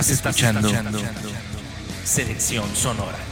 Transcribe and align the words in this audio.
Estás 0.00 0.12
escuchando 0.12 0.66
Selección 2.06 2.74
Sonora. 2.74 3.29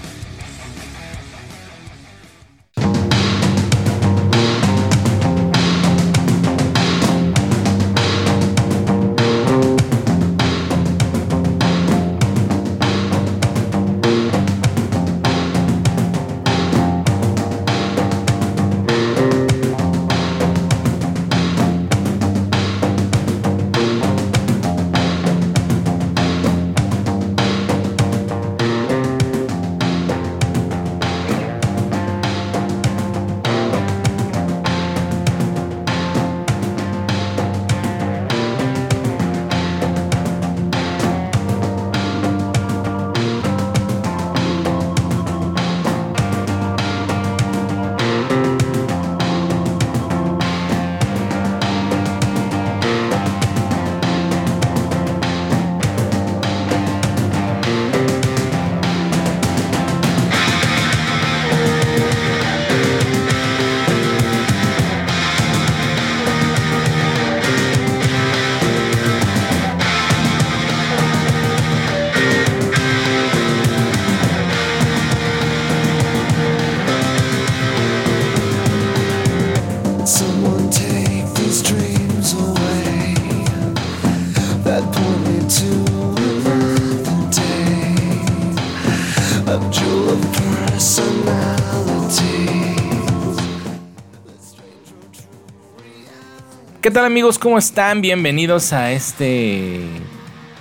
¿Qué 96.88 96.94
tal 96.94 97.04
amigos? 97.04 97.38
¿Cómo 97.38 97.58
están? 97.58 98.00
Bienvenidos 98.00 98.72
a 98.72 98.92
este 98.92 99.82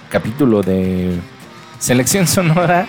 capítulo 0.09 0.61
de 0.61 1.17
Selección 1.79 2.27
Sonora. 2.27 2.85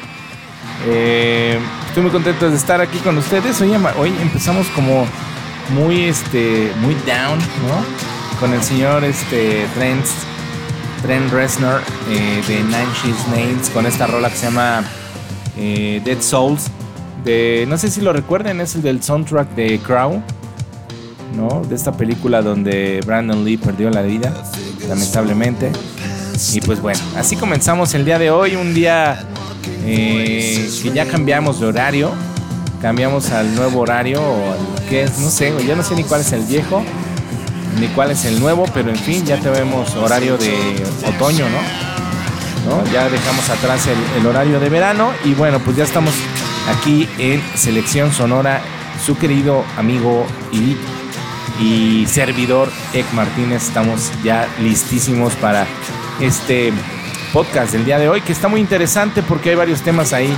Eh, 0.89 1.57
estoy 1.87 2.03
muy 2.03 2.11
contento 2.11 2.51
de 2.51 2.57
estar 2.57 2.81
aquí 2.81 2.99
con 2.99 3.17
ustedes. 3.17 3.61
Hoy, 3.97 4.13
empezamos 4.21 4.67
como 4.75 5.07
muy, 5.71 6.07
este, 6.07 6.73
muy 6.81 6.95
down, 7.07 7.39
¿no? 7.39 8.41
Con 8.41 8.53
el 8.53 8.61
señor 8.61 9.05
este, 9.05 9.69
Trent, 9.77 10.05
Trent 11.03 11.33
Reznor 11.33 11.81
eh, 12.11 12.43
de 12.49 12.57
Nine 12.65 12.89
Inch 13.05 13.29
Nails 13.29 13.71
con 13.71 13.87
esta 13.87 14.09
rola 14.09 14.31
que 14.31 14.37
se 14.37 14.47
llama 14.47 14.83
eh, 15.57 16.03
Dead 16.05 16.21
Souls. 16.21 16.73
De, 17.23 17.67
no 17.69 17.79
sé 17.79 17.89
si 17.89 18.01
lo 18.01 18.13
recuerden, 18.13 18.61
es 18.61 18.75
el 18.75 18.83
del 18.83 19.01
soundtrack 19.01 19.55
de 19.55 19.79
Crow. 19.79 20.25
¿No? 21.35 21.63
De 21.69 21.75
esta 21.75 21.93
película 21.93 22.43
donde 22.43 23.01
Brandon 23.05 23.45
Lee 23.45 23.57
perdió 23.57 23.91
la 23.91 24.03
vida, 24.03 24.33
lamentablemente. 24.89 25.71
Y 26.53 26.61
pues 26.61 26.81
bueno, 26.81 27.01
así 27.17 27.37
comenzamos 27.37 27.95
el 27.95 28.05
día 28.05 28.19
de 28.19 28.31
hoy, 28.31 28.55
un 28.55 28.73
día 28.75 29.25
eh, 29.85 30.69
que 30.83 30.91
ya 30.91 31.07
cambiamos 31.07 31.61
de 31.61 31.67
horario, 31.67 32.13
cambiamos 32.81 33.31
al 33.31 33.55
nuevo 33.55 33.81
horario, 33.81 34.23
o 34.23 34.53
al 34.53 34.89
que 34.89 35.03
es, 35.03 35.19
no 35.19 35.31
sé, 35.31 35.53
ya 35.67 35.75
no 35.75 35.83
sé 35.83 35.95
ni 35.97 36.05
cuál 36.05 36.21
es 36.21 36.33
el 36.33 36.43
viejo, 36.43 36.83
ni 37.81 37.89
cuál 37.89 38.13
es 38.13 38.25
el 38.25 38.39
nuevo, 38.41 38.67
pero 38.73 38.91
en 38.91 38.97
fin, 38.97 39.25
ya 39.25 39.39
tenemos 39.39 39.95
horario 39.97 40.37
de 40.39 40.55
otoño, 41.07 41.47
¿no? 41.49 41.89
Ya 42.93 43.09
dejamos 43.09 43.49
atrás 43.49 43.87
el, 43.87 44.21
el 44.21 44.27
horario 44.27 44.61
de 44.61 44.69
verano 44.69 45.11
y 45.25 45.33
bueno, 45.33 45.59
pues 45.59 45.77
ya 45.77 45.85
estamos 45.85 46.13
aquí 46.69 47.09
en 47.19 47.43
Selección 47.55 48.13
Sonora, 48.13 48.61
su 49.05 49.17
querido 49.17 49.65
amigo 49.79 50.27
y 50.53 50.77
y 51.61 52.07
servidor 52.07 52.69
Ek 52.93 53.07
Martínez. 53.13 53.65
Estamos 53.65 54.13
ya 54.23 54.49
listísimos 54.61 55.35
para 55.35 55.67
este 56.21 56.73
podcast 57.33 57.73
del 57.73 57.85
día 57.85 57.99
de 57.99 58.09
hoy, 58.09 58.21
que 58.21 58.33
está 58.33 58.49
muy 58.49 58.61
interesante 58.61 59.23
porque 59.23 59.51
hay 59.51 59.57
varios 59.57 59.83
temas 59.83 60.13
ahí, 60.13 60.35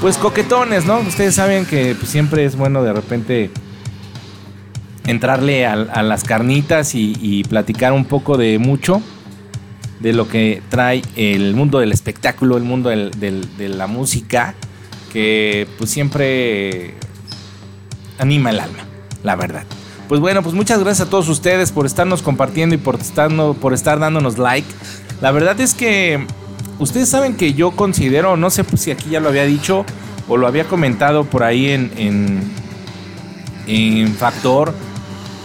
pues 0.00 0.16
coquetones, 0.16 0.86
¿no? 0.86 1.00
Ustedes 1.00 1.34
saben 1.34 1.66
que 1.66 1.94
pues, 1.94 2.10
siempre 2.10 2.44
es 2.44 2.56
bueno 2.56 2.82
de 2.82 2.92
repente 2.92 3.50
entrarle 5.06 5.66
a, 5.66 6.02
las 6.02 6.24
carnitas 6.24 6.94
y, 6.94 7.44
platicar 7.48 7.92
un 7.92 8.04
poco 8.04 8.36
de 8.36 8.58
mucho 8.58 9.02
de 10.00 10.12
lo 10.12 10.28
que 10.28 10.62
trae 10.68 11.02
el 11.16 11.54
mundo 11.54 11.78
del 11.78 11.92
espectáculo, 11.92 12.56
el 12.56 12.64
mundo 12.64 12.88
de 12.90 13.68
la 13.68 13.86
música, 13.86 14.54
que 15.12 15.66
pues 15.78 15.90
siempre 15.90 16.94
anima 18.18 18.50
el 18.50 18.60
alma, 18.60 18.84
la 19.22 19.36
verdad. 19.36 19.64
Pues 20.12 20.20
bueno, 20.20 20.42
pues 20.42 20.54
muchas 20.54 20.78
gracias 20.78 21.08
a 21.08 21.10
todos 21.10 21.26
ustedes 21.30 21.72
por 21.72 21.86
estarnos 21.86 22.20
compartiendo 22.20 22.74
y 22.74 22.78
por, 22.78 22.98
por 23.54 23.72
estar 23.72 23.98
dándonos 23.98 24.36
like. 24.36 24.68
La 25.22 25.30
verdad 25.30 25.58
es 25.58 25.72
que 25.72 26.26
ustedes 26.78 27.08
saben 27.08 27.34
que 27.34 27.54
yo 27.54 27.70
considero, 27.70 28.36
no 28.36 28.50
sé 28.50 28.62
si 28.76 28.90
aquí 28.90 29.08
ya 29.08 29.20
lo 29.20 29.30
había 29.30 29.44
dicho 29.44 29.86
o 30.28 30.36
lo 30.36 30.46
había 30.46 30.64
comentado 30.64 31.24
por 31.24 31.44
ahí 31.44 31.70
en, 31.70 31.90
en, 31.96 32.42
en 33.66 34.14
Factor, 34.14 34.74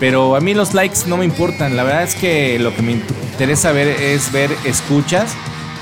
pero 0.01 0.35
a 0.35 0.41
mí 0.41 0.53
los 0.53 0.73
likes 0.73 1.07
no 1.07 1.15
me 1.15 1.23
importan. 1.23 1.77
La 1.77 1.83
verdad 1.83 2.03
es 2.03 2.15
que 2.15 2.59
lo 2.59 2.75
que 2.75 2.81
me 2.81 2.91
interesa 2.91 3.71
ver 3.71 3.87
es 3.87 4.33
ver 4.33 4.51
escuchas 4.65 5.31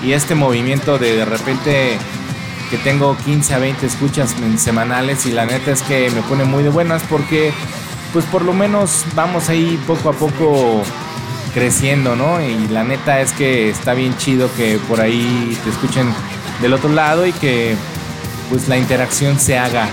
y 0.04 0.12
este 0.12 0.36
movimiento 0.36 1.00
de 1.00 1.16
de 1.16 1.26
repente 1.26 1.98
que 2.70 2.78
tengo 2.78 3.18
15 3.26 3.52
a 3.56 3.58
20 3.58 3.84
escuchas 3.84 4.36
semanales 4.58 5.26
y 5.26 5.32
la 5.32 5.48
neta 5.48 5.72
es 5.72 5.82
que 5.82 6.12
me 6.12 6.22
pone 6.22 6.44
muy 6.44 6.62
de 6.62 6.70
buenas 6.70 7.02
porque 7.10 7.52
pues 8.16 8.24
por 8.28 8.44
lo 8.46 8.54
menos 8.54 9.04
vamos 9.14 9.50
ahí 9.50 9.78
poco 9.86 10.08
a 10.08 10.14
poco 10.14 10.82
creciendo, 11.54 12.16
¿no? 12.16 12.42
Y 12.42 12.70
la 12.70 12.86
neta 12.86 13.20
es 13.20 13.34
que 13.34 13.70
está 13.70 13.94
bien 13.94 14.16
chido 14.18 14.50
que 14.56 14.80
por 14.88 15.02
ahí 15.02 15.58
te 15.66 15.70
escuchen 15.70 16.08
del 16.62 16.72
otro 16.74 16.88
lado 16.94 17.28
y 17.28 17.34
que 17.34 17.76
pues 18.50 18.70
la 18.70 18.78
interacción 18.78 19.38
se 19.38 19.58
haga 19.58 19.90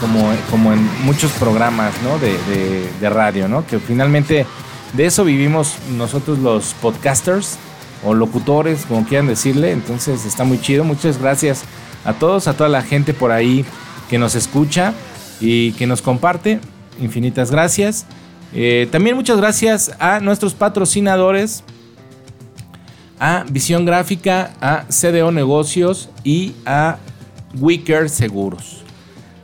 como, 0.00 0.28
como 0.50 0.72
en 0.72 0.88
muchos 1.04 1.30
programas, 1.32 1.92
¿no? 2.02 2.18
De, 2.18 2.32
de- 2.32 2.90
de 3.00 3.10
radio, 3.10 3.46
¿no? 3.46 3.64
Que 3.64 3.78
finalmente 3.78 4.44
de 4.94 5.06
eso 5.06 5.22
vivimos 5.24 5.74
nosotros 5.96 6.40
los 6.40 6.74
podcasters 6.82 7.58
o 8.04 8.12
locutores, 8.12 8.86
como 8.88 9.06
quieran 9.06 9.28
decirle. 9.28 9.70
Entonces 9.70 10.24
está 10.24 10.42
muy 10.42 10.60
chido. 10.60 10.82
Muchas 10.82 11.18
gracias 11.18 11.62
a 12.04 12.12
todos, 12.12 12.48
a 12.48 12.54
toda 12.56 12.68
la 12.68 12.82
gente 12.82 13.14
por 13.14 13.30
ahí 13.30 13.64
que 14.10 14.18
nos 14.18 14.34
escucha 14.34 14.94
y 15.40 15.70
que 15.74 15.86
nos 15.86 16.02
comparte. 16.02 16.58
Infinitas 17.00 17.50
gracias. 17.50 18.06
Eh, 18.54 18.88
también 18.90 19.16
muchas 19.16 19.36
gracias 19.36 19.92
a 19.98 20.20
nuestros 20.20 20.54
patrocinadores, 20.54 21.62
a 23.18 23.44
Visión 23.50 23.84
Gráfica, 23.84 24.52
a 24.60 24.84
CDO 24.88 25.32
Negocios 25.32 26.08
y 26.24 26.54
a 26.64 26.98
Wicker 27.58 28.08
Seguros. 28.08 28.82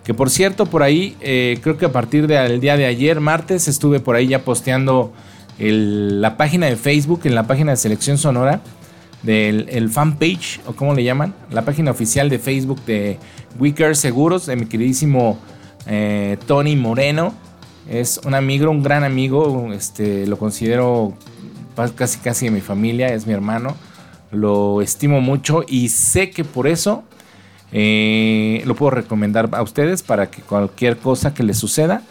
Que 0.04 0.14
por 0.14 0.30
cierto, 0.30 0.66
por 0.66 0.82
ahí, 0.82 1.16
eh, 1.20 1.58
creo 1.62 1.78
que 1.78 1.86
a 1.86 1.92
partir 1.92 2.26
del 2.26 2.60
día 2.60 2.76
de 2.76 2.86
ayer, 2.86 3.20
martes, 3.20 3.68
estuve 3.68 4.00
por 4.00 4.16
ahí 4.16 4.28
ya 4.28 4.40
posteando 4.40 5.12
la 5.58 6.36
página 6.36 6.66
de 6.66 6.76
Facebook, 6.76 7.20
en 7.24 7.34
la 7.34 7.46
página 7.46 7.70
de 7.72 7.76
Selección 7.76 8.18
Sonora, 8.18 8.62
del 9.22 9.68
el 9.68 9.90
fanpage, 9.90 10.60
o 10.66 10.72
como 10.72 10.94
le 10.94 11.04
llaman, 11.04 11.34
la 11.50 11.64
página 11.64 11.92
oficial 11.92 12.28
de 12.28 12.38
Facebook 12.40 12.84
de 12.84 13.18
Wicker 13.60 13.94
Seguros, 13.94 14.46
de 14.46 14.56
mi 14.56 14.66
queridísimo 14.66 15.38
eh, 15.86 16.38
Tony 16.46 16.76
Moreno. 16.76 17.34
Es 17.88 18.20
un 18.24 18.34
amigo, 18.34 18.70
un 18.70 18.82
gran 18.82 19.04
amigo, 19.04 19.72
este, 19.72 20.26
lo 20.26 20.38
considero 20.38 21.14
casi 21.96 22.18
casi 22.18 22.44
de 22.46 22.50
mi 22.52 22.60
familia, 22.60 23.12
es 23.12 23.26
mi 23.26 23.32
hermano. 23.32 23.76
Lo 24.30 24.80
estimo 24.82 25.20
mucho 25.20 25.64
y 25.66 25.88
sé 25.88 26.30
que 26.30 26.44
por 26.44 26.66
eso 26.66 27.04
eh, 27.72 28.62
lo 28.66 28.76
puedo 28.76 28.90
recomendar 28.90 29.48
a 29.52 29.62
ustedes 29.62 30.02
para 30.02 30.30
que 30.30 30.42
cualquier 30.42 30.96
cosa 30.98 31.34
que 31.34 31.42
les 31.42 31.58
suceda 31.58 32.02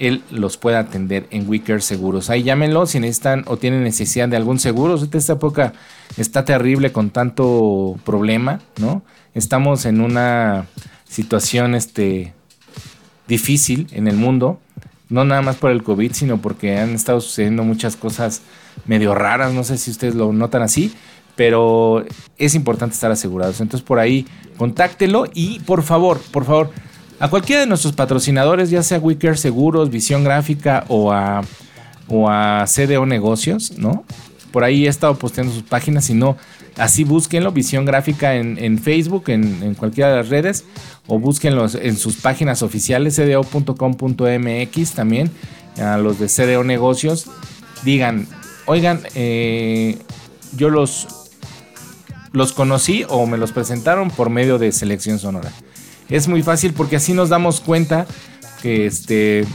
él 0.00 0.22
los 0.30 0.56
puede 0.56 0.76
atender 0.76 1.28
en 1.30 1.48
Wicker 1.48 1.82
Seguros. 1.82 2.30
Ahí 2.30 2.42
llámenlo 2.42 2.86
si 2.86 2.98
necesitan 2.98 3.44
o 3.46 3.58
tienen 3.58 3.84
necesidad 3.84 4.28
de 4.28 4.36
algún 4.36 4.58
seguro. 4.58 4.96
Esta 4.96 5.32
época 5.34 5.74
está 6.16 6.44
terrible 6.44 6.90
con 6.90 7.10
tanto 7.10 7.96
problema, 8.04 8.60
¿no? 8.78 9.02
Estamos 9.34 9.84
en 9.84 10.00
una 10.00 10.66
situación 11.06 11.74
este, 11.74 12.32
difícil 13.30 13.86
en 13.92 14.08
el 14.08 14.16
mundo, 14.16 14.60
no 15.08 15.24
nada 15.24 15.40
más 15.40 15.56
por 15.56 15.70
el 15.70 15.82
COVID, 15.82 16.12
sino 16.12 16.36
porque 16.42 16.78
han 16.78 16.90
estado 16.90 17.22
sucediendo 17.22 17.64
muchas 17.64 17.96
cosas 17.96 18.42
medio 18.86 19.14
raras, 19.14 19.54
no 19.54 19.64
sé 19.64 19.78
si 19.78 19.90
ustedes 19.90 20.14
lo 20.14 20.32
notan 20.32 20.62
así, 20.62 20.92
pero 21.36 22.04
es 22.36 22.54
importante 22.54 22.94
estar 22.94 23.10
asegurados. 23.10 23.60
Entonces 23.60 23.86
por 23.86 23.98
ahí 23.98 24.26
contáctelo 24.58 25.24
y 25.32 25.60
por 25.60 25.82
favor, 25.82 26.20
por 26.30 26.44
favor, 26.44 26.70
a 27.18 27.28
cualquiera 27.28 27.60
de 27.60 27.66
nuestros 27.66 27.94
patrocinadores, 27.94 28.70
ya 28.70 28.82
sea 28.82 28.98
Wicker 28.98 29.38
Seguros, 29.38 29.90
Visión 29.90 30.24
Gráfica 30.24 30.84
o 30.88 31.12
a, 31.12 31.42
o 32.08 32.28
a 32.28 32.64
CDO 32.66 33.06
Negocios, 33.06 33.78
¿no? 33.78 34.04
Por 34.52 34.64
ahí 34.64 34.86
he 34.86 34.88
estado 34.88 35.14
posteando 35.14 35.52
sus 35.52 35.62
páginas, 35.62 36.06
si 36.06 36.14
no, 36.14 36.36
así 36.76 37.04
búsquenlo, 37.04 37.52
Visión 37.52 37.84
Gráfica 37.84 38.34
en, 38.36 38.78
Facebook, 38.78 39.24
en, 39.28 39.74
cualquiera 39.74 40.10
de 40.10 40.16
las 40.16 40.28
redes, 40.28 40.64
o 41.06 41.18
búsquenlo 41.18 41.66
en 41.80 41.96
sus 41.96 42.16
páginas 42.16 42.62
oficiales, 42.62 43.16
cdo.com.mx 43.16 44.92
también, 44.92 45.30
a 45.80 45.96
los 45.98 46.18
de 46.18 46.26
CDO 46.26 46.64
Negocios, 46.64 47.26
digan, 47.84 48.26
oigan, 48.66 49.00
eh, 49.14 49.98
yo 50.56 50.70
los, 50.70 51.08
los 52.32 52.52
conocí 52.52 53.04
o 53.08 53.26
me 53.26 53.38
los 53.38 53.52
presentaron 53.52 54.10
por 54.10 54.30
medio 54.30 54.58
de 54.58 54.72
Selección 54.72 55.18
Sonora 55.18 55.52
es 56.10 56.28
muy 56.28 56.42
fácil 56.42 56.72
porque 56.74 56.96
así 56.96 57.14
nos 57.14 57.28
damos 57.28 57.60
cuenta 57.60 58.06
que 58.62 58.86
este 58.86 59.46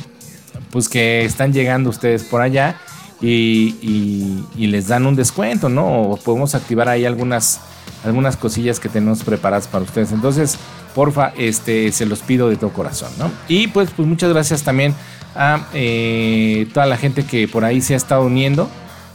pues 0.71 0.89
que 0.89 1.25
están 1.25 1.53
llegando 1.53 1.89
ustedes 1.89 2.23
por 2.23 2.41
allá 2.41 2.79
y, 3.21 4.45
les 4.57 4.87
dan 4.87 5.05
un 5.05 5.15
descuento, 5.15 5.69
¿no? 5.69 6.01
O 6.01 6.17
podemos 6.17 6.55
activar 6.55 6.89
ahí 6.89 7.05
algunas, 7.05 7.61
algunas 8.03 8.37
cosillas 8.37 8.79
que 8.79 8.89
tenemos 8.89 9.23
preparadas 9.23 9.67
para 9.67 9.83
ustedes. 9.83 10.11
Entonces, 10.11 10.57
porfa, 10.93 11.33
este, 11.37 11.91
se 11.91 12.05
los 12.05 12.21
pido 12.21 12.49
de 12.49 12.57
todo 12.57 12.71
corazón, 12.71 13.09
¿no? 13.17 13.31
Y 13.47 13.67
pues, 13.67 13.89
pues 13.95 14.07
muchas 14.07 14.31
gracias 14.31 14.63
también 14.63 14.93
a 15.35 15.67
eh, 15.73 16.67
toda 16.73 16.85
la 16.85 16.97
gente 16.97 17.25
que 17.25 17.47
por 17.47 17.65
ahí 17.65 17.81
se 17.81 17.93
ha 17.93 17.97
estado 17.97 18.23
uniendo, 18.25 18.69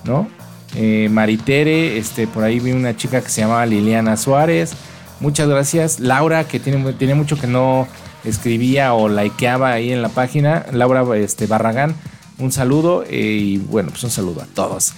¿no? 0.04 0.28
Eh, 0.76 1.08
Maritere, 1.10 1.98
este, 1.98 2.26
por 2.26 2.44
ahí 2.44 2.60
vi 2.60 2.72
una 2.72 2.96
chica 2.96 3.20
que 3.20 3.28
se 3.28 3.40
llamaba 3.40 3.66
Liliana 3.66 4.16
Suárez. 4.16 4.72
Muchas 5.18 5.48
gracias. 5.48 6.00
Laura, 6.00 6.44
que 6.44 6.60
tiene, 6.60 6.92
tiene 6.94 7.14
mucho 7.14 7.38
que 7.38 7.46
no 7.46 7.88
escribía 8.24 8.94
o 8.94 9.08
likeaba 9.08 9.72
ahí 9.72 9.92
en 9.92 10.02
la 10.02 10.08
página. 10.08 10.66
Laura 10.72 11.04
este, 11.16 11.46
Barragán, 11.46 11.94
un 12.40 12.52
saludo 12.52 13.04
eh, 13.08 13.20
y 13.20 13.58
bueno, 13.58 13.90
pues 13.90 14.02
un 14.04 14.10
saludo 14.10 14.42
a 14.42 14.46
todos 14.46 14.94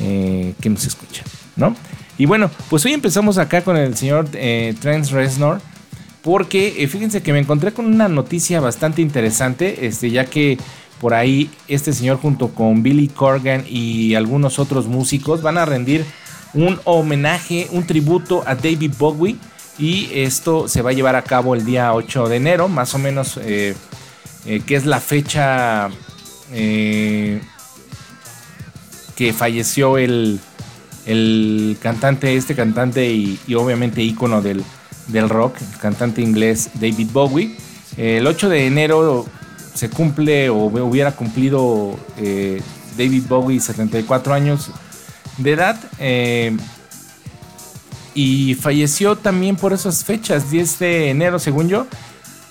eh, 0.00 0.54
que 0.60 0.70
nos 0.70 0.84
escuchan, 0.84 1.24
¿no? 1.54 1.76
Y 2.18 2.26
bueno, 2.26 2.50
pues 2.68 2.84
hoy 2.84 2.92
empezamos 2.92 3.38
acá 3.38 3.62
con 3.62 3.76
el 3.76 3.96
señor 3.96 4.28
eh, 4.32 4.74
Trent 4.80 5.08
Reznor. 5.10 5.60
Porque 6.22 6.82
eh, 6.82 6.88
fíjense 6.88 7.22
que 7.22 7.32
me 7.32 7.38
encontré 7.38 7.72
con 7.72 7.84
una 7.84 8.08
noticia 8.08 8.58
bastante 8.58 9.02
interesante, 9.02 9.86
este, 9.86 10.10
ya 10.10 10.24
que 10.24 10.56
por 10.98 11.12
ahí 11.12 11.50
este 11.68 11.92
señor 11.92 12.16
junto 12.16 12.48
con 12.48 12.82
Billy 12.82 13.08
Corgan 13.08 13.64
y 13.68 14.14
algunos 14.14 14.58
otros 14.58 14.86
músicos 14.86 15.42
van 15.42 15.58
a 15.58 15.66
rendir 15.66 16.04
un 16.54 16.80
homenaje, 16.84 17.68
un 17.72 17.86
tributo 17.86 18.42
a 18.46 18.54
David 18.54 18.94
Bowie 18.98 19.36
y 19.78 20.08
esto 20.14 20.66
se 20.66 20.80
va 20.80 20.90
a 20.90 20.92
llevar 20.94 21.14
a 21.14 21.22
cabo 21.22 21.54
el 21.54 21.66
día 21.66 21.92
8 21.92 22.28
de 22.28 22.36
enero, 22.36 22.68
más 22.68 22.94
o 22.94 22.98
menos, 22.98 23.34
que 23.34 23.74
es 24.66 24.86
la 24.86 25.00
fecha 25.00 25.90
eh, 26.52 27.40
que 29.16 29.32
falleció 29.32 29.98
el, 29.98 30.40
cantante, 31.80 32.36
este 32.36 32.54
cantante 32.54 33.10
y, 33.12 33.38
obviamente 33.54 34.02
ícono 34.02 34.42
del, 34.42 34.64
del, 35.08 35.28
rock, 35.28 35.56
el 35.60 35.78
cantante 35.78 36.22
inglés 36.22 36.70
David 36.74 37.08
Bowie. 37.12 37.56
el 37.96 38.26
8 38.26 38.48
de 38.48 38.66
enero 38.66 39.26
se 39.74 39.90
cumple 39.90 40.50
o 40.50 40.56
hubiera 40.56 41.12
cumplido 41.12 41.98
David 42.96 43.24
Bowie 43.28 43.60
74 43.60 44.34
años 44.34 44.70
de 45.38 45.52
edad 45.52 45.78
y 48.14 48.54
falleció 48.54 49.16
también 49.16 49.56
por 49.56 49.72
esas 49.72 50.04
fechas, 50.04 50.50
10 50.50 50.78
de 50.78 51.10
enero 51.10 51.38
según 51.38 51.68
yo. 51.68 51.86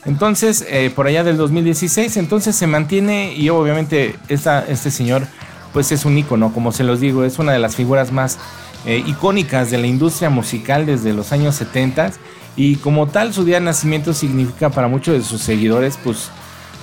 Entonces, 0.05 0.65
eh, 0.69 0.91
por 0.93 1.07
allá 1.07 1.23
del 1.23 1.37
2016, 1.37 2.17
entonces 2.17 2.55
se 2.55 2.67
mantiene 2.67 3.33
y 3.33 3.49
obviamente 3.49 4.15
este 4.27 4.91
señor 4.91 5.25
pues 5.71 5.91
es 5.91 6.05
un 6.05 6.17
ícono, 6.17 6.53
como 6.53 6.71
se 6.71 6.83
los 6.83 6.99
digo, 6.99 7.23
es 7.23 7.39
una 7.39 7.51
de 7.53 7.59
las 7.59 7.75
figuras 7.75 8.11
más 8.11 8.37
eh, 8.85 9.01
icónicas 9.07 9.71
de 9.71 9.77
la 9.77 9.87
industria 9.87 10.29
musical 10.29 10.85
desde 10.85 11.13
los 11.13 11.31
años 11.31 11.55
70 11.55 12.11
y 12.55 12.75
como 12.75 13.07
tal 13.07 13.33
su 13.33 13.43
día 13.43 13.55
de 13.55 13.65
nacimiento 13.65 14.13
significa 14.13 14.69
para 14.69 14.87
muchos 14.87 15.15
de 15.15 15.23
sus 15.23 15.41
seguidores 15.41 15.97
pues 16.03 16.29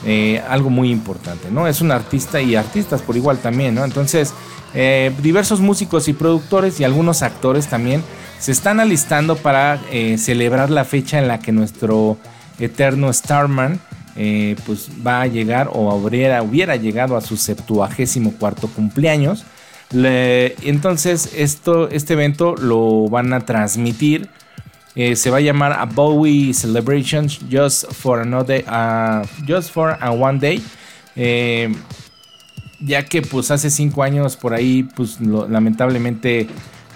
eh, 0.07 0.43
algo 0.49 0.71
muy 0.71 0.91
importante, 0.91 1.51
¿no? 1.51 1.69
Es 1.69 1.83
un 1.83 1.93
artista 1.93 2.41
y 2.41 2.57
artistas 2.57 3.03
por 3.03 3.17
igual 3.17 3.39
también, 3.39 3.75
¿no? 3.75 3.85
Entonces, 3.85 4.33
diversos 5.21 5.61
músicos 5.61 6.07
y 6.07 6.13
productores 6.13 6.79
y 6.79 6.85
algunos 6.85 7.23
actores 7.23 7.67
también 7.67 8.03
se 8.39 8.53
están 8.53 8.79
alistando 8.79 9.35
para 9.37 9.81
celebrar 10.17 10.71
la 10.71 10.85
fecha 10.85 11.19
en 11.19 11.27
la 11.27 11.41
que 11.41 11.51
nuestro 11.51 12.17
eterno 12.61 13.13
Starman 13.13 13.81
eh, 14.17 14.57
pues 14.67 14.89
va 15.07 15.23
a 15.23 15.27
llegar 15.27 15.71
o 15.73 15.95
hubiera, 15.95 16.43
hubiera 16.43 16.77
llegado 16.77 17.17
a 17.17 17.21
su 17.21 17.37
74 17.37 18.37
cuarto 18.39 18.69
cumpleaños. 18.69 19.45
entonces 19.93 21.33
esto, 21.37 21.89
este 21.89 22.15
evento 22.15 22.55
lo 22.57 23.09
van 23.09 23.33
a 23.33 23.41
transmitir. 23.41 24.29
Eh, 24.97 25.15
se 25.15 25.31
va 25.31 25.39
a 25.39 25.41
llamar 25.41 25.73
a 25.73 25.85
Bowie 25.85 26.53
Celebrations 26.53 27.41
Just 27.51 27.93
for 27.93 28.21
Another, 28.21 28.65
Just 29.47 29.71
for 29.71 29.97
a 30.01 30.11
One 30.11 30.41
Day. 30.41 30.63
ya 32.81 33.05
que 33.05 33.23
pues 33.23 33.51
hace 33.51 33.71
cinco 33.71 34.03
años 34.03 34.37
por 34.37 34.55
ahí 34.55 34.83
pues 34.83 35.21
lamentablemente 35.21 36.49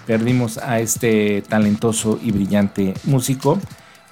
perdimos 0.05 0.57
a 0.57 0.79
este 0.79 1.41
talentoso 1.47 2.19
y 2.21 2.31
brillante 2.31 2.93
músico. 3.05 3.59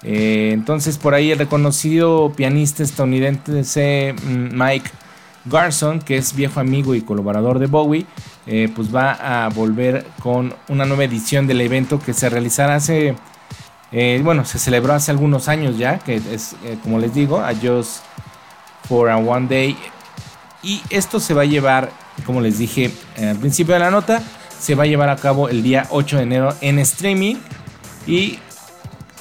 Eh, 0.04 0.50
entonces 0.52 0.98
por 0.98 1.14
ahí 1.14 1.32
el 1.32 1.38
reconocido 1.38 2.32
pianista 2.36 2.82
estadounidense 2.82 4.14
mm, 4.22 4.48
Mike 4.52 4.90
Garson, 5.46 6.00
que 6.00 6.16
es 6.16 6.34
viejo 6.34 6.60
amigo 6.60 6.94
y 6.94 7.00
colaborador 7.00 7.58
de 7.58 7.66
Bowie, 7.66 8.06
eh, 8.46 8.70
pues 8.74 8.94
va 8.94 9.44
a 9.44 9.48
volver 9.48 10.06
con 10.22 10.54
una 10.68 10.84
nueva 10.84 11.04
edición 11.04 11.46
del 11.46 11.60
evento 11.62 11.98
que 11.98 12.12
se 12.12 12.28
realizará 12.28 12.76
hace, 12.76 13.14
eh, 13.92 14.20
bueno, 14.22 14.44
se 14.44 14.58
celebró 14.58 14.92
hace 14.92 15.10
algunos 15.10 15.48
años 15.48 15.78
ya, 15.78 15.98
que 15.98 16.16
es, 16.16 16.56
como 16.82 16.98
les 16.98 17.14
digo, 17.14 17.40
a 17.40 17.54
Just 17.54 18.02
for 18.88 19.08
a 19.08 19.16
One 19.16 19.48
Day. 19.48 19.76
Y 20.62 20.82
esto 20.90 21.20
se 21.20 21.34
va 21.34 21.42
a 21.42 21.46
llevar, 21.46 21.90
como 22.24 22.40
les 22.40 22.58
dije 22.58 22.90
al 23.18 23.36
principio 23.36 23.74
de 23.74 23.80
la 23.80 23.90
nota, 23.90 24.22
se 24.58 24.74
va 24.74 24.84
a 24.84 24.86
llevar 24.86 25.10
a 25.10 25.16
cabo 25.16 25.50
el 25.50 25.62
día 25.62 25.86
8 25.90 26.16
de 26.16 26.22
enero 26.22 26.54
en 26.62 26.78
streaming 26.78 27.36
y 28.06 28.38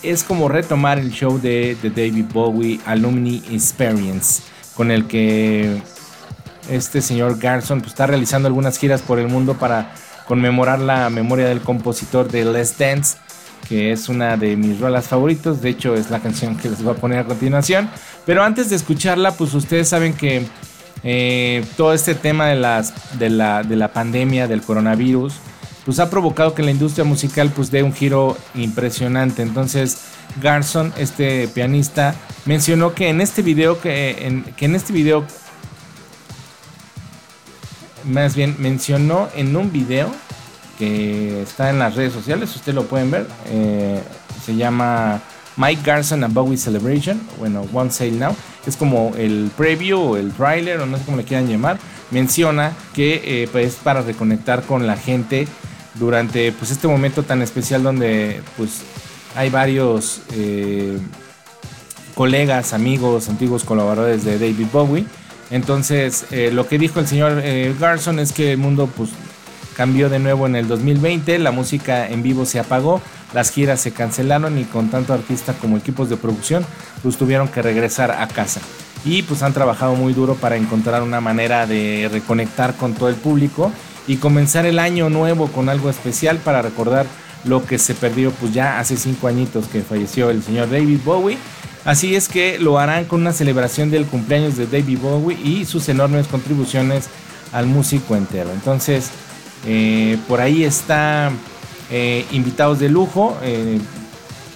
es 0.04 0.24
como 0.24 0.50
retomar 0.50 1.00
el 1.00 1.12
show 1.12 1.40
de, 1.40 1.78
David 1.82 2.26
Bowie 2.32 2.80
Alumni 2.86 3.42
Experience 3.52 4.44
con 4.76 4.92
el 4.92 5.08
que 5.08 5.82
este 6.70 7.02
señor 7.02 7.40
Garson 7.40 7.80
pues, 7.80 7.92
está 7.92 8.08
realizando 8.08 8.48
algunas 8.48 8.78
giras 8.78 9.02
por 9.02 9.20
el 9.20 9.28
mundo 9.28 9.56
para 9.56 9.94
conmemorar 10.28 10.80
la 10.80 11.10
memoria 11.10 11.48
del 11.48 11.62
compositor 11.62 12.30
de 12.30 12.46
Let's 12.46 12.78
Dance 12.78 13.18
que 13.68 13.94
es 13.94 14.10
una 14.10 14.36
de 14.36 14.58
mis 14.58 14.80
rolas 14.80 15.08
favoritos. 15.08 15.62
De 15.62 15.70
hecho 15.70 15.96
es 15.96 16.10
la 16.10 16.20
canción 16.20 16.58
que 16.58 16.70
les 16.70 16.84
voy 16.84 16.94
a 16.94 16.98
poner 16.98 17.20
a 17.20 17.24
continuación. 17.24 17.90
Pero 18.26 18.44
antes 18.44 18.70
de 18.70 18.76
escucharla 18.76 19.32
pues 19.32 19.54
ustedes 19.54 19.88
saben 19.88 20.14
que 20.14 20.46
eh, 21.04 21.66
todo 21.78 21.94
este 21.94 22.14
tema 22.14 22.48
de 22.50 23.30
la 23.30 23.94
pandemia, 23.94 24.48
del 24.48 24.62
coronavirus, 24.62 25.34
pues 25.86 26.00
ha 26.00 26.10
provocado 26.10 26.54
que 26.54 26.64
la 26.64 26.72
industria 26.72 27.04
musical 27.04 27.52
pues 27.56 27.72
dé 27.72 27.84
un 27.84 27.94
giro 27.94 28.38
impresionante. 28.56 29.42
Entonces 29.42 29.98
Garson, 30.42 30.94
este 30.98 31.48
pianista, 31.48 32.16
mencionó 32.46 32.94
que 32.94 33.10
en 33.10 33.22
este 33.22 33.42
video, 33.42 33.80
que 33.80 34.26
en, 34.26 34.44
que 34.44 34.66
en 34.66 34.76
este 34.76 34.94
video, 34.94 35.26
más 38.06 38.36
bien 38.36 38.56
mencionó 38.60 39.30
en 39.36 39.56
un 39.56 39.72
video 39.72 40.10
que 40.78 41.42
está 41.42 41.70
en 41.70 41.80
las 41.80 41.96
redes 41.96 42.14
sociales, 42.14 42.56
ustedes 42.56 42.76
lo 42.76 42.86
pueden 42.86 43.12
ver, 43.12 43.28
eh, 43.48 44.02
se 44.44 44.56
llama 44.56 45.22
Mike 45.56 45.82
Garson 45.86 46.24
a 46.24 46.28
Bowie 46.28 46.58
Celebration, 46.58 47.22
bueno, 47.38 47.66
One 47.72 47.92
Sale 47.92 48.12
Now, 48.12 48.36
es 48.66 48.76
como 48.76 49.14
el 49.16 49.52
preview 49.56 50.00
o 50.00 50.18
el 50.18 50.32
trailer 50.32 50.80
o 50.80 50.86
no 50.86 50.98
sé 50.98 51.04
cómo 51.06 51.18
le 51.18 51.24
quieran 51.24 51.48
llamar, 51.48 51.78
menciona 52.10 52.74
que 52.94 53.22
eh, 53.44 53.50
pues 53.52 53.76
para 53.76 54.02
reconectar 54.02 54.64
con 54.64 54.88
la 54.88 54.98
gente 54.98 55.48
durante 55.96 56.52
pues 56.52 56.72
este 56.72 56.88
momento 56.88 57.24
tan 57.24 57.42
especial 57.42 57.84
donde 57.84 58.42
pues 58.58 58.82
hay 59.36 59.50
varios 59.50 60.22
eh, 60.34 60.98
colegas, 62.16 62.74
amigos, 62.74 63.30
antiguos 63.30 63.64
colaboradores 63.64 64.24
de 64.24 64.38
David 64.38 64.68
Bowie 64.72 65.06
Entonces, 65.50 66.26
eh, 66.32 66.52
lo 66.52 66.68
que 66.68 66.78
dijo 66.78 67.00
el 67.00 67.08
señor 67.08 67.42
eh, 67.44 67.76
Garson 67.80 68.20
es 68.20 68.32
que 68.32 68.54
el 68.54 68.58
mundo 68.58 68.88
pues 68.96 69.10
cambió 69.76 70.10
de 70.10 70.20
nuevo 70.20 70.46
en 70.46 70.56
el 70.56 70.68
2020, 70.68 71.40
la 71.40 71.52
música 71.52 72.08
en 72.08 72.22
vivo 72.22 72.46
se 72.46 72.60
apagó, 72.60 73.02
las 73.34 73.50
giras 73.50 73.82
se 73.82 73.92
cancelaron 73.92 74.60
y 74.60 74.66
con 74.66 74.90
tanto 74.90 75.14
artista 75.14 75.54
como 75.54 75.78
equipos 75.78 76.10
de 76.10 76.18
producción 76.18 76.64
pues 77.02 77.18
tuvieron 77.18 77.48
que 77.48 77.62
regresar 77.62 78.12
a 78.12 78.28
casa. 78.28 78.62
Y 79.06 79.24
pues 79.24 79.44
han 79.44 79.54
trabajado 79.54 79.96
muy 79.96 80.14
duro 80.14 80.36
para 80.36 80.56
encontrar 80.56 81.02
una 81.02 81.20
manera 81.20 81.66
de 81.68 82.08
reconectar 82.12 82.76
con 82.76 82.94
todo 82.94 83.10
el 83.10 83.16
público 83.16 83.72
y 84.08 84.18
comenzar 84.18 84.66
el 84.66 84.80
año 84.80 85.10
nuevo 85.10 85.48
con 85.48 85.70
algo 85.70 85.90
especial 85.90 86.38
para 86.38 86.62
recordar 86.62 87.06
lo 87.46 87.66
que 87.66 87.78
se 87.78 87.94
perdió 87.94 88.32
pues 88.32 88.54
ya 88.54 88.80
hace 88.80 88.98
cinco 88.98 89.28
añitos 89.28 89.68
que 89.68 89.82
falleció 89.82 90.30
el 90.30 90.44
señor 90.44 90.70
David 90.70 91.00
Bowie. 91.04 91.38
Así 91.86 92.16
es 92.16 92.30
que 92.30 92.60
lo 92.60 92.80
harán 92.80 93.06
con 93.06 93.22
una 93.22 93.34
celebración 93.34 93.92
del 93.92 94.06
cumpleaños 94.06 94.56
de 94.56 94.68
David 94.68 95.00
Bowie 95.00 95.38
y 95.44 95.66
sus 95.66 95.90
enormes 95.90 96.28
contribuciones 96.28 97.10
al 97.52 97.66
músico 97.66 98.16
entero. 98.16 98.52
Entonces, 98.54 99.10
eh, 99.66 100.18
por 100.28 100.40
ahí 100.40 100.64
está 100.64 101.32
eh, 101.92 102.26
invitados 102.32 102.80
de 102.80 102.90
lujo. 102.90 103.38
Eh, 103.42 103.80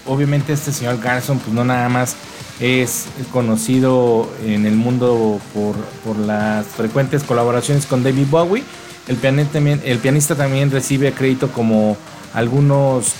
obviamente 0.05 0.53
este 0.53 0.71
señor 0.71 0.99
Garson 1.01 1.39
pues 1.39 1.53
no 1.53 1.65
nada 1.65 1.89
más 1.89 2.15
es 2.61 3.05
conocido 3.31 4.31
en 4.43 4.65
el 4.65 4.75
mundo 4.75 5.39
por, 5.53 5.75
por 6.03 6.17
las 6.17 6.65
frecuentes 6.65 7.23
colaboraciones 7.23 7.85
con 7.85 8.03
David 8.03 8.27
Bowie. 8.29 8.63
El 9.07 9.15
pianista, 9.17 10.35
también, 10.35 10.71
recibe 10.71 11.13
crédito 11.13 11.49
como 11.49 11.95
algunos, 12.33 13.13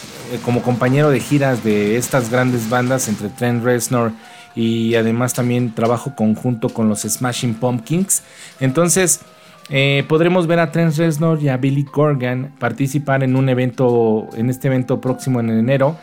como 0.44 0.62
compañero 0.62 1.10
de 1.10 1.20
giras 1.20 1.63
de 1.63 1.96
estas 1.98 2.29
grandes 2.29 2.70
bandas 2.70 3.08
entre 3.08 3.29
Trent 3.29 3.63
Reznor 3.63 4.12
y 4.56 4.96
además 4.96 5.34
también 5.34 5.74
trabajo 5.74 6.15
conjunto 6.15 6.70
con 6.70 6.89
los 6.89 7.01
Smashing 7.01 7.53
Pumpkins. 7.53 8.24
Entonces, 8.60 9.22
eh, 9.70 10.03
podremos 10.08 10.48
ver 10.48 10.60
a 10.60 10.72
Trent 10.72 10.96
Reznor 10.96 11.41
y 11.41 11.50
a 11.50 11.58
Billy 11.58 11.86
Corgan 11.86 12.53
participar 12.60 13.24
en 13.24 13.36
un 13.36 13.50
evento, 13.50 14.27
en 14.36 14.50
este 14.50 14.67
evento 14.67 15.00
próximo 15.00 15.39
en 15.39 15.50
enero. 15.50 15.98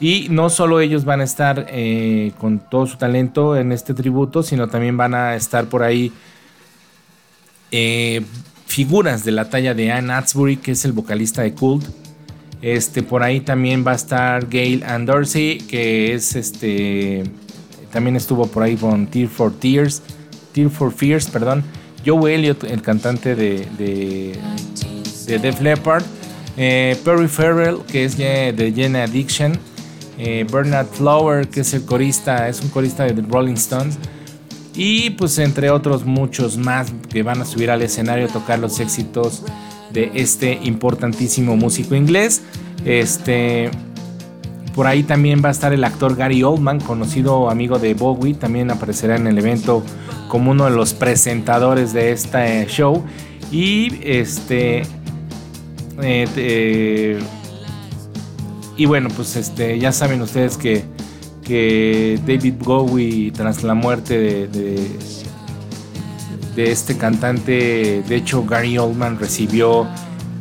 Y 0.00 0.28
no 0.30 0.48
solo 0.48 0.80
ellos 0.80 1.04
van 1.04 1.20
a 1.20 1.24
estar 1.24 1.66
eh, 1.68 2.32
con 2.38 2.60
todo 2.60 2.86
su 2.86 2.96
talento 2.96 3.56
en 3.56 3.72
este 3.72 3.94
tributo, 3.94 4.42
sino 4.42 4.68
también 4.68 4.96
van 4.96 5.14
a 5.14 5.34
estar 5.34 5.66
por 5.66 5.82
ahí 5.82 6.12
eh, 7.72 8.24
figuras 8.68 9.24
de 9.24 9.32
la 9.32 9.48
talla 9.48 9.74
de 9.74 9.90
Anne 9.90 10.12
Atsbury, 10.12 10.58
que 10.58 10.72
es 10.72 10.84
el 10.84 10.92
vocalista 10.92 11.42
de 11.42 11.54
Cult. 11.54 11.84
Este, 12.60 13.02
por 13.02 13.22
ahí 13.22 13.40
también 13.40 13.84
va 13.86 13.92
a 13.92 13.94
estar 13.96 14.48
Gail 14.48 14.84
and 14.84 15.08
Dorsey, 15.08 15.58
que 15.58 16.14
es 16.14 16.36
este. 16.36 17.24
También 17.92 18.14
estuvo 18.16 18.46
por 18.46 18.62
ahí 18.62 18.76
con 18.76 19.06
Tear 19.06 19.28
for 19.28 19.52
Tears. 19.52 20.02
Tear 20.52 20.68
for 20.68 20.92
Fears, 20.92 21.26
perdón. 21.26 21.64
Joe 22.04 22.34
Elliott, 22.34 22.64
el 22.64 22.82
cantante 22.82 23.34
de, 23.34 23.66
de, 23.76 25.38
Def 25.38 25.60
Leppard, 25.60 26.04
eh, 26.56 26.96
Perry 27.04 27.28
Farrell, 27.28 27.78
que 27.90 28.04
es 28.04 28.16
de 28.16 28.72
Jenna 28.74 29.04
Addiction, 29.04 29.58
eh, 30.18 30.46
Bernard 30.50 30.86
Flower, 30.86 31.48
que 31.48 31.60
es 31.60 31.74
el 31.74 31.84
corista, 31.84 32.48
es 32.48 32.60
un 32.60 32.68
corista 32.68 33.04
de 33.04 33.14
The 33.14 33.22
Rolling 33.28 33.54
Stones, 33.54 33.98
y 34.78 35.10
pues 35.10 35.36
entre 35.38 35.70
otros 35.70 36.04
muchos 36.04 36.56
más 36.56 36.92
que 37.10 37.24
van 37.24 37.40
a 37.40 37.44
subir 37.44 37.68
al 37.68 37.82
escenario 37.82 38.26
a 38.26 38.28
tocar 38.28 38.60
los 38.60 38.78
éxitos 38.78 39.42
de 39.92 40.12
este 40.14 40.60
importantísimo 40.62 41.56
músico 41.56 41.96
inglés. 41.96 42.42
Este, 42.84 43.72
por 44.76 44.86
ahí 44.86 45.02
también 45.02 45.42
va 45.44 45.48
a 45.48 45.50
estar 45.50 45.72
el 45.72 45.82
actor 45.82 46.14
Gary 46.14 46.44
Oldman, 46.44 46.78
conocido 46.78 47.50
amigo 47.50 47.80
de 47.80 47.94
Bowie, 47.94 48.34
también 48.34 48.70
aparecerá 48.70 49.16
en 49.16 49.26
el 49.26 49.36
evento 49.36 49.82
como 50.28 50.52
uno 50.52 50.66
de 50.66 50.70
los 50.70 50.94
presentadores 50.94 51.92
de 51.92 52.12
este 52.12 52.64
show. 52.66 53.04
Y 53.50 53.98
este. 54.04 54.84
Eh, 56.00 57.18
y 58.76 58.86
bueno, 58.86 59.08
pues 59.08 59.34
este, 59.34 59.76
ya 59.80 59.90
saben 59.90 60.22
ustedes 60.22 60.56
que, 60.56 60.84
que 61.48 62.20
David 62.26 62.54
Bowie, 62.58 63.32
tras 63.32 63.62
la 63.62 63.72
muerte 63.72 64.18
de, 64.18 64.46
de, 66.54 66.70
este 66.70 66.98
cantante, 66.98 68.02
de 68.06 68.16
hecho, 68.16 68.44
Gary 68.44 68.76
Oldman 68.76 69.18
recibió 69.18 69.88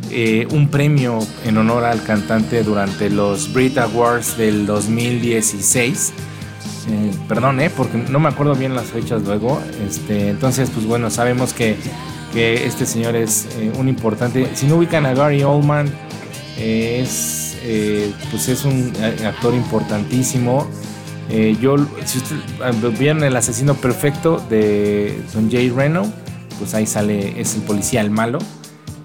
eh, 0.10 0.48
un 0.52 0.70
premio 0.70 1.20
en 1.46 1.58
honor 1.58 1.84
al 1.84 2.02
cantante 2.04 2.64
durante 2.64 3.10
los 3.10 3.54
Brit 3.54 3.78
Awards 3.78 4.38
del 4.38 4.66
2016. 4.66 6.14
Eh, 6.90 7.12
perdón, 7.28 7.60
eh, 7.60 7.70
porque 7.70 7.98
no 7.98 8.20
me 8.20 8.30
acuerdo 8.30 8.56
bien 8.56 8.74
las 8.76 8.88
fechas 8.88 9.22
luego. 9.24 9.62
Este, 9.88 10.30
entonces, 10.30 10.70
pues 10.72 10.86
bueno, 10.86 11.10
sabemos 11.10 11.54
que, 11.54 11.78
este 12.36 12.86
señor 12.86 13.16
es 13.16 13.48
un 13.80 13.90
importante. 13.90 14.48
Si 14.54 14.68
no 14.68 14.76
ubican 14.76 15.08
a 15.08 15.16
Gary 15.16 15.42
Oldman, 15.42 15.90
es, 16.56 17.58
pues 18.30 18.48
es 18.50 18.64
un 18.64 18.94
actor 19.26 19.56
importantísimo. 19.56 20.68
Yo, 21.30 21.76
si 22.06 22.18
ustedes 22.20 23.00
vieron 23.00 23.24
El 23.24 23.36
asesino 23.36 23.76
perfecto 23.76 24.44
de 24.50 25.22
Don 25.34 25.52
Jay 25.52 25.70
Reno, 25.70 26.12
pues 26.58 26.74
ahí 26.74 26.86
sale, 26.86 27.40
es 27.40 27.56
el 27.56 27.62
policía, 27.62 28.02
el 28.02 28.12
malo. 28.12 28.40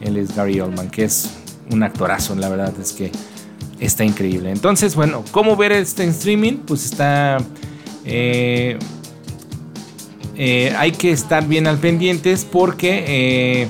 Él 0.00 0.16
es 0.16 0.34
Gary 0.34 0.60
Oldman, 0.60 0.90
que 0.90 1.04
es 1.04 1.30
un 1.70 1.82
actorazo, 1.82 2.34
la 2.34 2.48
verdad 2.48 2.72
es 2.80 2.92
que 2.92 3.10
está 3.80 4.04
increíble. 4.04 4.50
Entonces, 4.50 4.94
bueno, 4.94 5.24
¿cómo 5.30 5.56
ver 5.56 5.72
este 5.72 6.04
streaming? 6.04 6.58
Pues 6.66 6.84
está... 6.84 7.38
Eh, 8.04 8.78
eh, 10.34 10.74
hay 10.76 10.92
que 10.92 11.12
estar 11.12 11.46
bien 11.46 11.66
al 11.66 11.78
pendientes 11.78 12.44
porque 12.44 13.04
eh, 13.06 13.68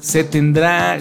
se 0.00 0.24
tendrá 0.24 0.98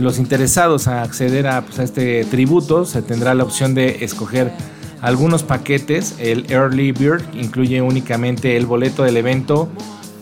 los 0.00 0.18
interesados 0.18 0.86
a 0.86 1.02
acceder 1.02 1.46
pues, 1.66 1.78
a, 1.78 1.82
este 1.82 2.24
tributo, 2.24 2.84
se 2.84 3.02
tendrá 3.02 3.34
la 3.34 3.44
opción 3.44 3.74
de 3.74 4.04
escoger 4.04 4.52
algunos 5.00 5.42
paquetes. 5.42 6.16
El 6.18 6.50
Early 6.50 6.92
Bird 6.92 7.22
incluye 7.34 7.80
únicamente 7.82 8.56
el 8.56 8.66
boleto 8.66 9.02
del 9.02 9.16
evento 9.16 9.68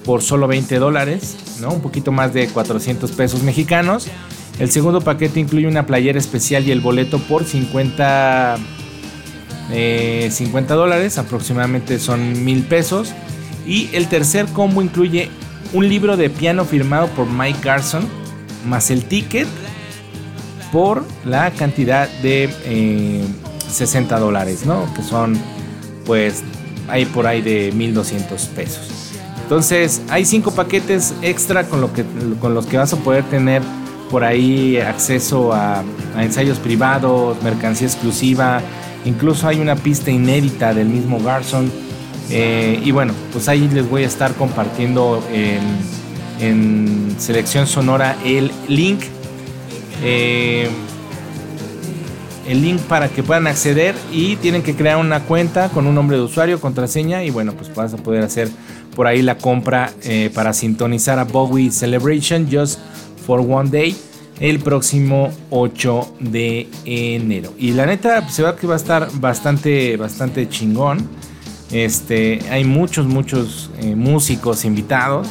por 0.05 0.23
solo 0.23 0.47
20 0.47 0.79
dólares, 0.79 1.37
¿no? 1.61 1.71
Un 1.71 1.81
poquito 1.81 2.13
más 2.13 2.33
de 2.33 2.49
400 2.49 3.11
pesos 3.13 3.43
mexicanos. 3.43 4.07
El 4.59 4.71
segundo 4.71 5.01
paquete 5.01 5.41
incluye 5.41 5.67
una 5.67 5.87
playera 5.87 6.19
especial 6.19 6.67
y 6.67 6.71
el 6.71 6.81
boleto 6.81 7.19
por 7.19 7.45
50, 7.45 8.57
50 9.69 9.71
eh, 9.73 10.77
dólares, 10.77 11.19
aproximadamente 11.19 11.99
son 11.99 12.45
mil 12.45 12.63
pesos. 12.63 13.13
Y 13.67 13.91
el 13.93 14.09
tercer 14.09 14.47
combo 14.47 14.81
incluye 14.81 15.29
un 15.73 15.89
libro 15.89 16.17
de 16.17 16.31
piano 16.31 16.65
firmado 16.65 17.09
por 17.09 17.27
Mike 17.27 17.59
Garson, 17.63 18.07
más 18.65 18.91
el 18.91 19.05
ticket 19.05 19.49
por 20.73 21.05
la 21.25 21.51
cantidad 21.51 22.09
de 22.23 23.25
60 23.71 24.17
eh, 24.17 24.21
dólares, 24.21 24.67
¿no? 24.67 24.93
Que 24.95 25.03
son, 25.03 25.39
pues, 26.05 26.43
hay 26.89 27.05
por 27.07 27.27
ahí 27.27 27.43
de 27.43 27.73
1200 27.73 28.43
pesos. 28.47 29.13
Entonces, 29.43 30.03
hay 30.09 30.25
cinco 30.25 30.51
paquetes 30.51 31.15
extra 31.23 31.65
con, 31.69 31.81
lo 31.81 31.93
que, 31.93 32.05
con 32.41 32.55
los 32.55 32.67
que 32.67 32.79
vas 32.79 32.93
a 32.93 32.97
poder 32.97 33.23
tener 33.25 33.63
por 34.11 34.25
ahí 34.25 34.79
acceso 34.79 35.53
a, 35.53 35.85
ensayos 36.19 36.59
privados, 36.59 37.41
mercancía 37.43 37.87
exclusiva, 37.87 38.61
incluso 39.05 39.47
hay 39.47 39.61
una 39.61 39.77
pista 39.77 40.11
inédita 40.11 40.75
del 40.75 40.89
mismo 40.89 41.21
Garson. 41.21 41.71
Eh, 42.29 42.81
y 42.83 42.91
bueno, 42.91 43.13
pues 43.33 43.49
ahí 43.49 43.69
les 43.69 43.89
voy 43.89 44.03
a 44.03 44.07
estar 44.07 44.33
compartiendo 44.35 45.23
en, 45.31 47.15
selección 47.19 47.67
sonora 47.67 48.17
el 48.25 48.51
link. 48.69 49.01
Eh, 50.03 50.69
el 52.49 52.63
link 52.63 52.81
para 52.83 53.09
que 53.09 53.23
puedan 53.23 53.47
acceder 53.47 53.95
y 54.13 54.37
tienen 54.37 54.63
que 54.63 54.75
crear 54.75 54.97
una 54.99 55.21
cuenta 55.25 55.69
con 55.69 55.87
un 55.87 55.95
nombre 55.95 56.17
de 56.17 56.23
usuario, 56.23 56.61
contraseña 56.61 57.25
y 57.25 57.31
bueno, 57.31 57.53
pues 57.53 57.75
vas 57.75 57.93
a 57.95 57.97
poder 57.97 58.23
hacer 58.23 58.49
por 58.95 59.07
ahí 59.07 59.23
la 59.23 59.37
compra 59.39 59.93
eh, 60.05 60.31
para 60.35 60.53
sintonizar 60.53 61.19
a 61.19 61.25
Bowie 61.25 61.71
Celebration 61.71 62.49
Just 62.51 62.79
for 63.27 63.41
One 63.41 63.71
Day 63.71 63.97
el 64.41 64.59
próximo 64.61 65.31
8 65.51 66.17
de 66.21 66.69
enero. 66.85 67.53
Y 67.59 67.73
la 67.73 67.87
neta 67.87 68.29
se 68.29 68.43
ve 68.43 68.55
que 68.61 68.67
va 68.67 68.75
a 68.75 68.77
estar 68.77 69.09
bastante, 69.15 69.97
bastante 69.97 70.49
chingón. 70.49 71.09
Este, 71.71 72.41
hay 72.51 72.65
muchos, 72.65 73.07
muchos 73.07 73.71
eh, 73.81 73.95
músicos 73.95 74.65
invitados. 74.65 75.29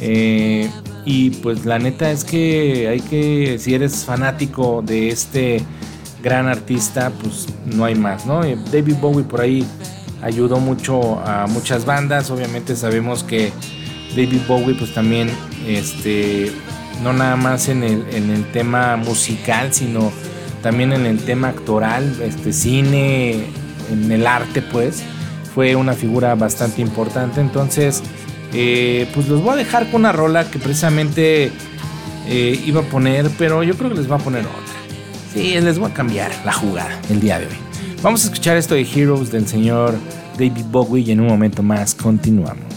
Eh, 0.00 0.68
y 1.04 1.30
pues 1.30 1.64
la 1.64 1.78
neta 1.78 2.10
es 2.10 2.24
que 2.24 2.88
hay 2.88 3.00
que, 3.00 3.58
si 3.58 3.74
eres 3.74 4.04
fanático 4.04 4.82
de 4.82 5.08
este 5.08 5.62
gran 6.22 6.46
artista, 6.48 7.10
pues 7.20 7.46
no 7.66 7.84
hay 7.84 7.94
más, 7.94 8.26
¿no? 8.26 8.40
David 8.72 8.96
Bowie 9.00 9.24
por 9.24 9.40
ahí 9.40 9.66
ayudó 10.22 10.58
mucho 10.58 11.18
a 11.20 11.46
muchas 11.48 11.84
bandas. 11.84 12.30
Obviamente 12.30 12.76
sabemos 12.76 13.24
que 13.24 13.52
David 14.10 14.42
Bowie 14.46 14.74
pues 14.74 14.94
también 14.94 15.28
este 15.66 16.52
no 17.02 17.12
nada 17.12 17.36
más 17.36 17.68
en 17.68 17.82
el, 17.82 18.04
en 18.12 18.30
el 18.30 18.44
tema 18.52 18.96
musical, 18.96 19.72
sino 19.72 20.12
también 20.62 20.92
en 20.92 21.06
el 21.06 21.18
tema 21.18 21.48
actoral, 21.48 22.04
este 22.22 22.52
cine, 22.52 23.46
en 23.90 24.12
el 24.12 24.26
arte 24.26 24.62
pues 24.62 25.02
fue 25.54 25.74
una 25.74 25.94
figura 25.94 26.34
bastante 26.34 26.80
importante. 26.80 27.40
Entonces, 27.40 28.02
Eh, 28.54 29.08
pues 29.14 29.28
los 29.28 29.40
voy 29.40 29.54
a 29.54 29.56
dejar 29.56 29.90
con 29.90 30.02
una 30.02 30.12
rola 30.12 30.44
que 30.44 30.58
precisamente 30.58 31.50
eh, 32.28 32.62
iba 32.66 32.82
a 32.82 32.84
poner, 32.84 33.30
pero 33.38 33.62
yo 33.62 33.74
creo 33.78 33.88
que 33.88 33.96
les 33.96 34.06
voy 34.06 34.20
a 34.20 34.22
poner. 34.22 34.44
Sí, 35.32 35.58
les 35.58 35.78
voy 35.78 35.90
a 35.90 35.94
cambiar 35.94 36.30
la 36.44 36.52
jugada 36.52 37.00
el 37.08 37.20
día 37.20 37.38
de 37.38 37.46
hoy. 37.46 37.54
Vamos 38.02 38.22
a 38.24 38.26
escuchar 38.26 38.56
esto 38.58 38.74
de 38.74 38.82
Heroes 38.82 39.30
del 39.30 39.48
señor 39.48 39.94
David 40.34 40.66
Bowie 40.70 41.04
y 41.04 41.12
en 41.12 41.20
un 41.20 41.28
momento 41.28 41.62
más 41.62 41.94
continuamos. 41.94 42.71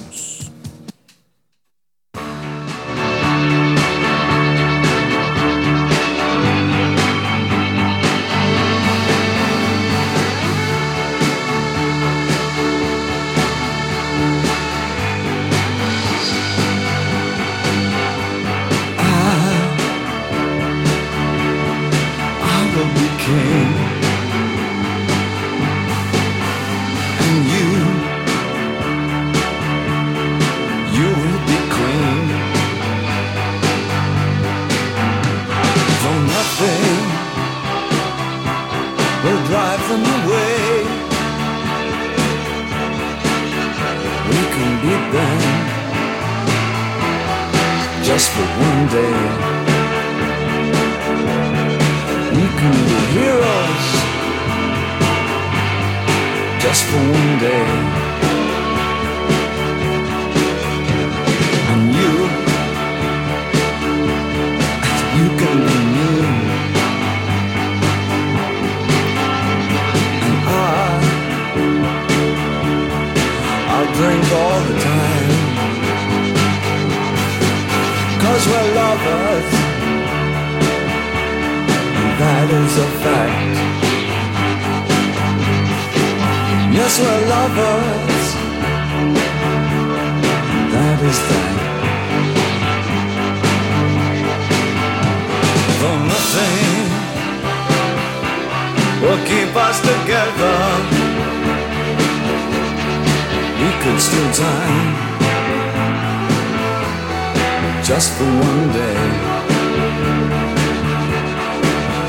Just 107.86 108.14
for 108.18 108.24
one 108.24 108.72
day. 108.74 109.00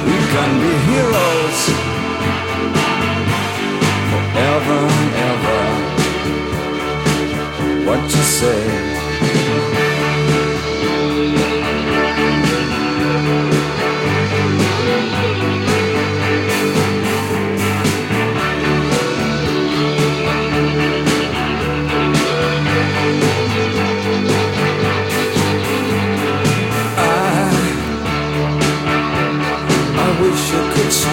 We 0.06 0.18
can 0.32 0.50
be 0.64 0.72
heroes 0.88 1.60
forever 4.10 4.78
and 4.96 5.10
ever. 5.32 5.60
What 7.86 8.00
you 8.04 8.24
say? 8.40 8.95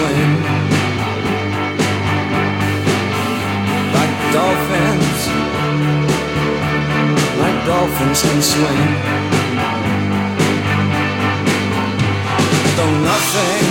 Could 0.04 0.30
like 3.96 4.14
dolphins, 4.36 5.20
like 7.40 7.58
dolphins 7.66 8.20
can 8.22 8.40
swim. 8.42 8.90
Though 12.76 12.96
nothing, 13.12 13.66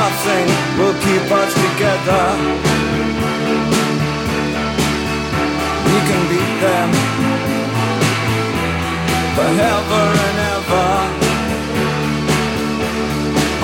nothing 0.00 0.46
will 0.78 0.96
keep 1.06 1.26
us 1.42 1.52
together. 1.64 2.24
We 5.90 5.98
can 6.08 6.22
beat 6.30 6.54
them 6.64 6.90
forever 9.34 10.04
and 10.26 10.38
ever. 10.54 11.17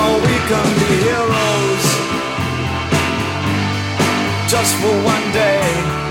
Oh, 0.06 0.16
we 0.20 0.36
can 0.50 0.68
be 0.80 0.90
heroes 1.06 1.86
just 4.50 4.76
for 4.76 4.94
one 5.02 5.32
day. 5.32 6.03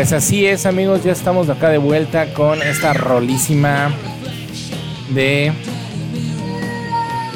Pues 0.00 0.14
así 0.14 0.46
es, 0.46 0.64
amigos, 0.64 1.04
ya 1.04 1.12
estamos 1.12 1.50
acá 1.50 1.68
de 1.68 1.76
vuelta 1.76 2.32
con 2.32 2.62
esta 2.62 2.94
rolísima 2.94 3.92
de 5.10 5.52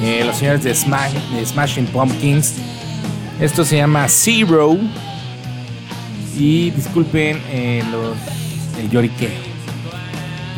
eh, 0.02 0.22
los 0.24 0.38
señores 0.38 0.64
de, 0.64 0.74
Smashing 0.74 1.84
Pumpkins. 1.88 2.54
Esto 3.38 3.66
se 3.66 3.76
llama 3.76 4.08
Zero. 4.08 4.78
Y 6.38 6.70
disculpen 6.70 7.38
eh, 7.50 7.84
los, 7.90 8.16
el 8.82 8.88
llorique 8.88 9.28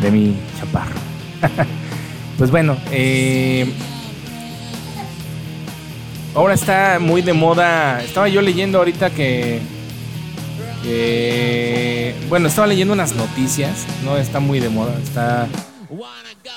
de 0.00 0.10
mi 0.12 0.36
chaparro. 0.60 1.00
pues 2.38 2.52
bueno, 2.52 2.76
eh, 2.92 3.68
ahora 6.36 6.54
está 6.54 6.98
muy 7.00 7.20
de 7.20 7.32
moda. 7.32 8.00
Estaba 8.00 8.28
yo 8.28 8.42
leyendo 8.42 8.78
ahorita 8.78 9.10
que 9.10 9.60
bueno, 12.29 12.49
estaba 12.49 12.66
leyendo 12.66 12.94
unas 12.94 13.14
noticias, 13.14 13.87
no 14.05 14.16
está 14.16 14.40
muy 14.40 14.61
de 14.61 14.68
moda, 14.68 14.99
está 15.03 15.49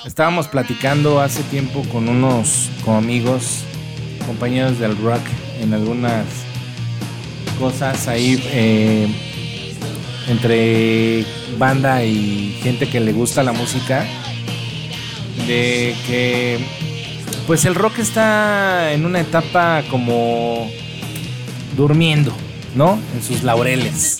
estábamos 0.04 0.48
platicando 0.48 1.20
hace 1.20 1.42
tiempo 1.44 1.82
con 1.92 2.08
unos 2.08 2.68
amigos, 2.86 3.64
compañeros 4.26 4.78
del 4.78 4.96
rock 4.96 5.20
en 5.60 5.74
algunas 5.74 6.24
cosas 7.58 8.08
ahí 8.08 8.42
eh, 8.52 9.08
entre 10.28 11.24
banda 11.58 12.04
y 12.04 12.58
gente 12.62 12.88
que 12.88 13.00
le 13.00 13.12
gusta 13.12 13.42
la 13.42 13.52
música 13.52 14.06
de 15.46 15.94
que 16.06 16.58
pues 17.46 17.64
el 17.64 17.74
rock 17.74 17.98
está 17.98 18.92
en 18.92 19.04
una 19.04 19.20
etapa 19.20 19.82
como 19.90 20.70
durmiendo 21.76 22.34
¿no? 22.74 22.98
En 23.14 23.22
sus 23.22 23.42
laureles. 23.42 24.18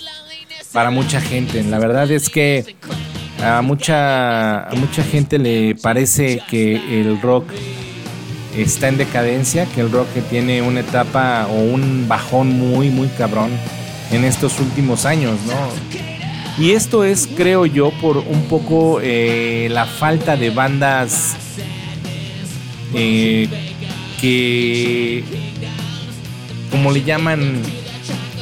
Para 0.72 0.90
mucha 0.90 1.20
gente. 1.20 1.62
La 1.64 1.78
verdad 1.78 2.10
es 2.10 2.28
que 2.28 2.76
a 3.42 3.62
mucha, 3.62 4.68
mucha 4.76 5.02
gente 5.02 5.38
le 5.38 5.74
parece 5.74 6.42
que 6.48 7.00
el 7.00 7.20
rock 7.20 7.50
está 8.56 8.88
en 8.88 8.98
decadencia, 8.98 9.66
que 9.66 9.80
el 9.80 9.90
rock 9.90 10.08
tiene 10.28 10.62
una 10.62 10.80
etapa 10.80 11.46
o 11.48 11.54
un 11.54 12.06
bajón 12.08 12.58
muy, 12.58 12.90
muy 12.90 13.08
cabrón 13.08 13.50
en 14.10 14.24
estos 14.24 14.58
últimos 14.60 15.06
años, 15.06 15.38
¿no? 15.46 16.62
Y 16.62 16.72
esto 16.72 17.04
es, 17.04 17.28
creo 17.36 17.64
yo, 17.64 17.90
por 18.00 18.18
un 18.18 18.42
poco 18.42 19.00
eh, 19.02 19.68
la 19.70 19.86
falta 19.86 20.36
de 20.36 20.50
bandas 20.50 21.36
eh, 22.94 23.48
que, 24.20 25.24
como 26.70 26.92
le 26.92 27.02
llaman, 27.02 27.62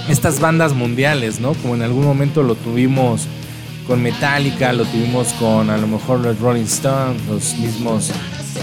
estas 0.09 0.41
bandas 0.41 0.75
mundiales, 0.75 1.41
¿no? 1.41 1.55
Como 1.55 1.75
en 1.75 1.83
algún 1.83 2.05
momento 2.05 2.43
lo 2.43 2.55
tuvimos 2.55 3.27
con 3.87 4.03
Metallica, 4.03 4.73
lo 4.73 4.85
tuvimos 4.85 5.33
con 5.35 5.71
a 5.71 5.79
lo 5.79 5.87
mejor 5.87 6.21
los 6.21 6.39
Rolling 6.39 6.65
Stones, 6.65 7.25
los 7.27 7.57
mismos 7.57 8.11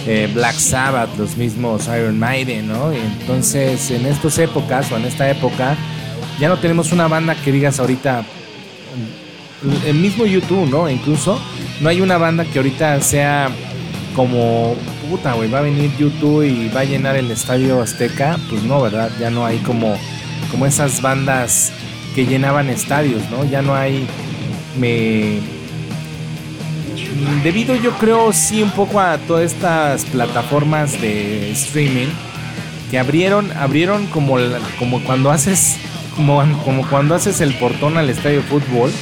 eh, 0.05 0.29
Black 0.33 0.55
Sabbath, 0.55 1.17
los 1.17 1.35
mismos 1.35 1.87
Iron 1.87 2.19
Maiden, 2.19 2.67
¿no? 2.67 2.91
entonces 2.91 3.89
en 3.89 4.05
estas 4.05 4.37
épocas 4.37 4.91
o 4.91 4.97
en 4.97 5.05
esta 5.05 5.27
época 5.29 5.75
ya 6.39 6.47
no 6.47 6.57
tenemos 6.57 6.91
una 6.91 7.07
banda 7.07 7.33
que 7.35 7.51
digas 7.51 7.79
ahorita, 7.79 8.23
el 9.85 9.95
mismo 9.95 10.25
YouTube, 10.25 10.69
¿no? 10.69 10.89
Incluso 10.89 11.39
no 11.81 11.89
hay 11.89 12.01
una 12.01 12.17
banda 12.17 12.43
que 12.45 12.59
ahorita 12.59 12.99
sea 13.01 13.49
como 14.15 14.75
puta, 15.09 15.33
güey, 15.33 15.49
va 15.49 15.59
a 15.59 15.61
venir 15.61 15.91
YouTube 15.97 16.43
y 16.43 16.69
va 16.69 16.81
a 16.81 16.83
llenar 16.85 17.15
el 17.15 17.31
estadio 17.31 17.81
Azteca, 17.81 18.37
pues 18.49 18.63
no, 18.63 18.81
¿verdad? 18.81 19.11
Ya 19.19 19.29
no 19.29 19.45
hay 19.45 19.57
como 19.59 19.97
como 20.55 20.67
esas 20.67 21.01
bandas 21.01 21.73
que 22.15 22.25
llenaban 22.25 22.69
estadios, 22.69 23.29
¿no? 23.29 23.43
Ya 23.43 23.61
no 23.61 23.75
hay 23.75 24.07
me 24.79 25.41
debido 27.43 27.75
yo 27.75 27.91
creo 27.97 28.31
sí 28.31 28.63
un 28.63 28.71
poco 28.71 29.01
a 29.01 29.17
todas 29.17 29.51
estas 29.51 30.05
plataformas 30.05 31.01
de 31.01 31.51
streaming 31.51 32.07
que 32.89 32.97
abrieron 32.99 33.51
abrieron 33.57 34.05
como 34.07 34.37
como 34.79 35.03
cuando 35.03 35.29
haces 35.29 35.75
como, 36.15 36.41
como 36.63 36.87
cuando 36.87 37.15
haces 37.15 37.41
el 37.41 37.53
portón 37.55 37.97
al 37.97 38.09
estadio 38.09 38.37
de 38.37 38.43
fútbol, 38.43 38.93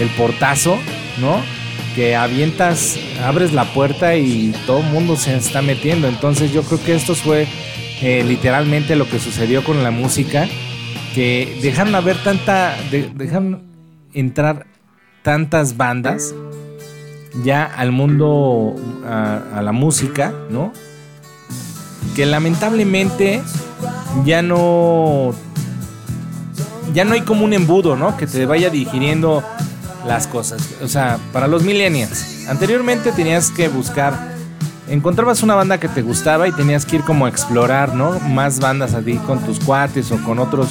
el 0.00 0.08
portazo, 0.10 0.80
¿no? 1.20 1.40
Que 1.94 2.16
avientas, 2.16 2.98
abres 3.22 3.52
la 3.52 3.66
puerta 3.66 4.16
y 4.16 4.52
todo 4.66 4.80
el 4.80 4.86
mundo 4.86 5.14
se 5.14 5.36
está 5.36 5.62
metiendo. 5.62 6.08
Entonces 6.08 6.52
yo 6.52 6.64
creo 6.64 6.82
que 6.82 6.96
esto 6.96 7.14
fue 7.14 7.46
eh, 8.02 8.24
literalmente 8.26 8.96
lo 8.96 9.08
que 9.08 9.20
sucedió 9.20 9.62
con 9.62 9.84
la 9.84 9.92
música 9.92 10.48
que 11.14 11.58
dejaron 11.62 11.94
haber 11.94 12.22
tanta, 12.22 12.76
dejaron 12.90 13.62
entrar 14.12 14.66
tantas 15.22 15.76
bandas 15.76 16.34
ya 17.44 17.64
al 17.64 17.92
mundo, 17.92 18.74
a, 19.06 19.60
la 19.62 19.72
música, 19.72 20.32
¿no? 20.50 20.72
Que 22.16 22.26
lamentablemente 22.26 23.42
ya 24.24 24.42
no, 24.42 25.34
ya 26.94 27.04
no 27.04 27.14
hay 27.14 27.20
como 27.22 27.44
un 27.44 27.52
embudo, 27.52 27.96
¿no? 27.96 28.16
Que 28.16 28.26
te 28.26 28.46
vaya 28.46 28.70
digiriendo 28.70 29.42
las 30.06 30.26
cosas. 30.26 30.76
O 30.82 30.88
sea, 30.88 31.18
para 31.32 31.46
los 31.46 31.62
millennials, 31.62 32.48
anteriormente 32.48 33.12
tenías 33.12 33.50
que 33.50 33.68
buscar 33.68 34.36
encontrabas 34.88 35.42
una 35.42 35.54
banda 35.54 35.78
que 35.78 35.88
te 35.88 36.02
gustaba 36.02 36.48
y 36.48 36.52
tenías 36.52 36.86
que 36.86 36.96
ir 36.96 37.02
como 37.02 37.26
a 37.26 37.28
explorar, 37.28 37.94
¿no? 37.94 38.18
Más 38.20 38.58
bandas 38.58 38.94
a 38.94 39.02
ti 39.02 39.16
con 39.26 39.40
tus 39.40 39.60
cuates 39.60 40.10
o 40.10 40.22
con 40.24 40.38
otros 40.38 40.68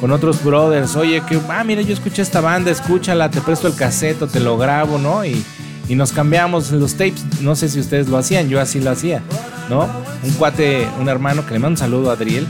con 0.00 0.12
otros 0.12 0.42
brothers, 0.44 0.96
oye, 0.96 1.22
que, 1.28 1.40
ah, 1.48 1.64
mira, 1.64 1.82
yo 1.82 1.92
escuché 1.92 2.22
esta 2.22 2.40
banda, 2.40 2.70
escúchala, 2.70 3.30
te 3.30 3.40
presto 3.40 3.66
el 3.66 3.74
caseto, 3.74 4.28
te 4.28 4.40
lo 4.40 4.56
grabo, 4.56 4.98
¿no? 4.98 5.24
Y, 5.24 5.44
y 5.88 5.94
nos 5.94 6.12
cambiamos 6.12 6.70
los 6.70 6.94
tapes, 6.94 7.24
no 7.40 7.56
sé 7.56 7.68
si 7.68 7.80
ustedes 7.80 8.08
lo 8.08 8.18
hacían, 8.18 8.48
yo 8.48 8.60
así 8.60 8.80
lo 8.80 8.90
hacía, 8.90 9.22
¿no? 9.68 9.88
Un 10.22 10.30
cuate, 10.32 10.86
un 11.00 11.08
hermano 11.08 11.44
que 11.46 11.54
le 11.54 11.58
mando 11.58 11.74
un 11.74 11.76
saludo 11.78 12.10
a 12.10 12.14
Adriel 12.14 12.46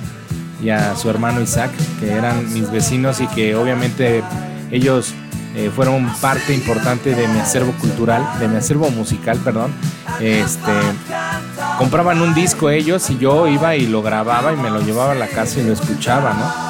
y 0.63 0.71
a 0.71 0.97
su 0.97 1.09
hermano 1.09 1.41
Isaac, 1.41 1.71
que 2.01 2.11
eran 2.11 2.53
mis 2.53 2.71
vecinos 2.71 3.21
y 3.21 3.27
que 3.29 3.55
obviamente 3.55 4.23
ellos 4.71 5.15
eh, 5.55 5.71
fueron 5.75 6.09
parte 6.21 6.53
importante 6.53 7.15
de 7.15 7.29
mi 7.29 7.39
acervo 7.39 7.73
cultural, 7.81 8.23
de 8.39 8.49
mi 8.49 8.57
acervo 8.57 8.91
musical, 8.91 9.39
perdón. 9.39 9.73
Este, 10.21 10.73
compraban 11.79 12.21
un 12.21 12.35
disco 12.35 12.71
ellos 12.71 13.09
y 13.11 13.19
yo 13.19 13.47
iba 13.47 13.77
y 13.77 13.87
lo 13.87 14.03
grababa 14.03 14.53
y 14.53 14.57
me 14.57 14.71
lo 14.71 14.81
llevaba 14.81 15.13
a 15.13 15.15
la 15.15 15.29
casa 15.29 15.61
y 15.61 15.65
lo 15.65 15.73
escuchaba, 15.73 16.35
¿no? 16.35 16.68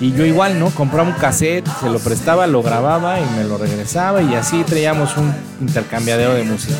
Y 0.00 0.12
yo 0.12 0.24
igual, 0.24 0.58
¿no? 0.58 0.70
Compraba 0.70 1.08
un 1.08 1.14
cassette, 1.14 1.68
se 1.80 1.90
lo 1.90 1.98
prestaba, 1.98 2.46
lo 2.46 2.62
grababa 2.62 3.20
y 3.20 3.24
me 3.36 3.44
lo 3.44 3.58
regresaba 3.58 4.22
y 4.22 4.34
así 4.34 4.64
traíamos 4.64 5.16
un 5.18 5.30
intercambiadero 5.60 6.32
de 6.34 6.44
música. 6.44 6.74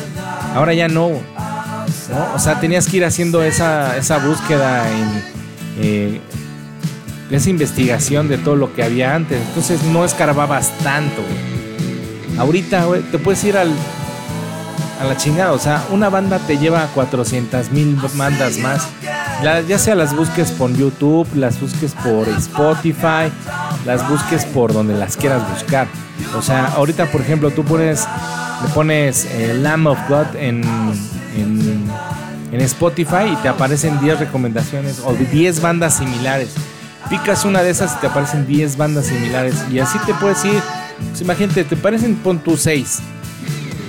Ahora 0.55 0.73
ya 0.73 0.87
no, 0.87 1.09
¿no? 1.09 2.33
O 2.35 2.39
sea, 2.39 2.59
tenías 2.59 2.87
que 2.87 2.97
ir 2.97 3.05
haciendo 3.05 3.43
esa, 3.43 3.95
esa 3.95 4.17
búsqueda 4.17 4.89
en 4.89 5.23
eh, 5.77 6.21
esa 7.29 7.49
investigación 7.49 8.27
de 8.27 8.39
todo 8.39 8.55
lo 8.55 8.73
que 8.73 8.83
había 8.83 9.13
antes. 9.13 9.39
Entonces 9.49 9.83
no 9.83 10.03
escarbabas 10.03 10.71
tanto, 10.83 11.21
Ahorita, 12.37 12.85
güey, 12.85 13.01
te 13.01 13.19
puedes 13.19 13.43
ir 13.43 13.57
al, 13.57 13.71
a 14.99 15.05
la 15.05 15.17
chingada. 15.17 15.51
O 15.51 15.59
sea, 15.59 15.85
una 15.91 16.09
banda 16.09 16.39
te 16.39 16.57
lleva 16.57 16.87
400 16.95 17.71
mil 17.71 17.97
bandas 18.15 18.57
más 18.57 18.87
ya 19.41 19.79
sea 19.79 19.95
las 19.95 20.15
busques 20.15 20.51
por 20.51 20.71
YouTube, 20.75 21.27
las 21.35 21.59
busques 21.59 21.93
por 22.03 22.27
Spotify, 22.29 23.31
las 23.85 24.07
busques 24.07 24.45
por 24.45 24.73
donde 24.73 24.93
las 24.95 25.17
quieras 25.17 25.41
buscar. 25.49 25.87
O 26.37 26.41
sea, 26.41 26.67
ahorita 26.75 27.07
por 27.07 27.21
ejemplo 27.21 27.49
tú 27.51 27.63
pones, 27.63 28.07
le 28.63 28.69
pones 28.73 29.25
eh, 29.25 29.53
Lamb 29.55 29.87
of 29.87 29.99
God 30.07 30.35
en, 30.35 30.61
en, 31.35 31.89
en, 32.51 32.61
Spotify 32.61 33.33
y 33.33 33.35
te 33.37 33.47
aparecen 33.47 33.99
10 33.99 34.19
recomendaciones 34.19 35.01
o 35.03 35.13
10 35.13 35.61
bandas 35.61 35.97
similares. 35.97 36.53
Picas 37.09 37.43
una 37.43 37.63
de 37.63 37.71
esas 37.71 37.95
y 37.95 38.01
te 38.01 38.07
aparecen 38.07 38.45
10 38.45 38.77
bandas 38.77 39.07
similares 39.07 39.55
y 39.71 39.79
así 39.79 39.97
te 40.05 40.13
puedes 40.13 40.43
ir. 40.45 40.61
Pues 41.09 41.21
imagínate, 41.21 41.63
te 41.63 41.75
parecen 41.75 42.15
pon 42.15 42.39
tus 42.39 42.61
6. 42.61 42.99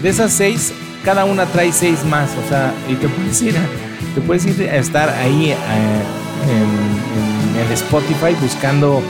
De 0.02 0.08
esas 0.08 0.32
6, 0.32 0.72
cada 1.04 1.26
una 1.26 1.44
trae 1.44 1.72
6 1.72 2.04
más, 2.06 2.30
o 2.44 2.48
sea, 2.48 2.72
y 2.88 2.94
te 2.94 3.08
puedes 3.08 3.40
ir 3.42 3.56
a 3.56 3.91
te 4.14 4.20
puedes 4.20 4.44
ir 4.46 4.68
a 4.68 4.76
estar 4.76 5.08
ahí 5.08 5.50
eh, 5.50 5.56
en, 5.56 7.64
en, 7.64 7.72
Spotify 7.72 8.34
buscando 8.40 9.02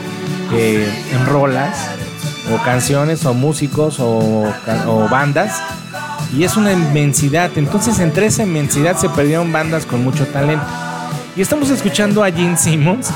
eh, 0.53 0.89
en 1.13 1.27
rolas 1.27 1.91
o 2.53 2.63
canciones 2.65 3.25
o 3.25 3.35
músicos 3.35 3.99
o, 4.01 4.45
o, 4.87 5.09
bandas 5.09 5.61
y 6.37 6.45
es 6.45 6.57
una 6.57 6.73
inmensidad. 6.73 7.51
Entonces 7.57 7.99
entre 7.99 8.27
esa 8.27 8.45
inmensidad 8.45 8.97
se 8.97 9.09
perdieron 9.09 9.53
bandas 9.53 9.87
con 9.87 10.05
mucho 10.05 10.27
talento. 10.27 10.65
Y 11.37 11.41
estamos 11.41 11.71
escuchando 11.71 12.23
a 12.23 12.31
Gene 12.31 12.57
Simmons 12.57 13.11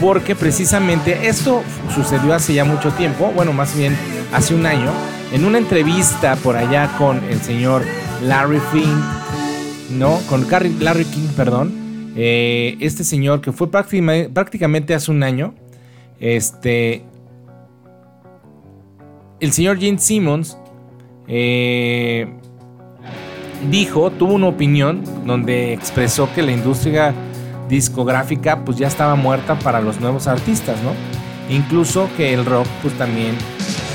porque 0.00 0.34
precisamente 0.34 1.28
esto 1.28 1.62
sucedió 1.94 2.34
hace 2.34 2.54
ya 2.54 2.64
mucho 2.64 2.90
tiempo, 2.92 3.32
bueno 3.34 3.52
más 3.52 3.74
bien 3.74 3.96
hace 4.32 4.54
un 4.54 4.66
año, 4.66 4.90
en 5.32 5.44
una 5.44 5.58
entrevista 5.58 6.36
por 6.36 6.56
allá 6.56 6.90
con 6.98 7.22
el 7.24 7.40
señor 7.40 7.84
Larry 8.22 8.60
Fink 8.72 9.15
¿no? 9.90 10.18
Con 10.28 10.46
Larry 10.50 11.04
King, 11.04 11.28
perdón. 11.36 12.12
Eh, 12.16 12.76
este 12.80 13.04
señor 13.04 13.40
que 13.40 13.52
fue 13.52 13.70
prácticamente, 13.70 14.94
hace 14.94 15.10
un 15.10 15.22
año. 15.22 15.54
Este. 16.18 17.04
el 19.38 19.52
señor 19.52 19.78
Gene 19.78 19.98
Simmons 19.98 20.56
eh, 21.28 22.26
dijo, 23.70 24.10
tuvo 24.10 24.34
una 24.34 24.46
opinión 24.48 25.04
donde 25.26 25.74
expresó 25.74 26.32
que 26.34 26.42
la 26.42 26.52
industria 26.52 27.14
discográfica 27.68 28.64
pues 28.64 28.78
ya 28.78 28.86
estaba 28.86 29.14
muerta 29.14 29.58
para 29.58 29.80
los 29.80 30.00
nuevos 30.00 30.26
artistas, 30.26 30.76
¿no? 30.82 30.92
Incluso 31.54 32.08
que 32.16 32.32
el 32.32 32.44
rock 32.44 32.66
pues 32.82 32.94
también 32.94 33.34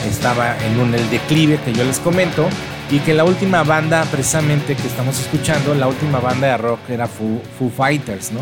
estaba 0.07 0.55
en 0.65 0.79
un 0.79 0.93
el 0.93 1.09
declive 1.09 1.59
que 1.63 1.73
yo 1.73 1.83
les 1.83 1.99
comento 1.99 2.47
y 2.91 2.99
que 2.99 3.13
la 3.13 3.23
última 3.23 3.63
banda 3.63 4.03
precisamente 4.11 4.75
que 4.75 4.85
estamos 4.85 5.17
escuchando, 5.19 5.73
la 5.73 5.87
última 5.87 6.19
banda 6.19 6.47
de 6.47 6.57
rock 6.57 6.89
era 6.89 7.07
Foo, 7.07 7.69
Fighters, 7.75 8.33
¿no? 8.33 8.41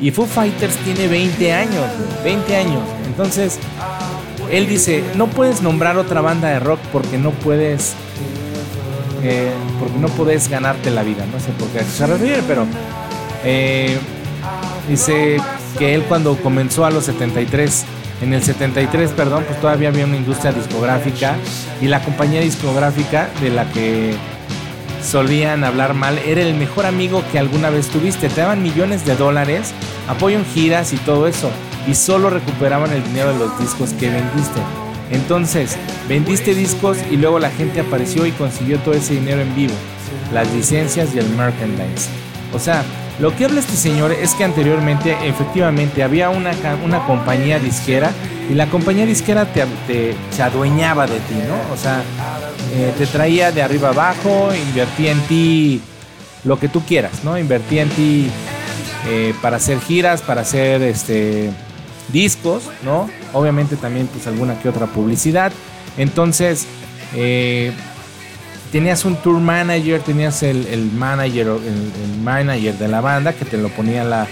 Y 0.00 0.10
Foo 0.10 0.26
Fighters 0.26 0.76
tiene 0.78 1.06
20 1.06 1.52
años, 1.52 1.84
20 2.24 2.56
años. 2.56 2.82
Entonces, 3.06 3.58
él 4.50 4.68
dice, 4.68 5.04
no 5.16 5.28
puedes 5.28 5.62
nombrar 5.62 5.96
otra 5.96 6.20
banda 6.20 6.48
de 6.48 6.58
rock 6.58 6.80
porque 6.92 7.18
no 7.18 7.30
puedes 7.30 7.94
eh, 9.22 9.52
porque 9.80 9.98
no 9.98 10.08
puedes 10.08 10.48
ganarte 10.48 10.90
la 10.90 11.02
vida. 11.02 11.24
No 11.32 11.38
sé 11.38 11.50
por 11.52 11.68
qué 11.68 11.84
se 11.84 12.06
refiere, 12.06 12.42
pero 12.46 12.66
eh, 13.44 13.96
dice 14.88 15.38
que 15.78 15.94
él 15.94 16.02
cuando 16.04 16.36
comenzó 16.36 16.84
a 16.84 16.90
los 16.90 17.04
73 17.04 17.84
en 18.20 18.32
el 18.32 18.42
73, 18.42 19.10
perdón, 19.12 19.44
pues 19.46 19.60
todavía 19.60 19.88
había 19.88 20.04
una 20.04 20.16
industria 20.16 20.52
discográfica 20.52 21.36
y 21.80 21.86
la 21.86 22.02
compañía 22.02 22.40
discográfica 22.40 23.28
de 23.40 23.50
la 23.50 23.70
que 23.70 24.14
solían 25.02 25.64
hablar 25.64 25.94
mal 25.94 26.18
era 26.18 26.42
el 26.42 26.54
mejor 26.54 26.86
amigo 26.86 27.22
que 27.30 27.38
alguna 27.38 27.70
vez 27.70 27.88
tuviste. 27.88 28.28
Te 28.28 28.40
daban 28.40 28.62
millones 28.62 29.06
de 29.06 29.16
dólares, 29.16 29.72
apoyo 30.08 30.36
en 30.36 30.44
giras 30.44 30.92
y 30.92 30.96
todo 30.96 31.26
eso, 31.28 31.50
y 31.86 31.94
solo 31.94 32.30
recuperaban 32.30 32.92
el 32.92 33.04
dinero 33.04 33.32
de 33.32 33.38
los 33.38 33.58
discos 33.58 33.90
que 33.90 34.10
vendiste. 34.10 34.60
Entonces, 35.10 35.76
vendiste 36.08 36.54
discos 36.54 36.98
y 37.10 37.16
luego 37.16 37.38
la 37.38 37.50
gente 37.50 37.80
apareció 37.80 38.26
y 38.26 38.32
consiguió 38.32 38.78
todo 38.80 38.94
ese 38.94 39.14
dinero 39.14 39.40
en 39.40 39.54
vivo, 39.54 39.74
las 40.32 40.52
licencias 40.52 41.14
y 41.14 41.18
el 41.18 41.28
merchandise. 41.30 42.08
O 42.52 42.58
sea, 42.58 42.82
lo 43.18 43.34
que 43.34 43.44
habla 43.44 43.60
este 43.60 43.76
señor 43.76 44.12
es 44.12 44.34
que 44.34 44.44
anteriormente 44.44 45.16
efectivamente 45.24 46.02
había 46.02 46.30
una, 46.30 46.52
una 46.84 47.04
compañía 47.06 47.58
disquera 47.58 48.12
y 48.48 48.54
la 48.54 48.66
compañía 48.66 49.06
disquera 49.06 49.46
te, 49.52 50.14
se 50.30 50.42
adueñaba 50.42 51.06
de 51.06 51.18
ti, 51.20 51.34
¿no? 51.34 51.74
O 51.74 51.76
sea, 51.76 52.02
eh, 52.72 52.92
te 52.96 53.06
traía 53.06 53.50
de 53.50 53.62
arriba 53.62 53.88
abajo, 53.88 54.50
invertía 54.54 55.12
en 55.12 55.20
ti 55.22 55.80
lo 56.44 56.58
que 56.58 56.68
tú 56.68 56.82
quieras, 56.82 57.24
¿no? 57.24 57.36
Invertía 57.36 57.82
en 57.82 57.88
ti 57.90 58.30
eh, 59.08 59.34
para 59.42 59.56
hacer 59.56 59.80
giras, 59.80 60.22
para 60.22 60.42
hacer 60.42 60.82
este 60.82 61.50
discos, 62.12 62.64
¿no? 62.84 63.10
Obviamente 63.32 63.76
también 63.76 64.06
pues 64.06 64.26
alguna 64.26 64.58
que 64.60 64.68
otra 64.68 64.86
publicidad. 64.86 65.52
Entonces, 65.96 66.66
eh, 67.14 67.72
tenías 68.70 69.04
un 69.04 69.16
tour 69.16 69.40
manager, 69.40 70.00
tenías 70.00 70.42
el, 70.42 70.90
manager, 70.94 71.46
el, 71.46 72.20
manager 72.22 72.76
de 72.76 72.88
la 72.88 73.00
banda 73.00 73.32
que 73.32 73.44
te 73.44 73.56
lo 73.56 73.68
ponía 73.68 74.04
la, 74.04 74.26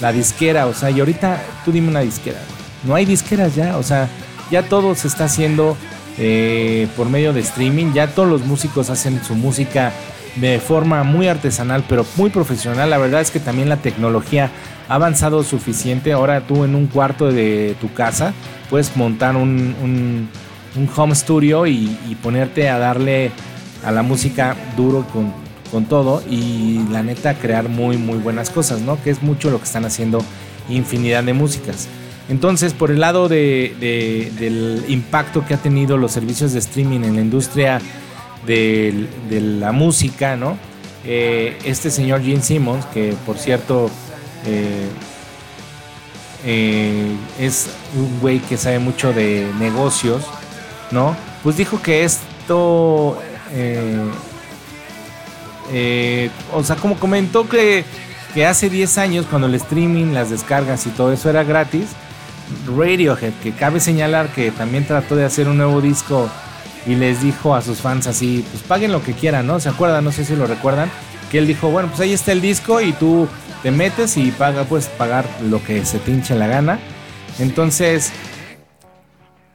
la 0.00 0.12
disquera, 0.12 0.66
o 0.66 0.74
sea, 0.74 0.90
y 0.90 1.00
ahorita 1.00 1.42
tú 1.64 1.72
dime 1.72 1.88
una 1.88 2.00
disquera, 2.00 2.40
no 2.84 2.94
hay 2.94 3.04
disqueras 3.04 3.54
ya, 3.54 3.76
o 3.76 3.82
sea, 3.82 4.08
ya 4.50 4.62
todo 4.62 4.94
se 4.94 5.08
está 5.08 5.24
haciendo 5.24 5.76
eh, 6.18 6.88
por 6.96 7.08
medio 7.08 7.32
de 7.32 7.40
streaming, 7.40 7.92
ya 7.92 8.08
todos 8.08 8.28
los 8.28 8.44
músicos 8.44 8.90
hacen 8.90 9.22
su 9.24 9.34
música 9.34 9.92
de 10.36 10.60
forma 10.60 11.02
muy 11.02 11.28
artesanal, 11.28 11.84
pero 11.88 12.06
muy 12.16 12.30
profesional. 12.30 12.90
La 12.90 12.98
verdad 12.98 13.20
es 13.20 13.30
que 13.30 13.40
también 13.40 13.68
la 13.68 13.78
tecnología 13.78 14.50
ha 14.88 14.94
avanzado 14.94 15.42
suficiente. 15.42 16.12
Ahora 16.12 16.42
tú 16.42 16.64
en 16.64 16.74
un 16.74 16.86
cuarto 16.86 17.32
de 17.32 17.74
tu 17.80 17.92
casa 17.92 18.32
puedes 18.68 18.96
montar 18.96 19.34
un, 19.36 19.74
un, 19.82 20.28
home 20.94 21.14
studio 21.14 21.66
y 21.66 22.16
ponerte 22.22 22.68
a 22.68 22.78
darle 22.78 23.32
a 23.84 23.90
la 23.92 24.02
música 24.02 24.56
duro 24.76 25.06
con, 25.12 25.32
con 25.70 25.84
todo 25.86 26.22
y 26.28 26.80
la 26.90 27.02
neta 27.02 27.34
crear 27.34 27.68
muy 27.68 27.96
muy 27.96 28.18
buenas 28.18 28.50
cosas, 28.50 28.80
¿no? 28.80 29.02
Que 29.02 29.10
es 29.10 29.22
mucho 29.22 29.50
lo 29.50 29.58
que 29.58 29.64
están 29.64 29.84
haciendo 29.84 30.22
infinidad 30.68 31.24
de 31.24 31.32
músicas. 31.32 31.88
Entonces, 32.28 32.74
por 32.74 32.92
el 32.92 33.00
lado 33.00 33.28
de, 33.28 33.74
del 34.38 34.84
impacto 34.88 35.44
que 35.44 35.54
ha 35.54 35.56
tenido 35.56 35.96
los 35.96 36.12
servicios 36.12 36.52
de 36.52 36.60
streaming 36.60 37.00
en 37.00 37.16
la 37.16 37.22
industria 37.22 37.80
de, 38.46 39.08
la 39.30 39.72
música, 39.72 40.36
¿no? 40.36 40.56
Eh, 41.04 41.58
este 41.64 41.90
señor 41.90 42.22
Gene 42.22 42.42
Simmons, 42.42 42.84
que 42.86 43.14
por 43.26 43.38
cierto 43.38 43.90
eh, 44.46 44.86
eh, 46.44 47.16
es 47.40 47.70
un 47.96 48.20
güey 48.20 48.38
que 48.38 48.56
sabe 48.56 48.78
mucho 48.78 49.12
de 49.12 49.50
negocios, 49.58 50.22
¿no? 50.90 51.16
Pues 51.42 51.56
dijo 51.56 51.82
que 51.82 52.04
esto 52.04 53.18
eh, 53.52 54.10
eh, 55.72 56.30
o 56.52 56.62
sea, 56.64 56.76
como 56.76 56.98
comentó 56.98 57.48
que, 57.48 57.84
que 58.34 58.46
hace 58.46 58.70
10 58.70 58.98
años, 58.98 59.26
cuando 59.28 59.46
el 59.46 59.54
streaming, 59.54 60.12
las 60.12 60.30
descargas 60.30 60.86
y 60.86 60.90
todo 60.90 61.12
eso 61.12 61.30
era 61.30 61.44
gratis, 61.44 61.88
Radiohead, 62.66 63.32
que 63.42 63.52
cabe 63.52 63.80
señalar 63.80 64.28
que 64.28 64.50
también 64.50 64.86
trató 64.86 65.16
de 65.16 65.24
hacer 65.24 65.48
un 65.48 65.58
nuevo 65.58 65.80
disco 65.80 66.28
y 66.86 66.94
les 66.94 67.22
dijo 67.22 67.54
a 67.54 67.62
sus 67.62 67.78
fans 67.78 68.06
así, 68.06 68.44
pues 68.50 68.62
paguen 68.62 68.92
lo 68.92 69.02
que 69.02 69.12
quieran, 69.12 69.46
¿no? 69.46 69.60
¿Se 69.60 69.68
acuerdan? 69.68 70.04
No 70.04 70.12
sé 70.12 70.24
si 70.24 70.34
lo 70.34 70.46
recuerdan. 70.46 70.90
Que 71.30 71.38
él 71.38 71.46
dijo, 71.46 71.70
bueno, 71.70 71.88
pues 71.88 72.00
ahí 72.00 72.12
está 72.12 72.32
el 72.32 72.40
disco 72.40 72.80
y 72.80 72.92
tú 72.92 73.28
te 73.62 73.70
metes 73.70 74.16
y 74.16 74.30
paga, 74.32 74.64
puedes 74.64 74.88
pagar 74.88 75.24
lo 75.48 75.62
que 75.62 75.84
se 75.84 75.98
te 75.98 76.10
hinche 76.10 76.34
la 76.34 76.48
gana. 76.48 76.80
Entonces, 77.38 78.10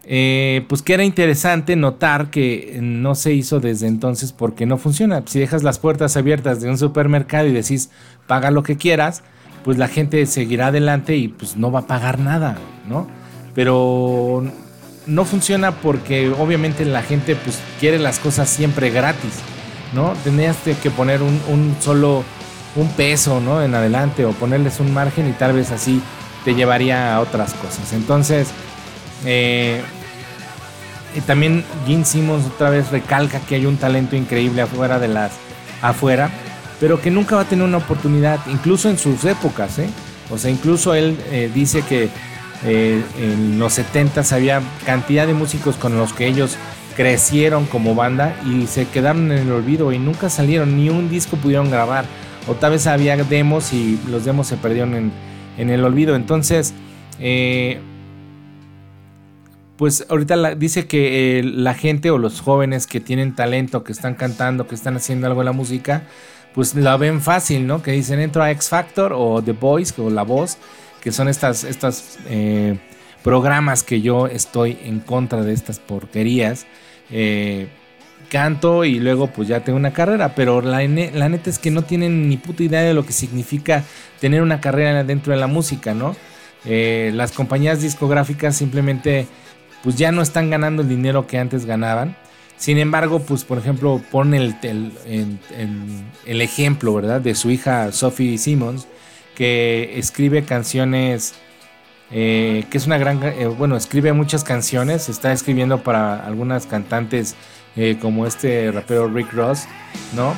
eh, 0.08 0.64
pues 0.70 0.82
que 0.82 0.94
era 0.94 1.04
interesante 1.04 1.76
notar 1.76 2.30
que 2.30 2.78
no 2.82 3.16
se 3.16 3.34
hizo 3.34 3.60
desde 3.60 3.88
entonces 3.88 4.32
porque 4.32 4.66
no 4.66 4.78
funciona. 4.78 5.24
Si 5.26 5.40
dejas 5.40 5.64
las 5.64 5.80
puertas 5.80 6.16
abiertas 6.16 6.62
de 6.62 6.70
un 6.70 6.78
supermercado 6.78 7.48
y 7.48 7.54
decís 7.54 7.90
paga 8.28 8.52
lo 8.52 8.64
que 8.64 8.78
quieras, 8.78 9.24
pues 9.64 9.78
la 9.78 9.88
gente 9.88 10.26
seguirá 10.28 10.68
adelante 10.68 11.16
y 11.16 11.28
pues 11.28 11.58
no 11.58 11.72
va 11.72 11.82
a 11.82 11.88
pagar 11.88 12.20
nada, 12.20 12.58
¿no? 12.88 13.08
Pero 13.56 14.44
no 15.08 15.26
funciona 15.26 15.72
porque 15.72 16.30
obviamente 16.30 16.86
la 16.86 17.02
gente 17.02 17.36
pues 17.36 17.60
quiere 17.80 17.98
las 17.98 18.20
cosas 18.20 18.48
siempre 18.48 18.92
gratis, 18.92 19.40
¿no? 19.94 20.14
Tenías 20.24 20.58
que 20.84 20.92
poner 20.92 21.24
un, 21.24 21.40
un 21.50 21.76
solo 21.80 22.24
un 22.76 22.90
peso, 22.90 23.40
¿no? 23.40 23.64
En 23.64 23.74
adelante 23.74 24.26
o 24.26 24.34
ponerles 24.34 24.80
un 24.80 24.94
margen 24.94 25.28
y 25.30 25.32
tal 25.32 25.54
vez 25.54 25.72
así 25.72 26.02
te 26.44 26.54
llevaría 26.54 27.16
a 27.16 27.22
otras 27.22 27.54
cosas. 27.56 27.94
Entonces, 27.94 28.50
eh, 29.24 29.82
y 31.16 31.22
también 31.22 31.64
Gene 31.88 32.04
Simmons 32.04 32.46
otra 32.46 32.70
vez 32.70 32.92
recalca 32.92 33.40
que 33.40 33.56
hay 33.56 33.66
un 33.66 33.78
talento 33.78 34.16
increíble 34.16 34.62
afuera 34.62 35.00
de 35.00 35.08
las 35.08 35.32
afuera, 35.82 36.30
pero 36.80 37.02
que 37.02 37.12
nunca 37.12 37.36
va 37.36 37.44
a 37.44 37.46
tener 37.46 37.66
una 37.66 37.78
oportunidad, 37.78 38.40
incluso 38.48 38.90
en 38.90 38.98
sus 38.98 39.24
épocas, 39.24 39.80
¿eh? 39.80 39.90
O 40.30 40.38
sea, 40.38 40.52
incluso 40.52 40.94
él 40.94 41.18
eh, 41.32 41.50
dice 41.54 41.84
que 41.84 42.10
en 42.64 43.60
los 43.60 43.74
70 43.74 44.24
había 44.32 44.60
cantidad 44.88 45.28
de 45.28 45.36
músicos 45.36 45.76
con 45.76 45.98
los 45.98 46.14
que 46.14 46.26
ellos 46.26 46.58
crecieron 46.96 47.66
como 47.66 47.94
banda 47.94 48.36
y 48.46 48.68
se 48.68 48.88
quedaron 48.88 49.32
en 49.32 49.40
el 49.40 49.52
olvido 49.52 49.92
y 49.92 50.00
nunca 50.00 50.30
salieron, 50.30 50.78
ni 50.78 50.90
un 50.90 51.10
disco 51.10 51.38
pudieron 51.38 51.70
grabar. 51.70 52.06
O 52.48 52.54
tal 52.54 52.72
vez 52.72 52.88
había 52.88 53.18
demos 53.18 53.74
y 53.74 54.00
los 54.10 54.26
demos 54.26 54.48
se 54.48 54.58
perdieron 54.58 54.96
en, 54.96 55.12
en 55.58 55.70
el 55.70 55.84
olvido. 55.84 56.16
Entonces, 56.16 56.74
eh, 57.20 57.82
pues 59.78 60.06
ahorita 60.10 60.56
dice 60.56 60.88
que 60.88 61.40
eh, 61.40 61.44
la 61.44 61.74
gente 61.74 62.10
o 62.10 62.18
los 62.18 62.42
jóvenes 62.42 62.88
que 62.88 63.00
tienen 63.00 63.36
talento, 63.36 63.84
que 63.84 63.92
están 63.92 64.16
cantando, 64.16 64.68
que 64.68 64.76
están 64.76 64.96
haciendo 64.96 65.28
algo 65.28 65.42
en 65.42 65.46
la 65.46 65.52
música, 65.52 66.04
pues 66.54 66.76
la 66.76 66.96
ven 66.96 67.22
fácil, 67.22 67.68
¿no? 67.68 67.82
Que 67.82 67.92
dicen 67.92 68.20
entro 68.20 68.42
a 68.42 68.52
X 68.52 68.70
Factor 68.70 69.12
o 69.14 69.42
The 69.44 69.52
Voice 69.52 70.02
o 70.02 70.10
La 70.10 70.24
Voz, 70.24 70.58
que 71.02 71.12
son 71.12 71.28
estas, 71.28 71.66
estas 71.66 72.18
eh, 72.30 72.78
programas 73.22 73.84
que 73.84 74.02
yo 74.02 74.28
estoy 74.28 74.78
en 74.86 75.02
contra 75.02 75.44
de 75.44 75.54
estas 75.54 75.80
porquerías. 75.80 76.66
Eh, 77.12 77.68
canto 78.30 78.86
y 78.86 79.00
luego 79.00 79.28
pues 79.28 79.48
ya 79.48 79.60
tengo 79.60 79.78
una 79.78 79.94
carrera, 79.94 80.34
pero 80.36 80.62
la, 80.62 80.82
la 80.84 81.30
neta 81.30 81.50
es 81.50 81.60
que 81.60 81.70
no 81.70 81.84
tienen 81.84 82.28
ni 82.28 82.38
puta 82.38 82.64
idea 82.64 82.82
de 82.82 82.94
lo 82.94 83.06
que 83.06 83.14
significa 83.14 83.84
tener 84.20 84.42
una 84.42 84.62
carrera 84.62 85.04
dentro 85.04 85.32
de 85.34 85.40
la 85.40 85.48
música, 85.48 85.94
¿no? 85.94 86.16
las 86.66 87.32
compañías 87.32 87.84
discográficas 87.84 88.58
simplemente 88.58 89.28
pues 89.86 89.98
ya 89.98 90.12
no 90.12 90.24
están 90.24 90.50
ganando 90.50 90.82
el 90.82 90.90
dinero 90.90 91.28
que 91.28 91.38
antes 91.38 91.66
ganaban. 91.66 92.18
Sin 92.58 92.80
embargo, 92.80 93.20
pues 93.20 93.44
por 93.44 93.60
ejemplo, 93.60 94.02
pone 94.12 94.38
el, 94.38 94.56
el, 96.26 96.42
ejemplo, 96.42 96.96
¿verdad? 96.96 97.22
De 97.22 97.36
su 97.36 97.52
hija 97.52 97.92
Sophie 97.92 98.40
Simmons, 98.40 98.88
que 99.36 100.00
escribe 100.00 100.44
canciones, 100.44 101.36
eh, 102.10 102.66
que 102.72 102.80
es 102.80 102.88
una 102.88 102.98
gran, 102.98 103.22
eh, 103.22 103.46
bueno, 103.46 103.78
escribe 103.78 104.12
muchas 104.12 104.44
canciones, 104.44 105.08
está 105.08 105.32
escribiendo 105.32 105.84
para 105.84 106.26
algunas 106.26 106.66
cantantes 106.66 107.36
eh, 107.76 107.98
como 108.02 108.26
este 108.26 108.72
rapero 108.72 109.08
Rick 109.08 109.34
Ross, 109.34 109.66
¿no? 110.16 110.34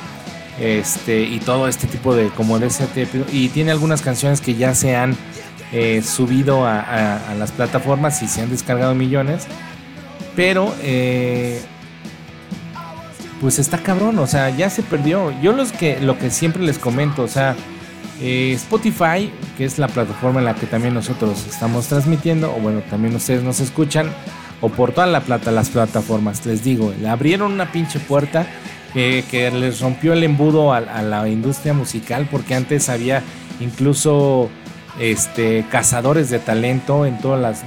Este, 0.60 1.22
y 1.22 1.38
todo 1.38 1.68
este 1.68 1.86
tipo 1.86 2.14
de, 2.14 2.28
como 2.30 2.58
de 2.58 2.66
ese 2.66 2.86
tipo, 2.88 3.24
y 3.32 3.48
tiene 3.48 3.70
algunas 3.70 4.02
canciones 4.02 4.42
que 4.42 4.56
ya 4.56 4.74
se 4.74 4.94
han 4.94 5.16
subido 6.02 6.66
a, 6.66 7.34
las 7.38 7.52
plataformas 7.52 8.22
y 8.22 8.28
se 8.28 8.42
han 8.42 8.50
descargado 8.50 8.94
millones. 8.94 9.46
Pero, 10.34 10.72
eh, 10.82 11.60
pues 13.40 13.58
está 13.58 13.78
cabrón, 13.78 14.18
o 14.18 14.26
sea, 14.26 14.50
ya 14.50 14.70
se 14.70 14.82
perdió. 14.82 15.32
Yo 15.42 15.52
los 15.52 15.72
que, 15.72 16.00
lo 16.00 16.18
que 16.18 16.30
siempre 16.30 16.62
les 16.62 16.78
comento, 16.78 17.22
o 17.24 17.28
sea, 17.28 17.56
eh, 18.20 18.52
Spotify, 18.54 19.32
que 19.56 19.64
es 19.64 19.78
la 19.78 19.88
plataforma 19.88 20.38
en 20.38 20.44
la 20.44 20.54
que 20.54 20.66
también 20.66 20.94
nosotros 20.94 21.46
estamos 21.46 21.86
transmitiendo, 21.88 22.54
o 22.54 22.60
bueno, 22.60 22.82
también 22.88 23.14
ustedes 23.14 23.42
nos 23.42 23.60
escuchan, 23.60 24.10
o 24.60 24.68
por 24.68 24.92
todas 24.92 25.10
la 25.10 25.20
plata, 25.20 25.50
las 25.50 25.70
plataformas, 25.70 26.44
les 26.46 26.64
digo, 26.64 26.92
le 27.00 27.08
abrieron 27.08 27.52
una 27.52 27.70
pinche 27.70 28.00
puerta 28.00 28.46
que 28.94 29.50
les 29.52 29.80
rompió 29.80 30.12
el 30.12 30.24
embudo 30.24 30.72
a, 30.72 30.80
la 30.80 31.28
industria 31.28 31.72
musical, 31.74 32.26
porque 32.30 32.54
antes 32.54 32.88
había 32.88 33.22
incluso 33.60 34.50
este, 35.00 35.64
cazadores 35.70 36.30
de 36.30 36.38
talento 36.38 37.06
en 37.06 37.18
todas 37.20 37.40
las, 37.40 37.62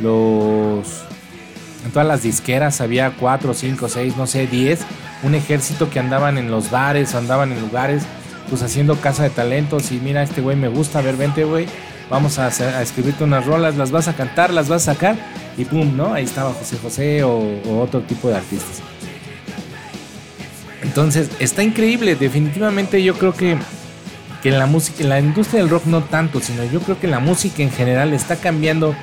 los, 0.00 1.04
en 1.84 1.90
todas 1.92 2.06
las 2.06 2.22
disqueras, 2.22 2.80
había 2.80 3.12
4, 3.18 3.54
5, 3.54 3.88
6, 3.88 4.16
no 4.16 4.26
sé, 4.26 4.46
10, 4.46 4.80
un 5.22 5.34
ejército 5.34 5.90
que 5.90 5.98
andaban 5.98 6.38
en 6.38 6.50
los 6.50 6.70
bares, 6.70 7.14
andaban 7.14 7.52
en 7.52 7.60
lugares 7.60 8.02
pues 8.48 8.62
haciendo 8.62 8.96
casa 8.96 9.22
de 9.22 9.30
talentos. 9.30 9.90
Y 9.92 9.96
mira, 9.96 10.22
este 10.22 10.40
güey 10.40 10.56
me 10.56 10.68
gusta, 10.68 11.00
ver, 11.00 11.16
vente, 11.16 11.44
güey, 11.44 11.66
vamos 12.10 12.38
a, 12.38 12.46
a, 12.46 12.82
escribirte 12.82 13.24
unas 13.24 13.46
rolas, 13.46 13.76
las 13.76 13.90
vas 13.90 14.08
a 14.08 14.14
cantar, 14.14 14.52
las 14.52 14.68
vas 14.68 14.88
a 14.88 14.94
sacar. 14.94 15.16
Y 15.56 15.64
pum, 15.64 15.96
¿no? 15.96 16.12
Ahí 16.14 16.24
estaba 16.24 16.52
José 16.52 16.76
José 16.82 17.22
o, 17.22 17.80
otro 17.80 18.00
tipo 18.00 18.28
de 18.28 18.36
artistas. 18.36 18.82
Entonces, 20.82 21.30
está 21.38 21.62
increíble, 21.62 22.14
definitivamente 22.14 23.02
yo 23.02 23.14
creo 23.14 23.32
que, 23.32 23.56
que 24.44 24.50
en 24.50 24.58
la 24.58 24.66
música, 24.66 25.02
en 25.02 25.08
la 25.08 25.18
industria 25.20 25.62
del 25.62 25.70
rock 25.70 25.86
no 25.86 26.02
tanto, 26.02 26.38
sino 26.38 26.64
yo 26.64 26.80
creo 26.80 27.00
que 27.00 27.06
la 27.06 27.18
música 27.18 27.62
en 27.62 27.70
general 27.70 28.12
está 28.12 28.36
cambiando 28.36 28.94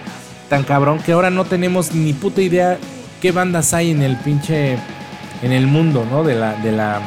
tan 0.50 0.64
cabrón 0.64 1.00
que 1.00 1.14
ahora 1.14 1.32
no 1.32 1.46
tenemos 1.46 1.96
ni 1.96 2.14
puta 2.14 2.44
idea 2.44 2.78
qué 3.24 3.32
bandas 3.32 3.74
hay 3.74 3.90
en 3.90 4.04
el 4.04 4.18
pinche 4.18 4.78
en 5.42 5.52
el 5.52 5.66
mundo, 5.66 6.06
¿no? 6.12 6.24
De 6.24 6.36
la 6.36 6.54
de 6.58 6.72
la 6.72 7.02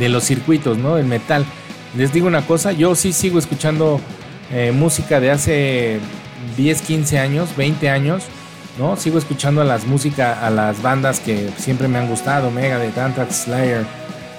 de 0.00 0.08
los 0.08 0.24
circuitos, 0.24 0.78
¿no? 0.78 0.96
Del 0.96 1.06
metal. 1.06 1.44
Les 1.96 2.12
digo 2.12 2.26
una 2.26 2.44
cosa, 2.44 2.72
yo 2.72 2.96
sí 2.96 3.12
sigo 3.12 3.38
escuchando 3.38 4.00
eh, 4.50 4.72
música 4.72 5.20
de 5.20 5.30
hace 5.30 6.00
10, 6.56 6.82
15 6.82 7.20
años, 7.20 7.56
20 7.56 7.88
años, 7.88 8.24
¿no? 8.80 8.96
Sigo 8.96 9.16
escuchando 9.16 9.60
a 9.60 9.64
las 9.64 9.86
músicas, 9.86 10.38
a 10.42 10.50
las 10.50 10.82
bandas 10.82 11.20
que 11.20 11.50
siempre 11.56 11.86
me 11.86 11.98
han 11.98 12.08
gustado, 12.08 12.50
Mega 12.50 12.78
de 12.78 13.00
Anthrax, 13.00 13.44
Slayer, 13.44 13.86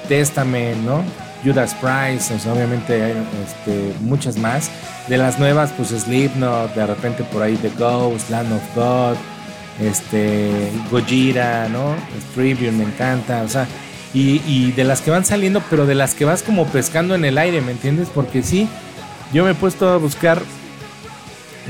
Testament, 0.09 0.83
¿no? 0.83 1.22
Judas 1.43 1.75
Price, 1.75 2.33
obviamente 2.49 3.11
este, 3.43 3.93
muchas 4.01 4.37
más. 4.37 4.69
De 5.07 5.17
las 5.17 5.37
nuevas, 5.39 5.71
pues 5.75 5.89
Slipknot, 5.89 6.73
de 6.75 6.87
repente 6.87 7.23
por 7.23 7.41
ahí 7.41 7.55
The 7.57 7.71
Ghost, 7.77 8.29
Land 8.29 8.53
of 8.53 8.75
God, 8.75 9.17
este, 9.81 10.71
Gojira, 10.89 11.67
¿no? 11.69 11.95
Trivium 12.33 12.77
me 12.77 12.85
encanta, 12.85 13.41
o 13.43 13.49
sea, 13.49 13.67
y, 14.13 14.71
de 14.73 14.83
las 14.83 15.01
que 15.01 15.09
van 15.09 15.25
saliendo, 15.25 15.61
pero 15.69 15.85
de 15.85 15.95
las 15.95 16.13
que 16.13 16.23
vas 16.23 16.43
como 16.43 16.67
pescando 16.67 17.15
en 17.15 17.25
el 17.25 17.37
aire, 17.37 17.61
¿me 17.61 17.71
entiendes? 17.71 18.09
Porque 18.13 18.43
sí, 18.43 18.67
yo 19.33 19.43
me 19.43 19.51
he 19.51 19.55
puesto 19.55 19.89
a 19.89 19.97
buscar 19.97 20.39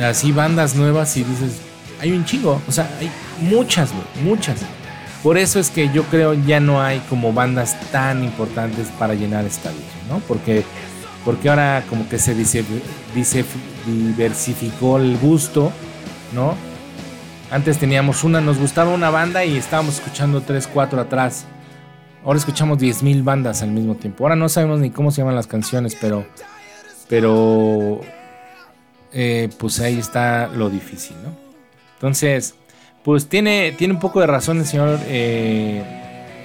así 0.01 0.31
bandas 0.31 0.75
nuevas 0.75 1.15
y 1.15 1.23
dices, 1.23 1.53
hay 2.01 2.11
un 2.11 2.25
chingo, 2.25 2.61
o 2.67 2.71
sea, 2.71 2.89
hay 2.99 3.09
muchas, 3.41 3.91
muchas. 4.23 4.57
Por 5.23 5.37
eso 5.37 5.57
es 5.57 5.69
que 5.69 5.89
yo 5.89 6.03
creo 6.03 6.33
ya 6.33 6.59
no 6.59 6.81
hay 6.81 6.99
como 7.09 7.31
bandas 7.31 7.79
tan 7.91 8.25
importantes 8.25 8.89
para 8.99 9.13
llenar 9.13 9.45
estadios, 9.45 9.81
¿no? 10.09 10.19
Porque, 10.27 10.65
porque 11.23 11.49
ahora 11.49 11.85
como 11.89 12.09
que 12.09 12.19
se 12.19 12.35
dice, 12.35 12.65
diversificó 13.87 14.97
el 14.97 15.17
gusto, 15.17 15.71
¿no? 16.33 16.55
Antes 17.49 17.77
teníamos 17.77 18.25
una, 18.25 18.41
nos 18.41 18.57
gustaba 18.57 18.93
una 18.93 19.11
banda 19.11 19.45
y 19.45 19.55
estábamos 19.55 19.95
escuchando 19.95 20.41
tres, 20.41 20.67
cuatro 20.67 20.99
atrás. 20.99 21.45
Ahora 22.25 22.39
escuchamos 22.39 22.79
10.000 22.79 23.23
bandas 23.23 23.61
al 23.61 23.71
mismo 23.71 23.95
tiempo. 23.95 24.23
Ahora 24.23 24.35
no 24.35 24.49
sabemos 24.49 24.79
ni 24.79 24.89
cómo 24.89 25.11
se 25.11 25.21
llaman 25.21 25.35
las 25.35 25.47
canciones, 25.47 25.95
pero, 25.99 26.25
pero, 27.07 28.01
eh, 29.11 29.49
pues 29.57 29.79
ahí 29.79 29.99
está 29.99 30.47
lo 30.47 30.69
difícil, 30.69 31.15
¿no? 31.21 31.35
Entonces, 31.95 32.55
pues 33.03 33.27
tiene, 33.27 33.73
tiene 33.73 33.93
un 33.93 33.99
poco 33.99 34.21
de 34.21 34.27
razón 34.27 34.59
el 34.59 34.65
señor 34.65 34.99
eh, 35.07 35.83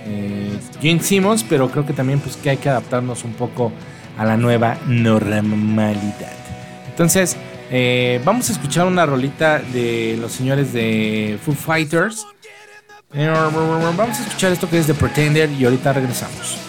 eh, 0.07 0.59
Gene 0.81 1.01
Simmons, 1.01 1.45
pero 1.49 1.71
creo 1.71 1.87
que 1.87 1.93
también 1.93 2.21
pues 2.21 2.37
que 2.37 2.51
hay 2.51 2.57
que 2.57 2.69
adaptarnos 2.69 3.25
un 3.25 3.33
poco 3.35 3.73
a 4.17 4.25
la 4.25 4.37
nueva 4.37 4.77
normalidad. 4.87 6.33
Entonces, 6.89 7.37
eh, 7.71 8.21
vamos 8.25 8.49
a 8.51 8.53
escuchar 8.53 8.87
una 8.87 9.07
rolita 9.07 9.61
de 9.61 10.19
los 10.21 10.33
señores 10.33 10.73
de 10.73 11.39
Foo 11.45 11.55
Fighters. 11.55 12.27
vamos 13.15 14.19
a 14.19 14.25
escuchar 14.25 14.53
esto 14.53 14.69
que 14.69 14.79
es 14.79 14.87
The 14.87 14.95
Pretender 14.95 15.51
y 15.53 15.65
ahorita 15.65 15.93
regresamos. 15.93 16.68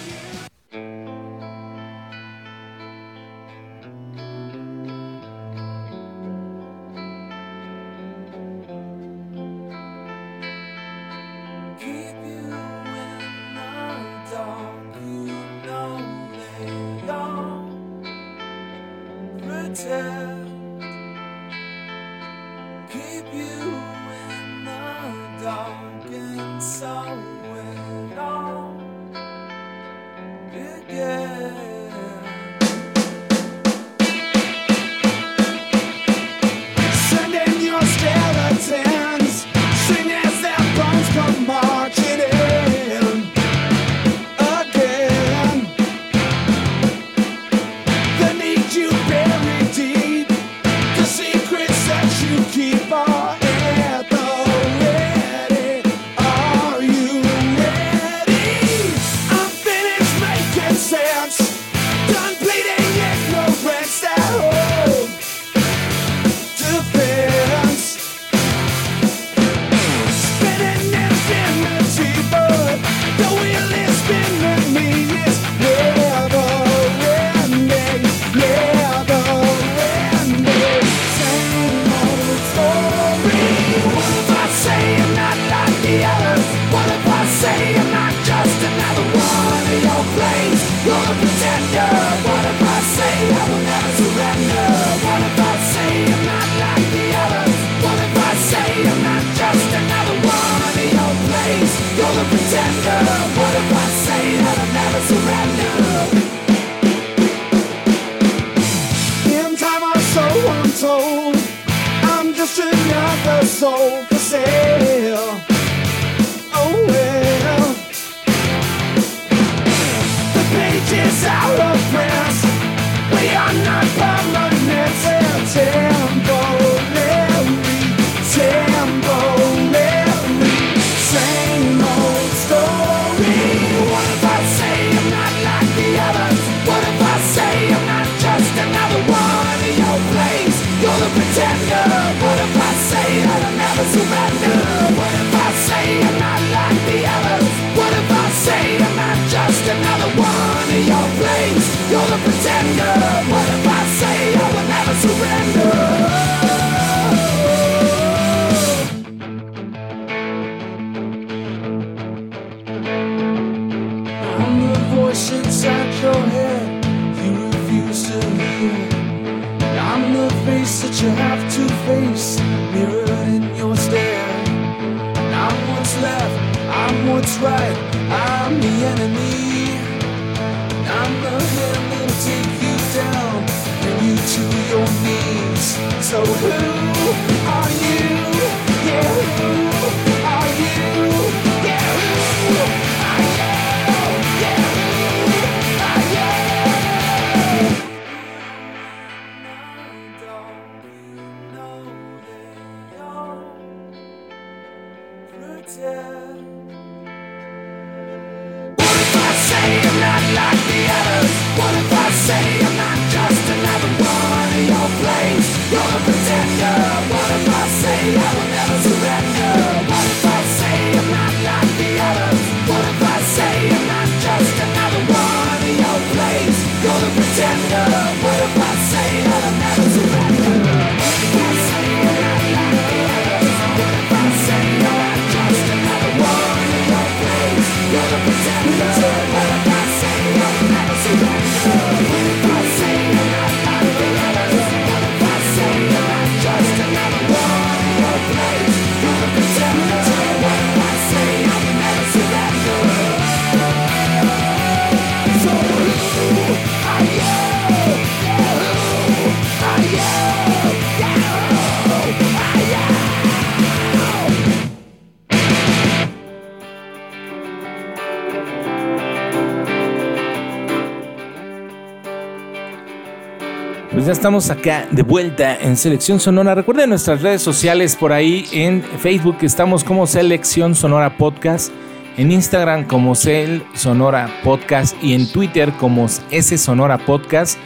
Ya 274.10 274.14
estamos 274.14 274.50
acá 274.50 274.88
de 274.90 275.04
vuelta 275.04 275.56
en 275.56 275.78
Selección 275.78 276.20
Sonora. 276.20 276.56
Recuerden 276.56 276.90
nuestras 276.90 277.22
redes 277.22 277.44
sociales 277.44 277.96
por 277.96 278.12
ahí 278.12 278.48
en 278.52 278.82
Facebook 278.82 279.38
estamos 279.42 279.84
como 279.84 280.08
Selección 280.08 280.74
Sonora 280.74 281.16
Podcast, 281.16 281.72
en 282.18 282.32
Instagram 282.32 282.86
como 282.86 283.14
Cel 283.14 283.62
Sonora 283.76 284.28
Podcast 284.44 284.96
y 285.04 285.14
en 285.14 285.32
Twitter 285.32 285.72
como 285.74 286.08
S 286.32 286.58
Sonora 286.58 286.98
Podcast 286.98 287.60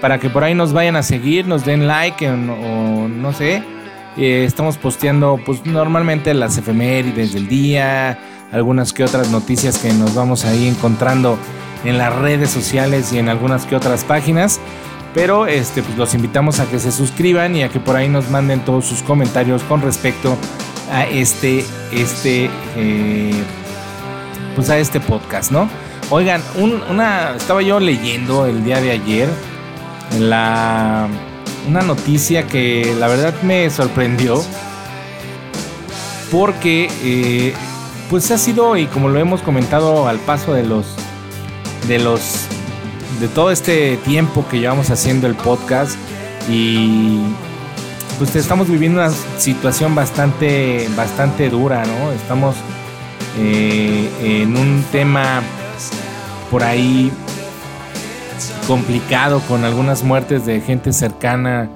para 0.00 0.18
que 0.18 0.30
por 0.30 0.42
ahí 0.42 0.54
nos 0.54 0.72
vayan 0.72 0.96
a 0.96 1.02
seguir, 1.02 1.46
nos 1.46 1.66
den 1.66 1.86
like 1.86 2.26
o, 2.26 2.32
o 2.32 3.06
no 3.06 3.34
sé. 3.34 3.62
Eh, 4.16 4.44
estamos 4.46 4.78
posteando 4.78 5.38
pues 5.44 5.66
normalmente 5.66 6.32
las 6.32 6.56
efemérides 6.56 7.34
del 7.34 7.46
día, 7.46 8.18
algunas 8.52 8.94
que 8.94 9.04
otras 9.04 9.30
noticias 9.30 9.76
que 9.76 9.92
nos 9.92 10.14
vamos 10.14 10.46
ahí 10.46 10.66
encontrando 10.66 11.36
en 11.84 11.98
las 11.98 12.14
redes 12.16 12.48
sociales 12.48 13.12
y 13.12 13.18
en 13.18 13.28
algunas 13.28 13.66
que 13.66 13.76
otras 13.76 14.04
páginas. 14.04 14.60
Pero 15.14 15.46
este, 15.46 15.82
pues 15.82 15.98
los 15.98 16.14
invitamos 16.14 16.60
a 16.60 16.66
que 16.66 16.78
se 16.78 16.92
suscriban 16.92 17.56
y 17.56 17.62
a 17.64 17.68
que 17.68 17.80
por 17.80 17.96
ahí 17.96 18.08
nos 18.08 18.30
manden 18.30 18.60
todos 18.64 18.84
sus 18.86 19.02
comentarios 19.02 19.62
con 19.64 19.82
respecto 19.82 20.36
a 20.92 21.04
este, 21.06 21.64
este, 21.92 22.48
eh, 22.76 23.34
pues 24.54 24.70
a 24.70 24.78
este 24.78 25.00
podcast, 25.00 25.50
¿no? 25.50 25.68
Oigan, 26.10 26.42
un- 26.56 26.82
una, 26.90 27.34
estaba 27.36 27.60
yo 27.62 27.80
leyendo 27.80 28.46
el 28.46 28.64
día 28.64 28.80
de 28.80 28.90
ayer 28.92 29.28
la, 30.20 31.08
una 31.68 31.82
noticia 31.82 32.46
que 32.46 32.94
la 32.98 33.06
verdad 33.08 33.34
me 33.42 33.68
sorprendió 33.70 34.42
porque 36.30 36.88
eh, 37.02 37.54
pues 38.08 38.30
ha 38.30 38.38
sido 38.38 38.76
y 38.76 38.86
como 38.86 39.08
lo 39.08 39.18
hemos 39.18 39.42
comentado 39.42 40.06
al 40.08 40.18
paso 40.18 40.52
de 40.52 40.62
los 40.64 40.86
de 41.88 41.98
los 41.98 42.20
de 43.20 43.28
todo 43.28 43.50
este 43.50 43.96
tiempo 43.98 44.44
que 44.50 44.58
llevamos 44.60 44.90
haciendo 44.90 45.26
el 45.26 45.34
podcast 45.34 45.96
y 46.48 47.20
pues 48.18 48.34
estamos 48.36 48.68
viviendo 48.68 49.00
una 49.00 49.10
situación 49.38 49.94
bastante 49.94 50.88
bastante 50.96 51.48
dura, 51.50 51.84
¿no? 51.84 52.12
Estamos 52.12 52.56
eh, 53.38 54.08
en 54.22 54.56
un 54.56 54.84
tema 54.90 55.42
por 56.50 56.62
ahí 56.64 57.12
complicado 58.66 59.40
con 59.48 59.64
algunas 59.64 60.02
muertes 60.02 60.46
de 60.46 60.60
gente 60.60 60.92
cercana 60.92 61.68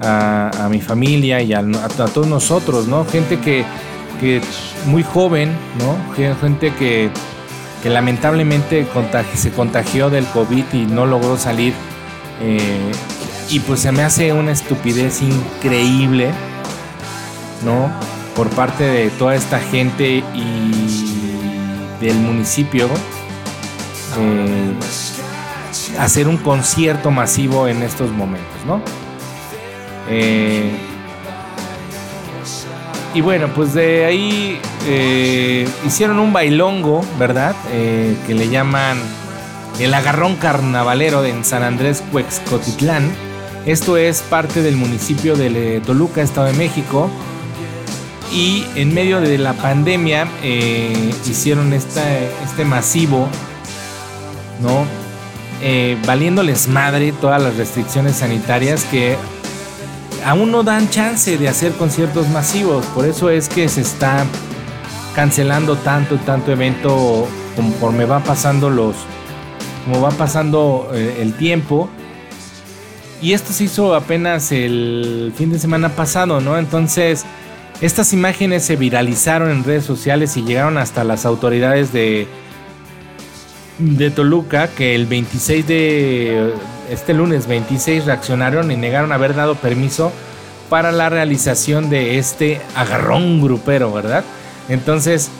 a, 0.00 0.68
mi 0.70 0.80
familia 0.80 1.40
y 1.42 1.52
a, 1.52 1.58
a- 1.60 2.02
a 2.04 2.06
todos 2.08 2.26
nosotros, 2.26 2.86
¿no? 2.86 3.04
Gente 3.06 3.38
que, 3.40 3.64
que 4.20 4.40
muy 4.86 5.02
joven, 5.02 5.50
¿no? 5.78 6.14
Gente 6.40 6.72
que, 6.74 7.10
que 7.86 7.90
lamentablemente 7.90 8.84
se 9.36 9.52
contagió 9.52 10.10
del 10.10 10.26
COVID 10.26 10.64
y 10.72 10.86
no 10.86 11.06
logró 11.06 11.38
salir. 11.38 11.72
eh, 12.42 12.90
y 13.48 13.60
pues 13.60 13.78
se 13.78 13.92
me 13.92 14.02
hace 14.02 14.32
una 14.32 14.50
estupidez 14.50 15.22
increíble, 15.22 16.32
¿no? 17.64 17.88
Por 18.34 18.48
parte 18.50 18.82
de 18.82 19.10
toda 19.10 19.36
esta 19.36 19.60
gente 19.60 20.24
y 20.34 20.72
del 22.00 22.16
municipio. 22.16 22.88
eh, 24.18 24.74
hacer 26.00 26.26
un 26.26 26.38
concierto 26.38 27.12
masivo 27.12 27.68
en 27.68 27.84
estos 27.84 28.10
momentos, 28.10 28.64
¿no? 28.66 28.82
Eh, 30.08 30.72
y 33.16 33.22
bueno, 33.22 33.48
pues 33.54 33.72
de 33.72 34.04
ahí 34.04 34.60
eh, 34.86 35.66
hicieron 35.86 36.18
un 36.18 36.34
bailongo, 36.34 37.02
¿verdad? 37.18 37.56
Eh, 37.72 38.14
que 38.26 38.34
le 38.34 38.50
llaman 38.50 38.98
el 39.80 39.94
agarrón 39.94 40.36
carnavalero 40.36 41.24
en 41.24 41.42
San 41.42 41.62
Andrés 41.62 42.02
Cuexcotitlán. 42.12 43.10
Esto 43.64 43.96
es 43.96 44.20
parte 44.20 44.60
del 44.60 44.76
municipio 44.76 45.34
de 45.34 45.80
Toluca, 45.86 46.20
Estado 46.20 46.48
de 46.48 46.52
México. 46.52 47.08
Y 48.34 48.66
en 48.74 48.92
medio 48.92 49.22
de 49.22 49.38
la 49.38 49.54
pandemia 49.54 50.28
eh, 50.42 51.14
hicieron 51.24 51.72
esta, 51.72 52.02
este 52.44 52.66
masivo, 52.66 53.28
¿no? 54.60 54.84
Valiéndoles 56.06 56.68
madre 56.68 57.12
todas 57.18 57.42
las 57.42 57.56
restricciones 57.56 58.16
sanitarias 58.16 58.84
que 58.84 59.16
aún 60.26 60.50
no 60.50 60.64
dan 60.64 60.90
chance 60.90 61.38
de 61.38 61.48
hacer 61.48 61.72
conciertos 61.72 62.28
masivos. 62.28 62.84
Por 62.86 63.06
eso 63.06 63.30
es 63.30 63.48
que 63.48 63.68
se 63.68 63.80
está 63.80 64.26
cancelando 65.14 65.76
tanto, 65.76 66.16
tanto 66.16 66.50
evento 66.52 67.28
conforme 67.54 68.04
va 68.04 68.22
pasando 68.22 68.68
los. 68.68 68.96
como 69.84 70.02
va 70.02 70.10
pasando 70.10 70.90
eh, 70.92 71.18
el 71.20 71.34
tiempo. 71.34 71.88
Y 73.22 73.32
esto 73.32 73.52
se 73.52 73.64
hizo 73.64 73.94
apenas 73.94 74.50
el 74.50 75.32
fin 75.36 75.50
de 75.50 75.60
semana 75.60 75.90
pasado, 75.90 76.40
¿no? 76.40 76.58
Entonces, 76.58 77.24
estas 77.80 78.12
imágenes 78.12 78.64
se 78.64 78.74
viralizaron 78.74 79.50
en 79.50 79.62
redes 79.62 79.84
sociales 79.84 80.36
y 80.36 80.42
llegaron 80.42 80.76
hasta 80.76 81.04
las 81.04 81.24
autoridades 81.24 81.92
de, 81.92 82.26
de 83.78 84.10
Toluca, 84.10 84.68
que 84.68 84.96
el 84.96 85.06
26 85.06 85.66
de 85.66 86.52
este 86.90 87.14
lunes 87.14 87.46
26 87.46 88.04
reaccionaron 88.06 88.70
y 88.70 88.76
negaron 88.76 89.12
haber 89.12 89.34
dado 89.34 89.54
permiso 89.54 90.12
para 90.68 90.92
la 90.92 91.08
realización 91.08 91.90
de 91.90 92.18
este 92.18 92.60
agarrón 92.74 93.40
grupero, 93.40 93.92
¿verdad? 93.92 94.24
Entonces, 94.68 95.30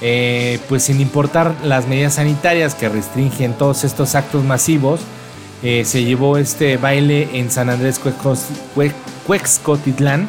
eh, 0.00 0.58
pues 0.68 0.84
sin 0.84 1.00
importar 1.00 1.54
las 1.64 1.86
medidas 1.86 2.14
sanitarias 2.14 2.74
que 2.74 2.88
restringen 2.88 3.52
todos 3.54 3.84
estos 3.84 4.14
actos 4.14 4.44
masivos, 4.44 5.00
eh, 5.62 5.84
se 5.84 6.04
llevó 6.04 6.38
este 6.38 6.78
baile 6.78 7.28
en 7.34 7.50
San 7.50 7.68
Andrés 7.68 8.00
Cuexcotitlán, 9.26 10.28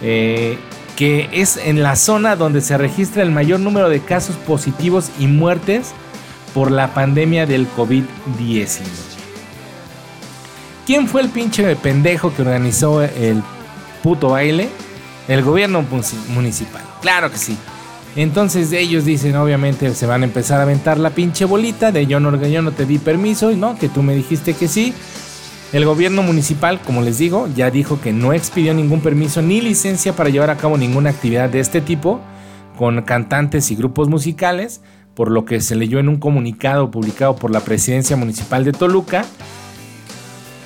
eh, 0.00 0.58
que 0.96 1.28
es 1.32 1.56
en 1.56 1.82
la 1.82 1.96
zona 1.96 2.36
donde 2.36 2.60
se 2.60 2.78
registra 2.78 3.24
el 3.24 3.32
mayor 3.32 3.58
número 3.58 3.88
de 3.88 3.98
casos 4.00 4.36
positivos 4.36 5.10
y 5.18 5.26
muertes 5.26 5.92
por 6.54 6.70
la 6.70 6.94
pandemia 6.94 7.46
del 7.46 7.66
COVID-19. 7.76 9.13
¿Quién 10.86 11.08
fue 11.08 11.22
el 11.22 11.30
pinche 11.30 11.76
pendejo 11.76 12.34
que 12.34 12.42
organizó 12.42 13.02
el 13.02 13.42
puto 14.02 14.30
baile? 14.30 14.68
El 15.28 15.42
gobierno 15.42 15.82
municipal. 16.28 16.82
Claro 17.00 17.30
que 17.30 17.38
sí. 17.38 17.56
Entonces 18.16 18.70
ellos 18.72 19.04
dicen, 19.04 19.34
obviamente 19.36 19.92
se 19.94 20.06
van 20.06 20.22
a 20.22 20.26
empezar 20.26 20.60
a 20.60 20.64
aventar 20.64 20.98
la 20.98 21.10
pinche 21.10 21.46
bolita 21.46 21.90
de 21.90 22.06
yo 22.06 22.20
no, 22.20 22.36
yo 22.46 22.62
no 22.62 22.72
te 22.72 22.86
di 22.86 22.98
permiso 22.98 23.50
no, 23.52 23.76
que 23.78 23.88
tú 23.88 24.02
me 24.02 24.14
dijiste 24.14 24.54
que 24.54 24.68
sí. 24.68 24.94
El 25.72 25.86
gobierno 25.86 26.22
municipal, 26.22 26.80
como 26.80 27.02
les 27.02 27.18
digo, 27.18 27.48
ya 27.56 27.70
dijo 27.70 28.00
que 28.00 28.12
no 28.12 28.32
expidió 28.32 28.74
ningún 28.74 29.00
permiso 29.00 29.42
ni 29.42 29.60
licencia 29.60 30.12
para 30.12 30.30
llevar 30.30 30.50
a 30.50 30.56
cabo 30.56 30.78
ninguna 30.78 31.10
actividad 31.10 31.48
de 31.48 31.58
este 31.58 31.80
tipo 31.80 32.20
con 32.78 33.02
cantantes 33.02 33.70
y 33.70 33.74
grupos 33.74 34.08
musicales, 34.08 34.82
por 35.14 35.30
lo 35.30 35.44
que 35.44 35.60
se 35.60 35.74
leyó 35.74 35.98
en 35.98 36.08
un 36.08 36.18
comunicado 36.18 36.90
publicado 36.90 37.34
por 37.34 37.50
la 37.50 37.60
presidencia 37.60 38.16
municipal 38.16 38.64
de 38.64 38.72
Toluca. 38.72 39.24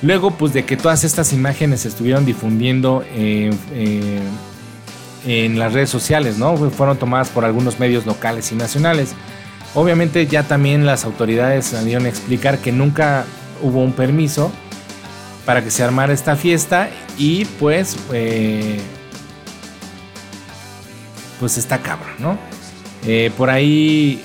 Luego, 0.01 0.31
pues 0.31 0.53
de 0.53 0.63
que 0.63 0.77
todas 0.77 1.03
estas 1.03 1.33
imágenes 1.33 1.81
se 1.81 1.89
estuvieron 1.89 2.25
difundiendo 2.25 3.03
eh, 3.13 3.51
en 5.25 5.59
las 5.59 5.73
redes 5.73 5.89
sociales, 5.89 6.37
¿no? 6.37 6.55
Fueron 6.69 6.97
tomadas 6.97 7.29
por 7.29 7.43
algunos 7.43 7.79
medios 7.79 8.05
locales 8.05 8.51
y 8.51 8.55
nacionales. 8.55 9.13
Obviamente 9.75 10.25
ya 10.25 10.43
también 10.43 10.85
las 10.85 11.05
autoridades 11.05 11.65
salieron 11.65 12.05
a 12.05 12.09
explicar 12.09 12.59
que 12.59 12.71
nunca 12.71 13.25
hubo 13.61 13.83
un 13.83 13.93
permiso 13.93 14.51
para 15.45 15.63
que 15.63 15.71
se 15.71 15.83
armara 15.83 16.13
esta 16.13 16.35
fiesta 16.35 16.89
y 17.17 17.45
pues 17.45 17.97
eh, 18.13 18.79
pues 21.39 21.57
está 21.57 21.79
cabrón, 21.79 22.13
¿no? 22.19 22.37
Eh, 23.05 23.31
por 23.37 23.49
ahí 23.49 24.23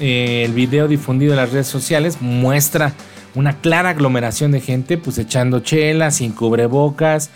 eh, 0.00 0.42
el 0.44 0.52
video 0.52 0.88
difundido 0.88 1.32
en 1.32 1.36
las 1.36 1.52
redes 1.52 1.66
sociales 1.66 2.18
muestra 2.20 2.92
una 3.34 3.60
clara 3.60 3.90
aglomeración 3.90 4.52
de 4.52 4.60
gente 4.60 4.98
pues 4.98 5.18
echando 5.18 5.60
chela 5.60 6.10
sin 6.10 6.32
cubrebocas 6.32 7.30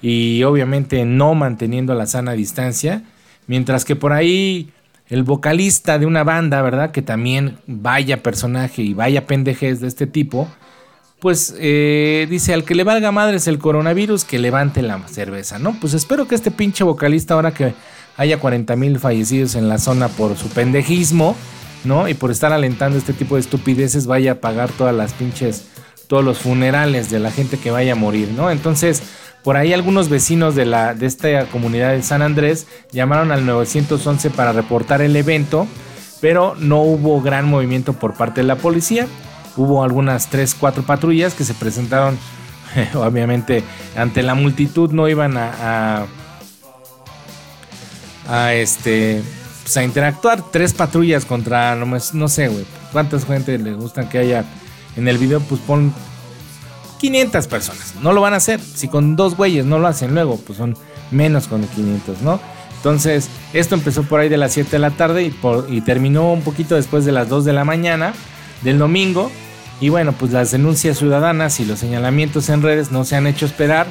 y 0.00 0.42
obviamente 0.42 1.04
no 1.04 1.34
manteniendo 1.34 1.94
la 1.94 2.06
sana 2.06 2.32
distancia, 2.32 3.02
mientras 3.46 3.84
que 3.84 3.96
por 3.96 4.12
ahí 4.12 4.70
el 5.08 5.22
vocalista 5.22 5.98
de 5.98 6.06
una 6.06 6.24
banda, 6.24 6.62
¿verdad? 6.62 6.90
Que 6.90 7.02
también 7.02 7.58
vaya 7.66 8.22
personaje 8.22 8.82
y 8.82 8.94
vaya 8.94 9.26
pendejez 9.26 9.80
de 9.80 9.88
este 9.88 10.06
tipo, 10.06 10.48
pues 11.20 11.54
eh, 11.58 12.26
dice, 12.28 12.52
al 12.52 12.64
que 12.64 12.74
le 12.74 12.82
valga 12.82 13.12
madres 13.12 13.46
el 13.46 13.58
coronavirus, 13.58 14.24
que 14.24 14.38
levante 14.38 14.82
la 14.82 15.06
cerveza, 15.06 15.58
¿no? 15.58 15.76
Pues 15.80 15.94
espero 15.94 16.26
que 16.26 16.34
este 16.34 16.50
pinche 16.50 16.82
vocalista, 16.82 17.34
ahora 17.34 17.52
que 17.52 17.74
haya 18.16 18.38
40 18.38 18.74
mil 18.74 18.98
fallecidos 18.98 19.54
en 19.54 19.68
la 19.68 19.78
zona 19.78 20.08
por 20.08 20.36
su 20.36 20.48
pendejismo, 20.48 21.36
¿no? 21.84 22.08
Y 22.08 22.14
por 22.14 22.30
estar 22.30 22.52
alentando 22.52 22.98
este 22.98 23.12
tipo 23.12 23.34
de 23.34 23.40
estupideces, 23.40 24.06
vaya 24.06 24.32
a 24.32 24.40
pagar 24.40 24.70
todas 24.70 24.94
las 24.94 25.12
pinches, 25.12 25.64
todos 26.06 26.24
los 26.24 26.38
funerales 26.38 27.10
de 27.10 27.18
la 27.18 27.30
gente 27.30 27.58
que 27.58 27.70
vaya 27.70 27.92
a 27.92 27.96
morir, 27.96 28.28
¿no? 28.36 28.50
Entonces, 28.50 29.02
por 29.42 29.56
ahí 29.56 29.72
algunos 29.72 30.08
vecinos 30.08 30.54
de, 30.54 30.64
la, 30.64 30.94
de 30.94 31.06
esta 31.06 31.46
comunidad 31.46 31.92
de 31.92 32.02
San 32.02 32.22
Andrés 32.22 32.66
llamaron 32.92 33.32
al 33.32 33.44
911 33.44 34.30
para 34.30 34.52
reportar 34.52 35.02
el 35.02 35.16
evento, 35.16 35.66
pero 36.20 36.54
no 36.58 36.82
hubo 36.82 37.20
gran 37.20 37.46
movimiento 37.46 37.92
por 37.92 38.14
parte 38.14 38.42
de 38.42 38.46
la 38.46 38.56
policía. 38.56 39.08
Hubo 39.56 39.82
algunas 39.82 40.28
3, 40.30 40.56
4 40.58 40.84
patrullas 40.84 41.34
que 41.34 41.44
se 41.44 41.54
presentaron, 41.54 42.16
obviamente, 42.94 43.64
ante 43.96 44.22
la 44.22 44.34
multitud, 44.34 44.92
no 44.92 45.08
iban 45.08 45.36
a, 45.36 46.06
a, 48.28 48.54
este, 48.54 49.22
pues, 49.62 49.76
a 49.76 49.84
interactuar. 49.84 50.42
Tres 50.50 50.72
patrullas 50.72 51.24
contra, 51.24 51.74
no, 51.74 51.86
no 52.12 52.28
sé, 52.28 52.48
güey, 52.48 52.64
cuántas 52.92 53.24
gente 53.24 53.58
le 53.58 53.74
gustan 53.74 54.08
que 54.08 54.18
haya 54.18 54.44
en 54.96 55.08
el 55.08 55.18
video, 55.18 55.40
pues 55.40 55.60
pon 55.60 55.92
500 57.00 57.46
personas. 57.48 57.94
No 58.00 58.12
lo 58.12 58.20
van 58.20 58.34
a 58.34 58.36
hacer. 58.36 58.60
Si 58.60 58.88
con 58.88 59.16
dos 59.16 59.36
güeyes 59.36 59.64
no 59.64 59.78
lo 59.78 59.88
hacen 59.88 60.14
luego, 60.14 60.38
pues 60.38 60.58
son 60.58 60.76
menos 61.10 61.48
con 61.48 61.66
500, 61.66 62.22
¿no? 62.22 62.40
Entonces, 62.76 63.28
esto 63.52 63.74
empezó 63.76 64.02
por 64.02 64.20
ahí 64.20 64.28
de 64.28 64.36
las 64.36 64.52
7 64.52 64.70
de 64.70 64.78
la 64.78 64.90
tarde 64.90 65.22
y, 65.22 65.30
por, 65.30 65.66
y 65.70 65.82
terminó 65.82 66.32
un 66.32 66.42
poquito 66.42 66.74
después 66.74 67.04
de 67.04 67.12
las 67.12 67.28
2 67.28 67.44
de 67.44 67.52
la 67.52 67.64
mañana 67.64 68.12
del 68.62 68.78
domingo. 68.78 69.30
Y 69.80 69.88
bueno, 69.88 70.12
pues 70.12 70.32
las 70.32 70.50
denuncias 70.50 70.98
ciudadanas 70.98 71.58
y 71.60 71.64
los 71.64 71.78
señalamientos 71.78 72.48
en 72.48 72.62
redes 72.62 72.90
no 72.90 73.04
se 73.04 73.16
han 73.16 73.26
hecho 73.26 73.46
esperar. 73.46 73.86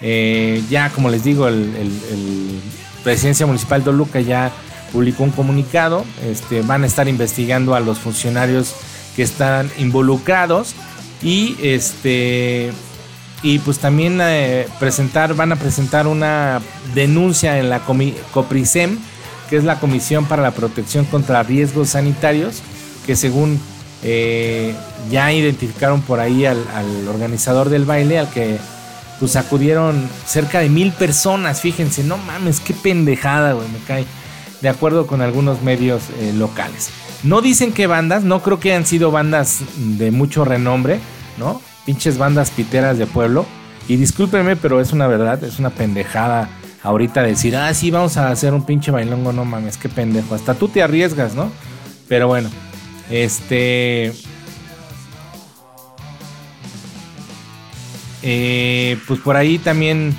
Eh, 0.00 0.62
ya, 0.70 0.90
como 0.90 1.08
les 1.08 1.24
digo, 1.24 1.48
el, 1.48 1.90
Presidencia 3.04 3.46
Municipal 3.46 3.82
de 3.82 3.90
Oluca 3.90 4.20
ya 4.20 4.52
publicó 4.92 5.24
un 5.24 5.30
comunicado. 5.30 6.04
Este, 6.24 6.62
van 6.62 6.84
a 6.84 6.86
estar 6.86 7.08
investigando 7.08 7.74
a 7.74 7.80
los 7.80 7.98
funcionarios 7.98 8.74
que 9.16 9.22
están 9.22 9.70
involucrados 9.78 10.74
y 11.22 11.56
este 11.62 12.72
y 13.42 13.58
pues 13.60 13.78
también 13.78 14.18
eh, 14.20 14.66
presentar 14.78 15.34
van 15.34 15.52
a 15.52 15.56
presentar 15.56 16.06
una 16.06 16.60
denuncia 16.94 17.58
en 17.58 17.70
la 17.70 17.80
COPRISEM 17.80 18.98
que 19.48 19.56
es 19.56 19.64
la 19.64 19.80
Comisión 19.80 20.26
para 20.26 20.42
la 20.42 20.52
Protección 20.52 21.04
contra 21.06 21.42
Riesgos 21.42 21.90
Sanitarios 21.90 22.62
que 23.06 23.16
según 23.16 23.60
eh, 24.02 24.74
ya 25.10 25.32
identificaron 25.32 26.00
por 26.02 26.20
ahí 26.20 26.46
al, 26.46 26.58
organizador 27.08 27.68
del 27.68 27.84
baile 27.84 28.18
al 28.18 28.30
que 28.30 28.58
pues 29.18 29.36
acudieron 29.36 30.08
cerca 30.26 30.60
de 30.60 30.68
mil 30.68 30.92
personas 30.92 31.60
fíjense 31.60 32.04
no 32.04 32.16
mames 32.16 32.60
qué 32.60 32.74
pendejada 32.74 33.52
güey 33.52 33.68
me 33.68 33.78
cae 33.86 34.06
de 34.60 34.68
acuerdo 34.68 35.06
con 35.06 35.20
algunos 35.20 35.62
medios 35.62 36.02
eh, 36.18 36.32
locales 36.34 36.90
no 37.22 37.42
dicen 37.42 37.72
qué 37.72 37.86
bandas, 37.86 38.24
no 38.24 38.42
creo 38.42 38.60
que 38.60 38.72
hayan 38.72 38.86
sido 38.86 39.10
bandas 39.10 39.60
de 39.76 40.10
mucho 40.10 40.44
renombre, 40.44 41.00
¿no? 41.38 41.60
Pinches 41.84 42.18
bandas 42.18 42.50
piteras 42.50 42.98
de 42.98 43.06
pueblo. 43.06 43.46
Y 43.88 43.96
discúlpenme, 43.96 44.56
pero 44.56 44.80
es 44.80 44.92
una 44.92 45.06
verdad, 45.06 45.42
es 45.42 45.58
una 45.58 45.70
pendejada 45.70 46.48
ahorita 46.82 47.22
decir, 47.22 47.56
ah, 47.56 47.72
sí, 47.74 47.90
vamos 47.90 48.16
a 48.16 48.30
hacer 48.30 48.54
un 48.54 48.64
pinche 48.64 48.90
bailongo, 48.90 49.32
no 49.32 49.44
mames, 49.44 49.76
qué 49.76 49.88
pendejo. 49.88 50.34
Hasta 50.34 50.54
tú 50.54 50.68
te 50.68 50.82
arriesgas, 50.82 51.34
¿no? 51.34 51.50
Pero 52.08 52.28
bueno, 52.28 52.50
este... 53.10 54.12
Eh, 58.22 58.98
pues 59.06 59.20
por 59.20 59.36
ahí 59.36 59.58
también... 59.58 60.16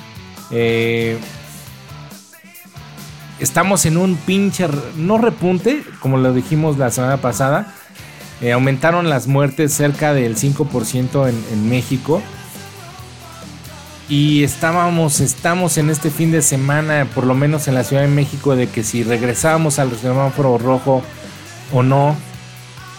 Eh, 0.50 1.18
estamos 3.42 3.84
en 3.86 3.96
un 3.96 4.16
pinche, 4.16 4.68
no 4.96 5.18
repunte, 5.18 5.82
como 6.00 6.16
lo 6.16 6.32
dijimos 6.32 6.78
la 6.78 6.90
semana 6.90 7.16
pasada, 7.16 7.74
eh, 8.40 8.52
aumentaron 8.52 9.10
las 9.10 9.26
muertes 9.26 9.72
cerca 9.72 10.14
del 10.14 10.36
5% 10.36 11.28
en, 11.28 11.44
en, 11.52 11.68
México. 11.68 12.22
Y 14.08 14.44
estábamos, 14.44 15.20
estamos 15.20 15.76
en 15.76 15.90
este 15.90 16.10
fin 16.10 16.30
de 16.30 16.42
semana, 16.42 17.06
por 17.14 17.24
lo 17.24 17.34
menos 17.34 17.66
en 17.66 17.74
la 17.74 17.84
Ciudad 17.84 18.02
de 18.02 18.08
México, 18.08 18.54
de 18.54 18.68
que 18.68 18.84
si 18.84 19.02
regresábamos 19.02 19.78
al 19.78 19.96
semáforo 19.96 20.58
rojo 20.58 21.02
o 21.72 21.82
no. 21.82 22.16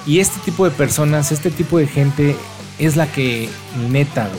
Y 0.06 0.20
este 0.20 0.40
tipo 0.42 0.66
de 0.66 0.72
personas, 0.72 1.32
este 1.32 1.52
tipo 1.52 1.78
de 1.78 1.88
gente 1.88 2.36
es 2.80 2.96
la 2.96 3.08
que 3.08 3.50
neta, 3.90 4.30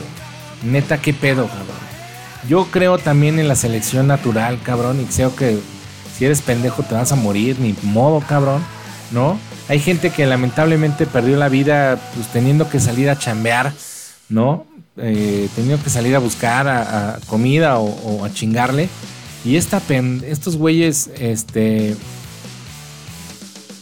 Neta, 0.63 0.99
qué 0.99 1.13
pedo, 1.13 1.47
cabrón. 1.47 1.85
Yo 2.47 2.65
creo 2.71 2.97
también 2.97 3.39
en 3.39 3.47
la 3.47 3.55
selección 3.55 4.07
natural, 4.07 4.59
cabrón, 4.63 4.99
y 5.01 5.05
creo 5.05 5.35
que 5.35 5.59
si 6.17 6.25
eres 6.25 6.41
pendejo 6.41 6.83
te 6.83 6.95
vas 6.95 7.11
a 7.11 7.15
morir, 7.15 7.59
ni 7.59 7.75
modo, 7.83 8.21
cabrón, 8.21 8.63
¿no? 9.11 9.37
Hay 9.67 9.79
gente 9.79 10.11
que 10.11 10.25
lamentablemente 10.25 11.05
perdió 11.05 11.37
la 11.37 11.49
vida 11.49 11.99
pues 12.13 12.27
teniendo 12.27 12.69
que 12.69 12.79
salir 12.79 13.09
a 13.09 13.17
chambear, 13.17 13.73
¿no? 14.29 14.65
Eh, 14.97 15.49
teniendo 15.55 15.83
que 15.83 15.89
salir 15.89 16.15
a 16.15 16.19
buscar 16.19 16.67
a, 16.67 17.19
comida 17.27 17.79
o, 17.79 18.23
a 18.23 18.31
chingarle. 18.31 18.87
Y 19.43 19.57
esta 19.57 19.81
estos 20.25 20.55
güeyes, 20.55 21.09
este, 21.19 21.95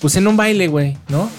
pues 0.02 0.16
en 0.16 0.28
un 0.28 0.36
baile, 0.36 0.68
güey, 0.68 0.98
¿no? 1.10 1.30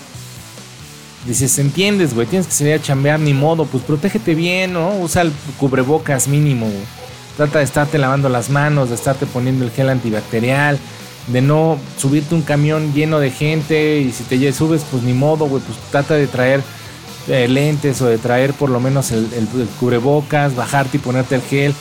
Dices, 1.26 1.58
entiendes, 1.58 2.14
güey, 2.14 2.26
tienes 2.26 2.46
que 2.46 2.52
salir 2.52 2.74
a 2.74 2.82
chambear, 2.82 3.18
ni 3.18 3.34
modo, 3.34 3.64
pues 3.64 3.82
protégete 3.82 4.34
bien, 4.34 4.74
¿no? 4.74 4.96
Usa 4.98 5.22
el 5.22 5.32
cubrebocas 5.58 6.28
mínimo, 6.28 6.66
güey. 6.66 7.03
Trata 7.36 7.58
de 7.58 7.64
estarte 7.64 7.98
lavando 7.98 8.28
las 8.28 8.48
manos, 8.50 8.90
de 8.90 8.94
estarte 8.94 9.26
poniendo 9.26 9.64
el 9.64 9.72
gel 9.72 9.88
antibacterial, 9.88 10.78
de 11.26 11.40
no 11.40 11.78
subirte 11.96 12.34
un 12.34 12.42
camión 12.42 12.92
lleno 12.94 13.18
de 13.18 13.30
gente 13.30 13.98
y 13.98 14.12
si 14.12 14.24
te 14.24 14.52
subes, 14.52 14.84
pues 14.90 15.02
ni 15.02 15.14
modo, 15.14 15.46
güey, 15.46 15.62
pues 15.62 15.78
trata 15.90 16.14
de 16.14 16.26
traer 16.26 16.62
eh, 17.26 17.48
lentes 17.48 18.00
o 18.02 18.06
de 18.06 18.18
traer 18.18 18.52
por 18.52 18.70
lo 18.70 18.80
menos 18.80 19.10
el, 19.10 19.26
cubrebocas, 19.80 20.54
bajarte 20.54 20.98
y 20.98 21.00
ponerte 21.00 21.36
el 21.36 21.42
gel. 21.42 21.74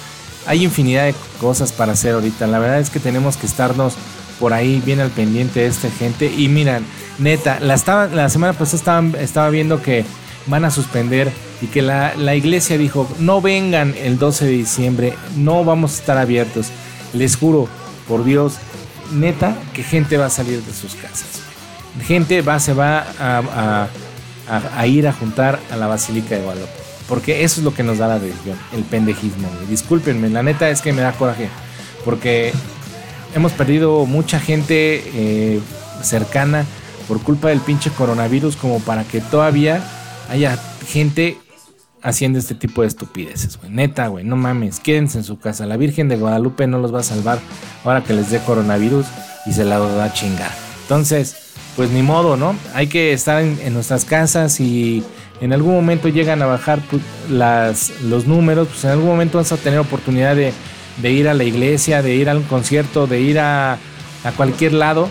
Hay 0.45 0.63
infinidad 0.63 1.05
de 1.05 1.15
cosas 1.39 1.71
para 1.71 1.93
hacer 1.93 2.15
ahorita. 2.15 2.47
La 2.47 2.59
verdad 2.59 2.79
es 2.79 2.89
que 2.89 2.99
tenemos 2.99 3.37
que 3.37 3.45
estarnos 3.45 3.93
por 4.39 4.53
ahí 4.53 4.81
bien 4.85 5.01
al 5.01 5.09
pendiente 5.09 5.59
de 5.59 5.67
esta 5.67 5.89
gente. 5.91 6.33
Y 6.35 6.47
miran, 6.47 6.85
neta, 7.19 7.59
la, 7.59 7.75
estaba, 7.75 8.07
la 8.07 8.29
semana 8.29 8.53
pasada 8.53 8.77
estaba, 8.77 9.21
estaba 9.21 9.49
viendo 9.49 9.81
que 9.81 10.05
van 10.47 10.65
a 10.65 10.71
suspender 10.71 11.31
y 11.61 11.67
que 11.67 11.81
la, 11.81 12.35
iglesia 12.35 12.77
dijo, 12.77 13.07
no 13.19 13.41
vengan 13.41 13.95
el 13.97 14.17
12 14.17 14.45
de 14.45 14.51
diciembre, 14.51 15.13
no 15.37 15.63
vamos 15.63 15.93
a 15.93 15.99
estar 15.99 16.17
abiertos. 16.17 16.67
Les 17.13 17.37
juro, 17.37 17.67
por 18.07 18.23
Dios, 18.23 18.55
neta, 19.13 19.55
que 19.73 19.83
gente 19.83 20.17
va 20.17 20.25
a 20.25 20.29
salir 20.29 20.61
de 20.61 20.73
sus 20.73 20.95
casas. 20.95 21.41
Gente 22.05 22.41
va, 22.41 22.59
se 22.59 22.73
va 22.73 23.05
a, 23.19 24.87
ir 24.87 25.07
a 25.07 25.13
juntar 25.13 25.59
a 25.71 25.77
la 25.77 25.87
Basílica 25.87 26.35
de 26.35 26.41
Guadalupe. 26.41 26.71
Porque 27.07 27.43
eso 27.43 27.59
es 27.59 27.65
lo 27.65 27.73
que 27.73 27.83
nos 27.83 27.97
da 27.97 28.07
la 28.07 28.17
religión, 28.17 28.57
el 28.73 28.83
pendejismo. 28.83 29.47
Discúlpenme, 29.69 30.29
la 30.29 30.43
neta 30.43 30.69
es 30.69 30.81
que 30.81 30.91
me 30.91 31.01
da 31.01 31.11
coraje. 31.13 31.49
Porque 32.03 32.51
hemos 33.35 33.51
perdido 33.53 34.05
mucha 34.05 34.39
gente 34.39 35.03
eh, 35.13 35.59
cercana 36.01 36.65
por 37.07 37.21
culpa 37.21 37.49
del 37.49 37.59
pinche 37.59 37.89
coronavirus 37.91 38.55
como 38.55 38.79
para 38.79 39.03
que 39.03 39.21
todavía 39.21 39.83
haya 40.29 40.57
gente 40.87 41.37
haciendo 42.03 42.37
este 42.37 42.53
tipo 42.53 42.81
de 42.81 42.89
estupideces, 42.89 43.57
güey. 43.57 43.71
Neta, 43.71 44.07
güey, 44.07 44.25
no 44.25 44.35
mames, 44.35 44.79
quédense 44.79 45.17
en 45.17 45.23
su 45.23 45.39
casa. 45.39 45.65
La 45.65 45.77
Virgen 45.77 46.09
de 46.09 46.17
Guadalupe 46.17 46.67
no 46.67 46.79
los 46.79 46.93
va 46.93 46.99
a 46.99 47.03
salvar 47.03 47.39
ahora 47.83 48.03
que 48.03 48.13
les 48.13 48.29
dé 48.29 48.39
coronavirus 48.39 49.05
y 49.45 49.53
se 49.53 49.63
la 49.63 49.79
va 49.79 50.03
a 50.03 50.13
chingar. 50.13 50.51
Entonces, 50.83 51.37
pues 51.75 51.89
ni 51.91 52.03
modo, 52.03 52.35
¿no? 52.37 52.55
Hay 52.73 52.87
que 52.87 53.13
estar 53.13 53.41
en, 53.41 53.73
nuestras 53.73 54.05
casas 54.05 54.59
y 54.59 55.03
en 55.41 55.53
algún 55.53 55.73
momento 55.73 56.09
llegan 56.09 56.41
a 56.41 56.45
bajar 56.45 56.79
pues, 56.89 57.01
las, 57.29 58.01
los 58.01 58.27
números, 58.27 58.67
pues 58.67 58.83
en 58.83 58.91
algún 58.91 59.07
momento 59.07 59.37
vas 59.37 59.51
a 59.53 59.57
tener 59.57 59.79
oportunidad 59.79 60.35
de, 60.35 60.53
de 61.01 61.11
ir 61.11 61.27
a 61.29 61.33
la 61.33 61.45
iglesia, 61.45 62.01
de 62.01 62.15
ir 62.15 62.29
a 62.29 62.35
un 62.35 62.43
concierto, 62.43 63.07
de 63.07 63.21
ir 63.21 63.39
a, 63.39 63.73
a 64.23 64.31
cualquier 64.35 64.73
lado. 64.73 65.09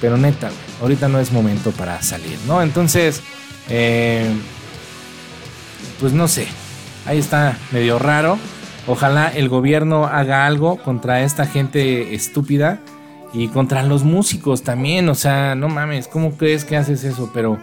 Pero 0.00 0.16
neta, 0.16 0.48
güey, 0.48 0.60
ahorita 0.82 1.08
no 1.08 1.18
es 1.18 1.32
momento 1.32 1.72
para 1.72 2.00
salir, 2.02 2.38
¿no? 2.46 2.62
Entonces, 2.62 3.22
eh, 3.68 4.30
pues 6.00 6.12
no 6.12 6.28
sé, 6.28 6.46
ahí 7.06 7.18
está 7.18 7.58
medio 7.72 7.98
raro. 7.98 8.38
Ojalá 8.86 9.28
el 9.28 9.48
gobierno 9.48 10.04
haga 10.04 10.46
algo 10.46 10.76
contra 10.76 11.22
esta 11.22 11.46
gente 11.46 12.14
estúpida 12.14 12.80
y 13.32 13.48
contra 13.48 13.82
los 13.82 14.04
músicos 14.04 14.62
también. 14.62 15.08
O 15.08 15.14
sea, 15.14 15.54
no 15.54 15.68
mames, 15.68 16.06
¿cómo 16.06 16.36
crees 16.36 16.64
que 16.64 16.76
haces 16.76 17.02
eso? 17.02 17.30
Pero 17.34 17.58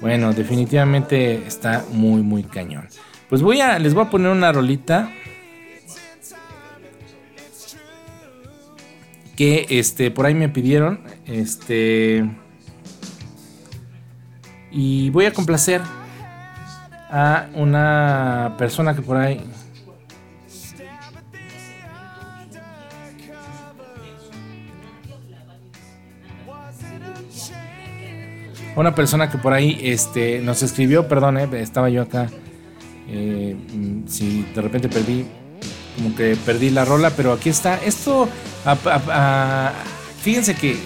bueno, 0.00 0.32
definitivamente 0.32 1.46
está 1.46 1.84
muy, 1.92 2.22
muy 2.22 2.42
cañón. 2.42 2.88
Pues 3.28 3.42
voy 3.42 3.60
a, 3.60 3.78
les 3.78 3.94
voy 3.94 4.04
a 4.04 4.10
poner 4.10 4.30
una 4.30 4.52
rolita 4.52 5.10
que 9.36 9.66
este 9.68 10.10
por 10.10 10.26
ahí 10.26 10.34
me 10.34 10.48
pidieron, 10.48 11.00
este 11.26 12.24
y 14.70 15.10
voy 15.10 15.26
a 15.26 15.32
complacer 15.32 15.80
a 17.10 17.46
una 17.54 18.54
persona 18.58 18.94
que 18.94 19.02
por 19.02 19.16
ahí 19.16 19.42
una 28.76 28.94
persona 28.94 29.30
que 29.30 29.38
por 29.38 29.52
ahí 29.52 29.78
este, 29.82 30.40
nos 30.40 30.62
escribió, 30.62 31.08
perdón, 31.08 31.38
eh, 31.38 31.48
estaba 31.54 31.88
yo 31.88 32.02
acá. 32.02 32.28
eh, 33.08 33.56
si 34.06 34.42
de 34.54 34.60
repente 34.62 34.88
perdí, 34.88 35.26
como 35.96 36.14
que 36.14 36.36
perdí 36.44 36.70
la 36.70 36.84
rola, 36.84 37.10
pero 37.10 37.32
aquí 37.32 37.48
está. 37.48 37.76
Esto, 37.82 38.28
fíjense 40.20 40.54
que 40.54 40.76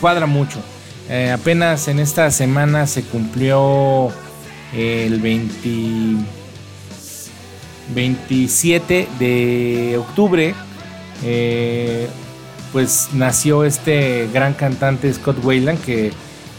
cuadra 0.00 0.26
mucho. 0.26 0.60
Eh, 1.08 1.30
apenas 1.30 1.88
en 1.88 1.98
esta 1.98 2.30
semana 2.30 2.86
se 2.86 3.02
cumplió 3.02 4.10
el 4.72 5.20
20 5.20 6.24
27 7.94 9.08
de 9.18 9.96
octubre. 9.98 10.54
eh, 11.22 12.08
pues 12.72 13.10
nació 13.12 13.62
este 13.64 14.28
gran 14.34 14.52
cantante 14.54 15.12
Scott 15.12 15.36
Wayland 15.44 15.80
que 15.80 16.10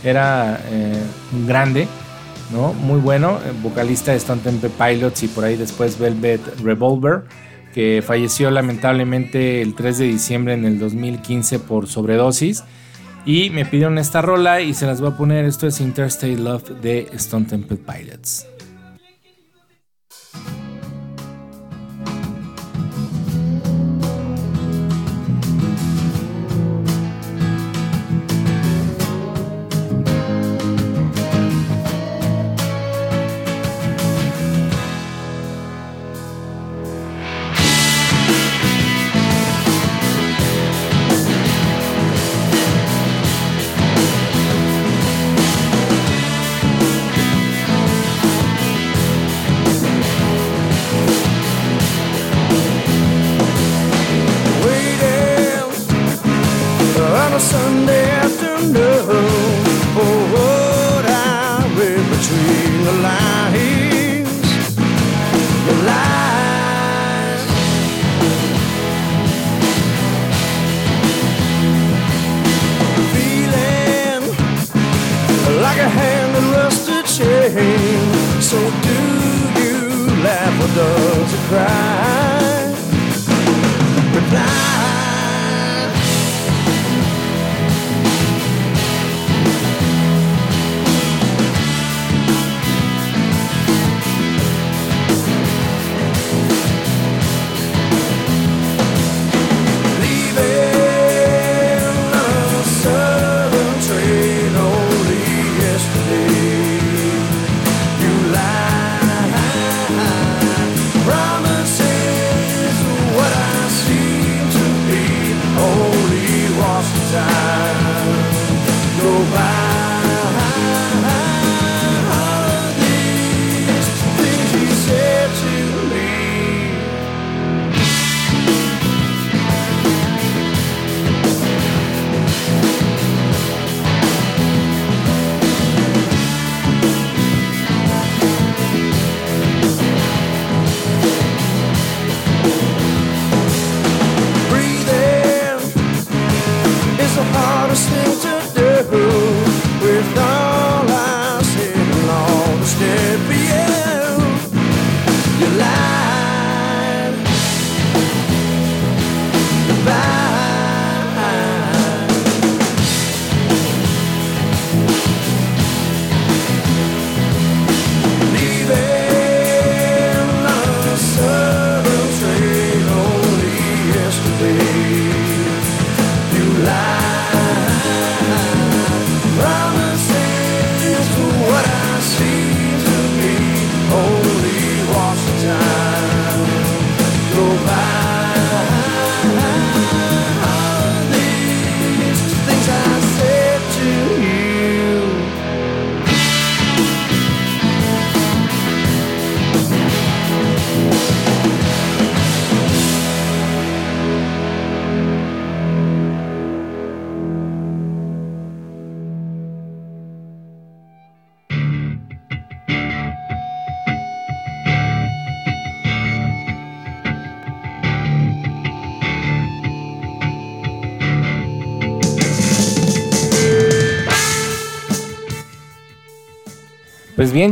era 0.01 0.61
eh, 0.71 1.03
un 1.33 1.45
grande, 1.45 1.87
¿no? 2.53 2.71
Muy 2.73 3.01
bueno, 3.01 3.37
eh, 3.45 3.51
vocalista 3.61 4.11
de 4.11 4.17
Stone 4.17 4.41
Temple 4.41 4.69
Pilots 4.69 5.23
y 5.23 5.27
por 5.27 5.43
ahí 5.43 5.57
después 5.57 5.99
Velvet 5.99 6.39
Revolver, 6.63 7.23
que 7.73 8.01
falleció 8.05 8.49
lamentablemente 8.49 9.61
el 9.61 9.75
3 9.75 9.97
de 9.97 10.05
diciembre 10.05 10.53
en 10.53 10.63
el 10.63 10.79
2015 10.79 11.59
por 11.59 11.87
sobredosis. 11.87 12.63
Y 13.25 13.49
me 13.49 13.65
pidieron 13.65 13.97
esta 13.97 14.21
rola 14.21 14.61
y 14.61 14.73
se 14.73 14.85
las 14.85 15.01
voy 15.01 15.11
a 15.11 15.17
poner. 15.17 15.45
Esto 15.45 15.65
es 15.65 15.81
Interstate 15.81 16.37
Love 16.37 16.69
de 16.81 17.09
Stone 17.13 17.45
Temple 17.45 17.77
Pilots. 17.77 18.45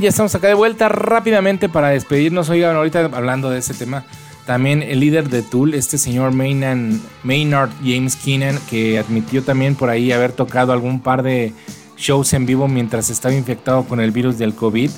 Ya 0.01 0.09
estamos 0.09 0.33
acá 0.35 0.47
de 0.47 0.53
vuelta 0.53 0.89
rápidamente 0.89 1.69
para 1.69 1.89
despedirnos. 1.89 2.49
Oigan, 2.49 2.75
ahorita 2.75 3.09
hablando 3.13 3.49
de 3.49 3.59
este 3.59 3.73
tema, 3.73 4.05
también 4.45 4.81
el 4.81 4.99
líder 4.99 5.29
de 5.29 5.41
Tool, 5.41 5.73
este 5.73 5.97
señor 5.97 6.31
Maynard, 6.31 6.99
Maynard 7.23 7.69
James 7.83 8.15
Keenan, 8.15 8.59
que 8.69 8.99
admitió 8.99 9.43
también 9.43 9.75
por 9.75 9.89
ahí 9.89 10.11
haber 10.11 10.31
tocado 10.31 10.73
algún 10.73 10.99
par 10.99 11.23
de 11.23 11.53
shows 11.97 12.33
en 12.33 12.45
vivo 12.45 12.67
mientras 12.67 13.09
estaba 13.09 13.33
infectado 13.33 13.85
con 13.85 13.99
el 13.99 14.11
virus 14.11 14.37
del 14.37 14.53
COVID. 14.53 14.91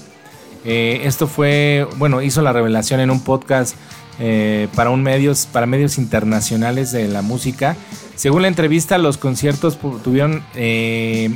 Eh, 0.66 1.02
esto 1.04 1.28
fue, 1.28 1.88
bueno, 1.98 2.22
hizo 2.22 2.42
la 2.42 2.54
revelación 2.54 3.00
en 3.00 3.12
un 3.12 3.22
podcast 3.22 3.76
eh, 4.20 4.68
para, 4.76 4.90
un 4.90 5.04
medios, 5.04 5.46
para 5.46 5.66
medios 5.66 5.98
internacionales 5.98 6.92
de 6.92 7.08
la 7.08 7.22
música. 7.22 7.76
Según 8.16 8.44
la 8.44 8.48
entrevista, 8.48 8.98
los 8.98 9.18
conciertos 9.18 9.78
tuvieron 10.04 10.44
eh, 10.56 11.30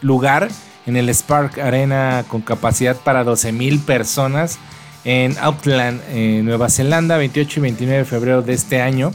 lugar 0.00 0.48
en 0.86 0.96
el 0.96 1.08
Spark 1.10 1.58
Arena 1.58 2.24
con 2.28 2.40
capacidad 2.42 2.96
para 2.96 3.24
12.000 3.24 3.84
personas 3.84 4.58
en 5.04 5.36
Auckland, 5.40 6.00
Nueva 6.44 6.68
Zelanda, 6.68 7.16
28 7.16 7.58
y 7.58 7.62
29 7.62 7.98
de 7.98 8.04
febrero 8.04 8.42
de 8.42 8.52
este 8.52 8.80
año. 8.80 9.12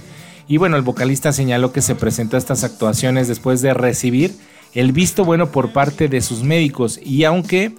Y 0.48 0.58
bueno, 0.58 0.78
el 0.78 0.82
vocalista 0.82 1.34
señaló 1.34 1.74
que 1.74 1.82
se 1.82 1.96
presentó 1.96 2.38
a 2.38 2.40
estas 2.40 2.64
actuaciones 2.64 3.28
después 3.28 3.62
de 3.62 3.74
recibir 3.74 4.36
el 4.74 4.92
visto 4.92 5.26
bueno 5.26 5.52
por 5.52 5.74
parte 5.74 6.08
de 6.08 6.22
sus 6.22 6.44
médicos 6.44 7.00
y 7.04 7.24
aunque 7.24 7.74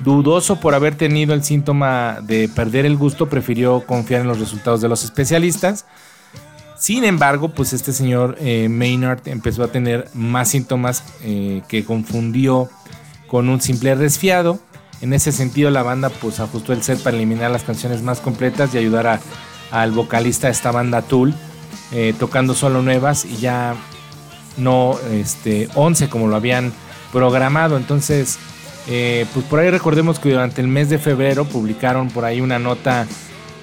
dudoso 0.00 0.60
por 0.60 0.74
haber 0.74 0.96
tenido 0.96 1.34
el 1.34 1.44
síntoma 1.44 2.18
de 2.22 2.48
perder 2.48 2.86
el 2.86 2.96
gusto, 2.96 3.28
prefirió 3.28 3.84
confiar 3.86 4.22
en 4.22 4.28
los 4.28 4.40
resultados 4.40 4.80
de 4.80 4.88
los 4.88 5.04
especialistas. 5.04 5.86
Sin 6.78 7.04
embargo, 7.04 7.50
pues 7.50 7.72
este 7.72 7.92
señor 7.92 8.36
eh, 8.40 8.68
Maynard 8.70 9.20
empezó 9.26 9.62
a 9.62 9.68
tener 9.68 10.08
más 10.14 10.48
síntomas 10.48 11.04
eh, 11.22 11.62
que 11.68 11.84
confundió 11.84 12.70
con 13.30 13.48
un 13.48 13.60
simple 13.60 13.94
resfriado. 13.94 14.58
En 15.00 15.12
ese 15.14 15.32
sentido, 15.32 15.70
la 15.70 15.82
banda 15.82 16.10
pues 16.10 16.40
ajustó 16.40 16.72
el 16.72 16.82
set 16.82 17.00
para 17.02 17.16
eliminar 17.16 17.50
las 17.50 17.62
canciones 17.62 18.02
más 18.02 18.20
completas 18.20 18.74
y 18.74 18.78
ayudar 18.78 19.20
al 19.70 19.92
vocalista 19.92 20.48
de 20.48 20.52
esta 20.52 20.72
banda 20.72 21.02
Tool, 21.02 21.32
eh, 21.92 22.12
tocando 22.18 22.54
solo 22.54 22.82
nuevas 22.82 23.24
y 23.24 23.36
ya 23.36 23.76
no 24.56 24.98
este, 25.12 25.68
11 25.74 26.08
como 26.08 26.26
lo 26.26 26.36
habían 26.36 26.72
programado. 27.12 27.76
Entonces, 27.76 28.38
eh, 28.88 29.26
pues 29.32 29.46
por 29.46 29.60
ahí 29.60 29.70
recordemos 29.70 30.18
que 30.18 30.30
durante 30.30 30.60
el 30.60 30.68
mes 30.68 30.90
de 30.90 30.98
febrero 30.98 31.44
publicaron 31.44 32.08
por 32.08 32.24
ahí 32.24 32.40
una 32.40 32.58
nota 32.58 33.06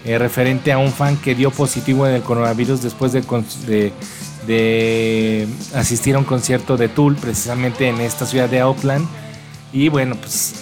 eh, 0.05 0.17
referente 0.17 0.71
a 0.71 0.77
un 0.77 0.93
fan 0.93 1.17
que 1.17 1.35
dio 1.35 1.51
positivo 1.51 2.07
en 2.07 2.13
el 2.13 2.21
coronavirus 2.21 2.81
después 2.81 3.11
de, 3.11 3.91
de, 4.47 5.47
asistir 5.75 6.15
a 6.15 6.19
un 6.19 6.23
concierto 6.23 6.77
de 6.77 6.87
Tool 6.87 7.15
precisamente 7.15 7.89
en 7.89 7.99
esta 7.99 8.25
ciudad 8.25 8.47
de 8.47 8.61
Auckland. 8.61 9.05
Y 9.71 9.89
bueno, 9.89 10.15
pues 10.15 10.55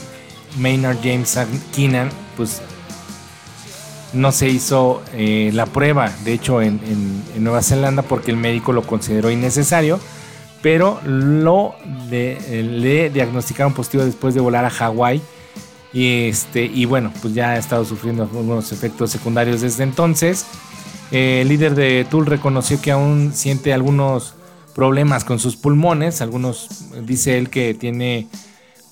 Maynard 0.57 0.97
James 1.03 1.37
Keenan, 1.73 2.09
pues 2.37 2.61
no 4.13 4.31
se 4.31 4.49
hizo 4.49 5.03
eh, 5.13 5.51
la 5.53 5.65
prueba, 5.65 6.11
de 6.23 6.33
hecho 6.33 6.61
en, 6.61 6.79
Nueva 7.37 7.61
Zelanda, 7.61 8.01
porque 8.01 8.31
el 8.31 8.37
médico 8.37 8.71
lo 8.73 8.83
consideró 8.83 9.29
innecesario 9.29 9.99
pero 10.65 10.99
lo 11.05 11.75
le 12.09 13.11
diagnosticaron 13.11 13.75
positivo 13.75 14.03
después 14.03 14.33
de 14.33 14.41
volar 14.41 14.65
a 14.65 14.71
Hawái. 14.71 15.21
Y, 15.93 16.29
este, 16.29 16.65
y 16.65 16.85
bueno, 16.85 17.13
pues 17.21 17.35
ya 17.35 17.51
ha 17.51 17.57
estado 17.59 17.85
sufriendo 17.85 18.23
algunos 18.23 18.71
efectos 18.71 19.11
secundarios 19.11 19.61
desde 19.61 19.83
entonces. 19.83 20.47
el 21.11 21.47
líder 21.49 21.75
de 21.75 22.07
Tool 22.09 22.25
reconoció 22.25 22.81
que 22.81 22.89
aún 22.91 23.31
siente 23.35 23.73
algunos 23.73 24.33
problemas 24.73 25.23
con 25.23 25.37
sus 25.37 25.55
pulmones. 25.55 26.19
Algunos, 26.21 26.85
dice 27.05 27.37
él 27.37 27.51
que 27.51 27.75
tiene 27.75 28.27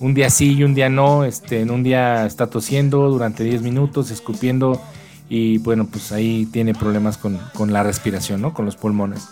un 0.04 0.12
día 0.12 0.28
sí 0.28 0.52
y 0.52 0.64
un 0.64 0.74
día 0.74 0.90
no. 0.90 1.24
Este, 1.24 1.62
en 1.62 1.70
un 1.70 1.82
día 1.82 2.26
está 2.26 2.48
tosiendo 2.48 3.08
durante 3.08 3.42
10 3.42 3.62
minutos, 3.62 4.10
escupiendo. 4.10 4.78
Y 5.30 5.56
bueno, 5.58 5.86
pues 5.86 6.12
ahí 6.12 6.46
tiene 6.52 6.74
problemas 6.74 7.16
con, 7.16 7.40
con 7.54 7.72
la 7.72 7.82
respiración, 7.82 8.42
¿no? 8.42 8.52
Con 8.52 8.66
los 8.66 8.76
pulmones. 8.76 9.28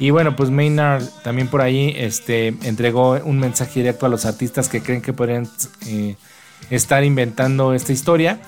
Y 0.00 0.10
bueno, 0.10 0.34
pues 0.34 0.50
Maynard 0.50 1.04
también 1.22 1.46
por 1.46 1.62
ahí 1.62 1.94
este, 1.96 2.48
entregó 2.64 3.12
un 3.24 3.38
mensaje 3.38 3.80
directo 3.80 4.04
a 4.04 4.08
los 4.08 4.26
artistas 4.26 4.68
que 4.68 4.82
creen 4.82 5.00
que 5.00 5.12
podrían 5.12 5.48
eh, 5.86 6.16
estar 6.70 7.04
inventando 7.04 7.72
esta 7.72 7.92
historia. 7.92 8.40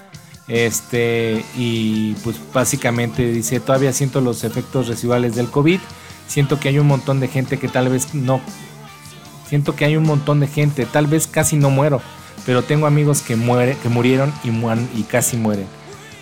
Este, 0.49 1.45
y 1.57 2.15
pues 2.25 2.41
básicamente 2.53 3.31
dice, 3.31 3.61
todavía 3.61 3.93
siento 3.93 4.21
los 4.21 4.43
efectos 4.43 4.89
residuales 4.89 5.37
del 5.37 5.47
COVID. 5.47 5.79
Siento 6.27 6.59
que 6.59 6.71
hay 6.71 6.81
un 6.81 6.89
montón 6.89 7.21
de 7.21 7.29
gente 7.29 7.57
que 7.59 7.69
tal 7.69 7.89
vez 7.89 8.15
no... 8.15 8.41
Siento 9.49 9.75
que 9.75 9.85
hay 9.85 9.97
un 9.97 10.05
montón 10.05 10.41
de 10.41 10.47
gente, 10.47 10.87
tal 10.87 11.07
vez 11.07 11.27
casi 11.27 11.57
no 11.57 11.71
muero, 11.71 12.01
pero 12.45 12.63
tengo 12.63 12.87
amigos 12.87 13.23
que, 13.23 13.37
muere, 13.37 13.77
que 13.83 13.89
murieron 13.89 14.33
y, 14.95 15.03
casi 15.03 15.37
mueren. 15.37 15.67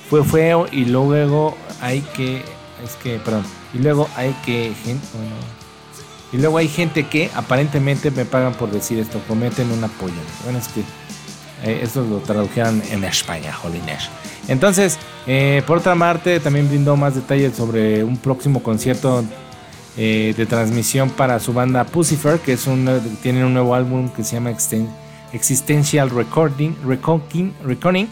Fue 0.09 0.25
feo 0.25 0.67
y 0.71 0.85
luego 0.85 1.57
hay 1.81 2.01
que... 2.15 2.43
Es 2.85 2.95
que, 3.03 3.19
perdón 3.19 3.45
y 3.77 3.83
luego 3.83 4.09
hay 4.17 4.35
que 4.45 4.73
y 6.33 6.39
luego 6.39 6.59
hay 6.59 6.69
gente 6.69 7.07
que 7.07 7.31
aparentemente 7.35 8.11
me 8.11 8.25
pagan 8.25 8.55
por 8.55 8.71
decir 8.71 8.99
esto, 8.99 9.21
cometen 9.29 9.71
un 9.71 9.85
apoyo. 9.85 10.15
Bueno, 10.43 10.59
es 10.59 10.69
que 10.69 10.81
eh, 11.63 11.81
esto 11.83 12.03
lo 12.03 12.19
tradujeron 12.19 12.83
en 12.91 13.05
España, 13.05 13.53
Jolines. 13.53 14.11
Entonces, 14.49 14.99
eh, 15.27 15.63
por 15.67 15.79
otra 15.79 15.95
parte, 15.95 16.41
también 16.41 16.69
brindó 16.69 16.97
más 16.97 17.15
detalles 17.15 17.57
sobre 17.57 18.03
un 18.03 18.17
próximo 18.17 18.63
concierto 18.63 19.25
eh, 19.97 20.35
de 20.37 20.47
transmisión 20.47 21.11
para 21.11 21.41
su 21.41 21.53
banda 21.53 21.85
Pucifer, 21.85 22.39
que 22.41 22.53
es 22.53 22.67
un, 22.67 22.89
tienen 23.23 23.45
un 23.45 23.55
nuevo 23.55 23.75
álbum 23.75 24.11
que 24.11 24.25
se 24.25 24.35
llama 24.37 24.55
Existential 25.33 26.11
Recording, 26.11 26.75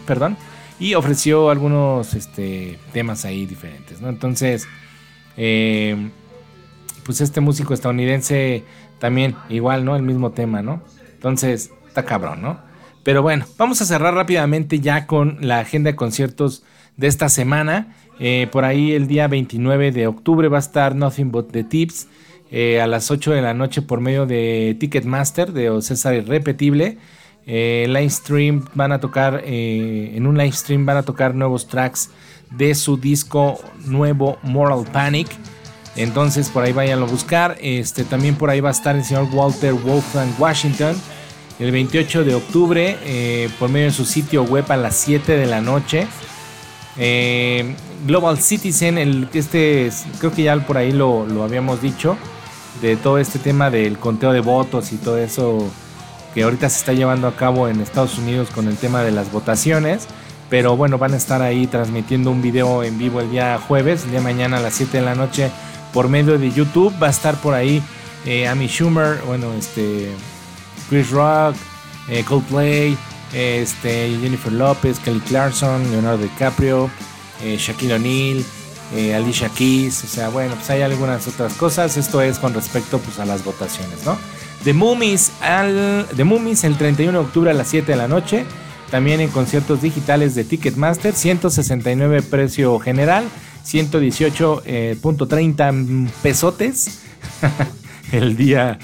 perdón, 0.05 0.37
y 0.79 0.95
ofreció 0.95 1.49
algunos 1.49 2.13
este, 2.13 2.79
temas 2.91 3.23
ahí 3.25 3.45
diferentes, 3.45 4.01
¿no? 4.01 4.09
Entonces, 4.09 4.67
eh, 5.37 6.09
pues 7.03 7.21
este 7.21 7.39
músico 7.39 7.73
estadounidense 7.73 8.63
también, 8.99 9.35
igual, 9.49 9.85
¿no? 9.85 9.95
El 9.95 10.03
mismo 10.03 10.31
tema, 10.31 10.61
¿no? 10.61 10.81
Entonces, 11.13 11.71
está 11.87 12.03
cabrón, 12.03 12.41
¿no? 12.41 12.59
Pero 13.03 13.21
bueno, 13.21 13.45
vamos 13.57 13.81
a 13.81 13.85
cerrar 13.85 14.15
rápidamente 14.15 14.79
ya 14.79 15.05
con 15.05 15.37
la 15.41 15.59
agenda 15.59 15.91
de 15.91 15.95
conciertos 15.95 16.63
de 16.97 17.05
esta 17.07 17.29
semana. 17.29 17.95
Eh, 18.19 18.47
por 18.51 18.63
ahí 18.63 18.93
el 18.93 19.07
día 19.07 19.27
29 19.27 19.91
de 19.91 20.07
octubre 20.07 20.47
va 20.47 20.57
a 20.57 20.59
estar 20.59 20.95
Nothing 20.95 21.31
But 21.31 21.51
The 21.51 21.63
Tips 21.63 22.07
eh, 22.51 22.79
a 22.79 22.87
las 22.87 23.11
8 23.11 23.31
de 23.31 23.41
la 23.41 23.53
noche 23.53 23.81
por 23.81 23.99
medio 23.99 24.25
de 24.25 24.75
Ticketmaster 24.79 25.51
de 25.51 25.81
César 25.81 26.15
Irrepetible. 26.15 26.97
Eh, 27.47 27.85
live 27.87 28.09
stream 28.09 28.65
van 28.73 28.91
a 28.91 28.99
tocar, 28.99 29.43
en 29.45 30.25
un 30.25 30.37
live 30.37 30.53
stream 30.53 30.85
van 30.85 30.97
a 30.97 31.03
tocar 31.03 31.35
nuevos 31.35 31.67
tracks 31.67 32.09
de 32.51 32.73
su 32.73 32.97
disco 32.97 33.59
nuevo 33.85 34.37
Moral 34.43 34.85
Panic. 34.91 35.27
Entonces 35.95 36.49
por 36.49 36.63
ahí 36.63 36.73
váyanlo 36.73 37.05
a 37.05 37.09
buscar. 37.09 37.57
Este, 37.61 38.03
también 38.03 38.35
por 38.35 38.49
ahí 38.49 38.61
va 38.61 38.69
a 38.69 38.71
estar 38.71 38.95
el 38.95 39.03
señor 39.03 39.27
Walter 39.31 39.73
Wolfgang 39.73 40.33
Washington 40.39 40.95
el 41.59 41.71
28 41.71 42.25
de 42.25 42.35
octubre 42.35 42.97
por 43.59 43.69
medio 43.69 43.85
de 43.85 43.93
su 43.93 44.03
sitio 44.05 44.43
web 44.43 44.65
a 44.69 44.75
las 44.75 44.95
7 44.95 45.37
de 45.37 45.45
la 45.45 45.61
noche. 45.61 46.07
Global 48.05 48.39
Citizen, 48.39 48.97
el, 48.97 49.29
este 49.33 49.91
creo 50.19 50.31
que 50.31 50.43
ya 50.43 50.55
por 50.65 50.77
ahí 50.77 50.91
lo, 50.91 51.25
lo 51.25 51.43
habíamos 51.43 51.81
dicho, 51.81 52.17
de 52.81 52.95
todo 52.95 53.17
este 53.17 53.39
tema 53.39 53.69
del 53.69 53.97
conteo 53.97 54.31
de 54.33 54.41
votos 54.41 54.91
y 54.91 54.97
todo 54.97 55.17
eso 55.17 55.69
que 56.33 56.43
ahorita 56.43 56.69
se 56.69 56.79
está 56.79 56.93
llevando 56.93 57.27
a 57.27 57.35
cabo 57.35 57.67
en 57.69 57.79
Estados 57.79 58.17
Unidos 58.17 58.49
con 58.53 58.67
el 58.67 58.75
tema 58.75 59.01
de 59.03 59.11
las 59.11 59.31
votaciones. 59.31 60.07
Pero 60.49 60.77
bueno, 60.77 60.97
van 60.97 61.13
a 61.13 61.17
estar 61.17 61.41
ahí 61.41 61.65
transmitiendo 61.65 62.29
un 62.29 62.41
video 62.41 62.83
en 62.83 62.97
vivo 62.97 63.21
el 63.21 63.31
día 63.31 63.57
jueves, 63.57 64.03
el 64.03 64.11
día 64.11 64.21
mañana 64.21 64.57
a 64.57 64.59
las 64.59 64.75
7 64.75 64.97
de 64.97 65.03
la 65.03 65.15
noche 65.15 65.49
por 65.93 66.09
medio 66.09 66.37
de 66.37 66.51
YouTube. 66.51 66.93
Va 67.01 67.07
a 67.07 67.09
estar 67.09 67.35
por 67.35 67.53
ahí 67.53 67.81
eh, 68.25 68.47
Amy 68.47 68.67
Schumer, 68.67 69.21
bueno, 69.25 69.53
este 69.53 70.11
Chris 70.89 71.09
Rock, 71.09 71.55
eh, 72.09 72.23
Coldplay, 72.27 72.97
este, 73.33 74.17
Jennifer 74.21 74.51
Lopez, 74.51 74.99
Kelly 74.99 75.21
Clarkson, 75.21 75.89
Leonardo 75.91 76.23
DiCaprio, 76.23 76.89
eh, 77.45 77.57
Shaquille 77.57 77.93
O'Neal, 77.93 78.43
eh, 78.93 79.15
Alicia 79.15 79.49
Keys, 79.49 80.03
o 80.03 80.07
sea, 80.07 80.29
bueno, 80.29 80.55
pues 80.55 80.69
hay 80.69 80.81
algunas 80.81 81.27
otras 81.27 81.53
cosas. 81.53 81.97
Esto 81.97 82.21
es 82.21 82.39
con 82.39 82.53
respecto 82.53 82.99
pues, 82.99 83.19
a 83.19 83.25
las 83.25 83.43
votaciones, 83.43 84.05
¿no? 84.05 84.17
The 84.63 84.73
Mummies, 84.73 85.31
al, 85.41 86.07
The 86.15 86.23
Mummies 86.23 86.63
el 86.63 86.77
31 86.77 87.19
de 87.19 87.25
octubre 87.25 87.51
a 87.51 87.53
las 87.53 87.67
7 87.67 87.91
de 87.91 87.97
la 87.97 88.07
noche. 88.07 88.45
También 88.89 89.19
en 89.21 89.29
conciertos 89.29 89.81
digitales 89.81 90.35
de 90.35 90.43
Ticketmaster, 90.43 91.13
169 91.13 92.21
precio 92.23 92.79
general, 92.79 93.25
118.30 93.65 94.63
eh, 94.65 96.09
pesotes 96.21 97.01
el 98.11 98.37
día, 98.37 98.77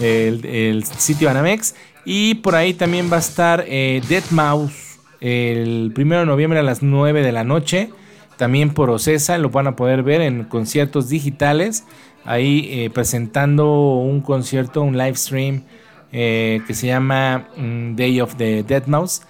el, 0.00 0.84
sitio 0.84 1.30
Anamex. 1.30 1.74
Y 2.04 2.36
por 2.36 2.54
ahí 2.54 2.74
también 2.74 3.10
va 3.10 3.16
a 3.16 3.20
estar 3.20 3.64
eh, 3.66 4.02
Dead 4.08 4.24
Mouse 4.30 4.98
el 5.20 5.92
1 5.96 6.20
de 6.20 6.26
noviembre 6.26 6.58
a 6.58 6.62
las 6.62 6.82
9 6.82 7.22
de 7.22 7.32
la 7.32 7.44
noche. 7.44 7.90
También 8.38 8.70
por 8.70 8.88
Ocesa, 8.88 9.36
lo 9.36 9.50
van 9.50 9.66
a 9.66 9.76
poder 9.76 10.02
ver 10.02 10.22
en 10.22 10.44
conciertos 10.44 11.10
digitales. 11.10 11.84
Ahí 12.24 12.66
eh, 12.70 12.90
presentando 12.90 13.96
un 13.96 14.22
concierto, 14.22 14.80
un 14.80 14.96
live 14.96 15.16
stream 15.16 15.64
que 16.10 16.72
se 16.72 16.86
llama 16.86 17.48
mm, 17.58 17.94
Day 17.94 18.22
of 18.22 18.36
the 18.36 18.62
Dead 18.62 18.86
Mouse 18.86 19.20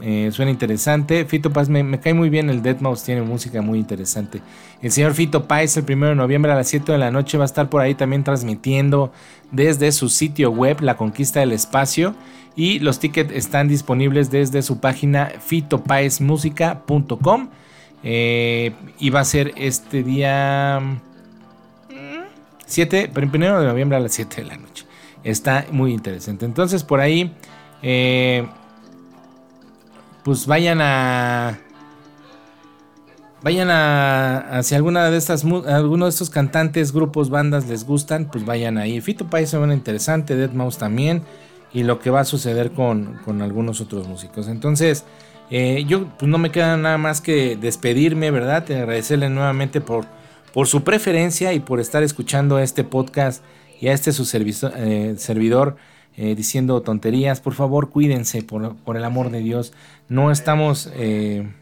Eh, 0.00 0.30
suena 0.32 0.50
interesante. 0.50 1.24
Fito 1.24 1.52
Paz, 1.52 1.68
me, 1.68 2.00
cae 2.00 2.14
muy 2.14 2.30
bien. 2.30 2.50
El 2.50 2.62
Dead 2.62 2.80
Mouse 2.80 3.02
tiene 3.02 3.22
música 3.22 3.62
muy 3.62 3.78
interesante. 3.78 4.40
El 4.80 4.92
señor 4.92 5.14
Fito 5.14 5.48
Paz, 5.48 5.76
el 5.76 5.84
primero 5.84 6.10
de 6.10 6.16
noviembre 6.16 6.52
a 6.52 6.54
las 6.54 6.68
7 6.68 6.92
de 6.92 6.98
la 6.98 7.10
noche, 7.10 7.38
va 7.38 7.44
a 7.44 7.46
estar 7.46 7.68
por 7.68 7.80
ahí 7.80 7.94
también 7.94 8.24
transmitiendo 8.24 9.12
desde 9.50 9.92
su 9.92 10.08
sitio 10.08 10.50
web, 10.50 10.80
La 10.80 10.96
Conquista 10.96 11.40
del 11.40 11.52
Espacio. 11.52 12.14
Y 12.54 12.78
los 12.80 12.98
tickets 12.98 13.32
están 13.32 13.68
disponibles 13.68 14.30
desde 14.30 14.62
su 14.62 14.80
página 14.80 15.32
fitopaezmusica.com. 15.40 17.48
Eh, 18.02 18.72
va 19.12 19.20
a 19.20 19.24
ser 19.24 19.52
este 19.56 20.02
día 20.02 20.80
7, 22.68 23.10
pero 23.12 23.30
primero 23.30 23.60
de 23.60 23.66
noviembre 23.66 23.96
a 23.96 24.00
las 24.00 24.12
7 24.12 24.42
de 24.42 24.48
la 24.48 24.56
noche. 24.56 24.84
Está 25.24 25.66
muy 25.72 25.92
interesante. 25.92 26.44
Entonces 26.44 26.84
por 26.84 27.00
ahí, 27.00 27.34
eh, 27.82 28.46
pues 30.24 30.46
vayan 30.46 30.80
a... 30.80 31.58
Vayan 33.40 33.68
a, 33.70 34.60
si 34.64 34.74
alguna 34.74 35.08
de 35.10 35.16
estas, 35.16 35.44
alguno 35.44 36.06
de 36.06 36.10
estos 36.10 36.28
cantantes, 36.28 36.92
grupos, 36.92 37.30
bandas 37.30 37.68
les 37.68 37.84
gustan, 37.84 38.28
pues 38.32 38.44
vayan 38.44 38.78
ahí. 38.78 39.00
Fito 39.00 39.30
País 39.30 39.50
se 39.50 39.56
interesante, 39.58 40.34
Dead 40.34 40.50
Mouse 40.50 40.76
también, 40.76 41.22
y 41.72 41.84
lo 41.84 42.00
que 42.00 42.10
va 42.10 42.20
a 42.20 42.24
suceder 42.24 42.72
con, 42.72 43.20
con 43.24 43.40
algunos 43.40 43.80
otros 43.80 44.08
músicos. 44.08 44.48
Entonces, 44.48 45.04
eh, 45.50 45.84
yo 45.86 46.06
pues 46.18 46.28
no 46.28 46.38
me 46.38 46.50
queda 46.50 46.76
nada 46.76 46.98
más 46.98 47.20
que 47.20 47.56
despedirme, 47.56 48.30
¿verdad? 48.30 48.70
Agradecerle 48.70 49.30
nuevamente 49.30 49.80
por, 49.80 50.04
por 50.52 50.66
su 50.66 50.84
preferencia 50.84 51.52
y 51.54 51.60
por 51.60 51.80
estar 51.80 52.02
escuchando 52.02 52.58
este 52.58 52.84
podcast 52.84 53.42
y 53.80 53.88
a 53.88 53.92
este 53.92 54.12
su 54.12 54.24
eh, 54.36 55.14
servidor 55.16 55.76
eh, 56.16 56.34
diciendo 56.34 56.82
tonterías. 56.82 57.40
Por 57.40 57.54
favor, 57.54 57.90
cuídense, 57.90 58.42
por, 58.42 58.76
por, 58.76 58.96
el 58.96 59.04
amor 59.04 59.30
de 59.30 59.40
Dios. 59.40 59.72
No 60.08 60.30
estamos 60.30 60.92
en 60.94 61.54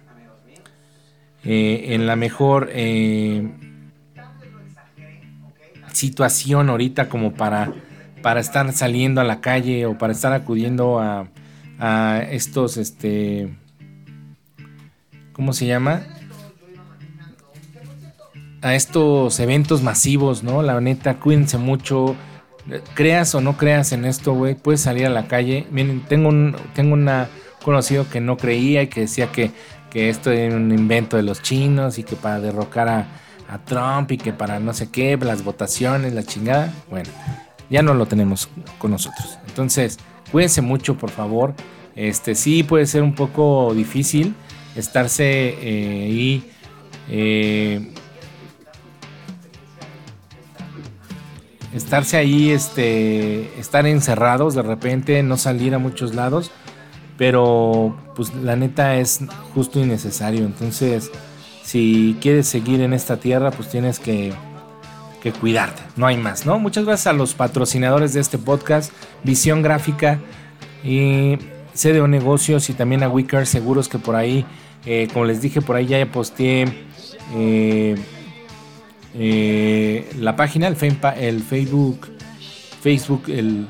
la 2.06 2.16
mejor 2.16 2.70
situación 5.92 6.70
ahorita 6.70 7.08
como 7.08 7.34
para, 7.34 7.72
para 8.22 8.40
estar 8.40 8.72
saliendo 8.72 9.20
a 9.20 9.24
la 9.24 9.40
calle 9.40 9.86
o 9.86 9.96
para 9.96 10.12
estar 10.12 10.32
acudiendo 10.32 10.98
a, 10.98 11.28
a 11.78 12.22
estos, 12.30 12.76
este, 12.76 13.54
¿cómo 15.36 15.52
se 15.52 15.66
llama? 15.66 16.00
A 18.62 18.74
estos 18.74 19.38
eventos 19.38 19.82
masivos, 19.82 20.42
¿no? 20.42 20.62
La 20.62 20.80
neta, 20.80 21.18
cuídense 21.20 21.58
mucho. 21.58 22.16
Creas 22.94 23.34
o 23.34 23.42
no 23.42 23.58
creas 23.58 23.92
en 23.92 24.06
esto, 24.06 24.32
güey, 24.32 24.54
puedes 24.54 24.80
salir 24.80 25.04
a 25.04 25.10
la 25.10 25.28
calle. 25.28 25.66
Miren, 25.70 26.00
tengo 26.08 26.30
un 26.30 26.56
tengo 26.74 26.94
una 26.94 27.28
conocido 27.62 28.08
que 28.08 28.20
no 28.20 28.38
creía 28.38 28.82
y 28.82 28.86
que 28.86 29.02
decía 29.02 29.30
que, 29.30 29.50
que 29.90 30.08
esto 30.08 30.32
era 30.32 30.56
un 30.56 30.72
invento 30.72 31.18
de 31.18 31.22
los 31.22 31.42
chinos 31.42 31.98
y 31.98 32.02
que 32.02 32.16
para 32.16 32.40
derrocar 32.40 32.88
a, 32.88 33.06
a 33.48 33.58
Trump 33.58 34.10
y 34.12 34.16
que 34.16 34.32
para 34.32 34.58
no 34.58 34.72
sé 34.72 34.90
qué, 34.90 35.18
las 35.18 35.44
votaciones, 35.44 36.14
la 36.14 36.22
chingada. 36.22 36.72
Bueno, 36.88 37.10
ya 37.68 37.82
no 37.82 37.92
lo 37.92 38.06
tenemos 38.06 38.48
con 38.78 38.90
nosotros. 38.90 39.38
Entonces, 39.46 39.98
cuídense 40.32 40.62
mucho, 40.62 40.96
por 40.96 41.10
favor. 41.10 41.54
Este 41.94 42.34
sí 42.34 42.62
puede 42.62 42.86
ser 42.86 43.02
un 43.02 43.14
poco 43.14 43.74
difícil 43.74 44.34
estarse 44.76 45.24
eh, 45.60 46.04
ahí 46.04 46.50
eh, 47.08 47.92
estarse 51.74 52.16
ahí 52.16 52.50
este 52.50 53.58
estar 53.58 53.86
encerrados 53.86 54.54
de 54.54 54.62
repente 54.62 55.22
no 55.22 55.36
salir 55.36 55.74
a 55.74 55.78
muchos 55.78 56.14
lados 56.14 56.50
pero 57.18 57.96
pues 58.14 58.34
la 58.34 58.56
neta 58.56 58.96
es 58.96 59.20
justo 59.54 59.80
y 59.80 59.84
necesario. 59.84 60.44
Entonces 60.44 61.10
si 61.62 62.16
quieres 62.20 62.46
seguir 62.46 62.80
en 62.80 62.92
esta 62.92 63.16
tierra 63.16 63.50
pues 63.50 63.68
tienes 63.68 63.98
que 63.98 64.32
que 65.22 65.32
cuidarte. 65.32 65.82
No 65.96 66.06
hay 66.06 66.16
más 66.16 66.46
no 66.46 66.58
muchas 66.58 66.84
gracias 66.84 67.08
a 67.08 67.12
los 67.12 67.34
patrocinadores 67.34 68.12
de 68.12 68.20
este 68.20 68.38
podcast 68.38 68.92
visión 69.22 69.62
gráfica 69.62 70.18
y 70.84 71.36
CDO 71.74 72.06
Negocios 72.08 72.70
y 72.70 72.74
también 72.74 73.02
a 73.02 73.08
Wicker 73.08 73.46
Seguros 73.46 73.88
que 73.88 73.98
por 73.98 74.14
ahí 74.14 74.46
eh, 74.86 75.08
como 75.12 75.24
les 75.24 75.40
dije, 75.42 75.60
por 75.60 75.76
ahí 75.76 75.86
ya 75.86 76.06
posteé 76.06 76.66
eh, 77.34 77.96
eh, 79.14 80.08
la 80.18 80.36
página, 80.36 80.68
el, 80.68 80.76
Facebook, 80.76 82.08
Facebook, 82.80 83.24
el, 83.28 83.66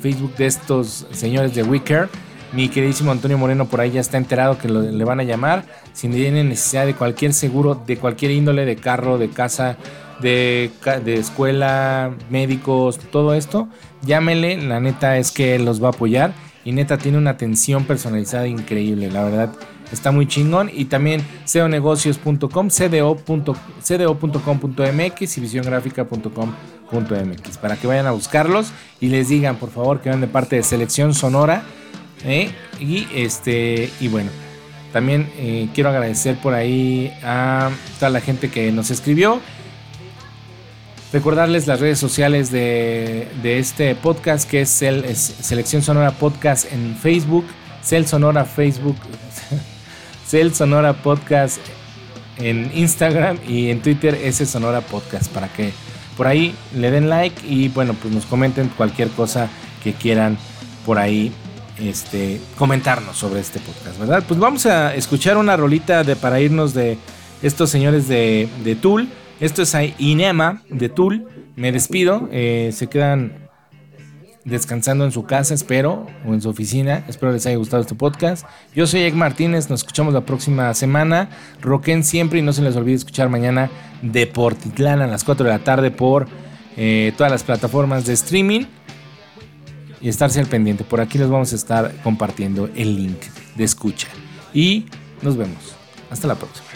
Facebook 0.00 0.34
de 0.36 0.46
estos 0.46 1.06
señores 1.10 1.54
de 1.54 1.64
Wicker. 1.64 2.08
Mi 2.52 2.68
queridísimo 2.68 3.12
Antonio 3.12 3.38
Moreno 3.38 3.66
por 3.66 3.80
ahí 3.80 3.92
ya 3.92 4.00
está 4.00 4.16
enterado 4.16 4.58
que 4.58 4.68
le 4.68 5.04
van 5.04 5.20
a 5.20 5.24
llamar. 5.24 5.64
Si 5.92 6.08
tienen 6.08 6.48
necesidad 6.48 6.86
de 6.86 6.94
cualquier 6.94 7.32
seguro, 7.32 7.74
de 7.74 7.96
cualquier 7.96 8.32
índole, 8.32 8.64
de 8.64 8.76
carro, 8.76 9.18
de 9.18 9.28
casa, 9.28 9.76
de, 10.20 10.70
escuela, 11.06 12.14
médicos, 12.28 12.98
todo 13.10 13.34
esto, 13.34 13.68
llámele. 14.02 14.56
La 14.56 14.80
neta 14.80 15.16
es 15.16 15.30
que 15.30 15.58
los 15.58 15.82
va 15.82 15.88
a 15.88 15.90
apoyar. 15.90 16.32
Y 16.64 16.72
neta 16.72 16.98
tiene 16.98 17.18
una 17.18 17.30
atención 17.30 17.84
personalizada 17.84 18.46
increíble. 18.46 19.10
La 19.10 19.24
verdad, 19.24 19.52
Está 19.92 20.10
muy 20.12 20.26
chingón. 20.26 20.70
Y 20.72 20.86
también 20.86 21.22
ceonegocios.com, 21.46 22.70
cdo.com.mx 22.70 23.76
y 25.36 25.40
visiongráfica.com.mx 25.40 27.58
para 27.58 27.76
que 27.76 27.86
vayan 27.86 28.06
a 28.06 28.12
buscarlos 28.12 28.72
y 29.00 29.08
les 29.08 29.28
digan, 29.28 29.56
por 29.56 29.70
favor, 29.70 30.00
que 30.00 30.08
van 30.10 30.20
de 30.20 30.26
parte 30.26 30.56
de 30.56 30.62
Selección 30.62 31.14
Sonora. 31.14 31.62
¿eh? 32.24 32.50
Y 32.78 33.06
este, 33.14 33.90
y 34.00 34.08
bueno, 34.08 34.30
también 34.92 35.30
eh, 35.36 35.68
quiero 35.74 35.90
agradecer 35.90 36.36
por 36.36 36.54
ahí 36.54 37.12
a 37.22 37.70
toda 37.98 38.10
la 38.10 38.20
gente 38.20 38.50
que 38.50 38.72
nos 38.72 38.90
escribió. 38.90 39.40
Recordarles 41.12 41.66
las 41.66 41.80
redes 41.80 41.98
sociales 41.98 42.52
de, 42.52 43.28
este 43.42 43.96
podcast, 43.96 44.48
que 44.48 44.60
es, 44.60 44.82
el, 44.82 45.16
Selección 45.16 45.82
Sonora 45.82 46.12
Podcast 46.12 46.72
en 46.72 46.96
Facebook, 46.96 47.44
Cel 47.82 48.06
Sonora 48.06 48.44
Facebook, 48.44 48.94
Cel 50.30 50.54
Sonora 50.54 50.92
Podcast 50.92 51.58
en 52.38 52.70
Instagram 52.72 53.38
y 53.48 53.70
en 53.70 53.82
Twitter 53.82 54.14
ese 54.14 54.46
Sonora 54.46 54.80
Podcast 54.80 55.28
para 55.32 55.48
que 55.48 55.72
por 56.16 56.28
ahí 56.28 56.54
le 56.72 56.92
den 56.92 57.08
like 57.08 57.44
y 57.44 57.66
bueno 57.66 57.94
pues 57.94 58.14
nos 58.14 58.26
comenten 58.26 58.68
cualquier 58.68 59.08
cosa 59.08 59.48
que 59.82 59.92
quieran 59.92 60.38
por 60.86 60.98
ahí 60.98 61.32
este 61.80 62.40
comentarnos 62.56 63.16
sobre 63.16 63.40
este 63.40 63.58
podcast, 63.58 63.98
¿verdad? 63.98 64.22
Pues 64.28 64.38
vamos 64.38 64.66
a 64.66 64.94
escuchar 64.94 65.36
una 65.36 65.56
rolita 65.56 66.04
de 66.04 66.14
para 66.14 66.40
irnos 66.40 66.74
de 66.74 66.96
estos 67.42 67.68
señores 67.70 68.06
de, 68.06 68.48
de 68.62 68.76
Tool. 68.76 69.08
Esto 69.40 69.62
es 69.62 69.76
Inema 69.98 70.62
de 70.68 70.88
Tool. 70.90 71.26
Me 71.56 71.72
despido. 71.72 72.28
Eh, 72.30 72.70
se 72.72 72.86
quedan 72.86 73.49
descansando 74.44 75.04
en 75.04 75.12
su 75.12 75.24
casa, 75.24 75.54
espero, 75.54 76.06
o 76.26 76.34
en 76.34 76.40
su 76.40 76.48
oficina. 76.48 77.04
Espero 77.08 77.32
les 77.32 77.46
haya 77.46 77.56
gustado 77.56 77.82
este 77.82 77.94
podcast. 77.94 78.46
Yo 78.74 78.86
soy 78.86 79.02
Egg 79.02 79.14
Martínez, 79.14 79.68
nos 79.68 79.80
escuchamos 79.80 80.14
la 80.14 80.22
próxima 80.22 80.72
semana. 80.74 81.30
Roquen 81.60 82.04
siempre 82.04 82.38
y 82.38 82.42
no 82.42 82.52
se 82.52 82.62
les 82.62 82.76
olvide 82.76 82.96
escuchar 82.96 83.28
mañana 83.28 83.70
Deportitlán 84.02 85.02
a 85.02 85.06
las 85.06 85.24
4 85.24 85.44
de 85.44 85.50
la 85.50 85.58
tarde 85.58 85.90
por 85.90 86.26
eh, 86.76 87.12
todas 87.16 87.30
las 87.30 87.42
plataformas 87.42 88.06
de 88.06 88.14
streaming. 88.14 88.64
Y 90.00 90.08
estarse 90.08 90.40
al 90.40 90.46
pendiente. 90.46 90.82
Por 90.82 91.02
aquí 91.02 91.18
les 91.18 91.28
vamos 91.28 91.52
a 91.52 91.56
estar 91.56 91.92
compartiendo 92.02 92.70
el 92.74 92.96
link 92.96 93.20
de 93.56 93.64
escucha. 93.64 94.08
Y 94.54 94.86
nos 95.20 95.36
vemos. 95.36 95.74
Hasta 96.10 96.26
la 96.26 96.36
próxima. 96.36 96.69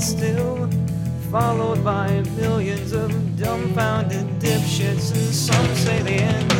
sit 0.00 0.18
still, 0.18 0.68
followed 1.30 1.82
by 1.82 2.20
millions 2.36 2.92
of 2.92 3.10
dumbfounded 3.36 4.26
dipshits, 4.38 5.12
and 5.12 5.34
some 5.34 5.74
say 5.74 6.02
the 6.02 6.10
end. 6.10 6.55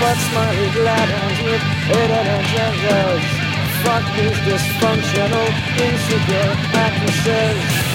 What's 0.00 0.26
money 0.32 0.70
glad 0.78 1.08
ends 1.10 1.40
with 1.42 1.64
hidden 1.90 2.26
agendas 2.38 3.24
Fuck 3.84 4.04
these 4.16 4.38
dysfunctional, 4.46 5.48
insecure 5.84 6.52
actresses 6.74 7.88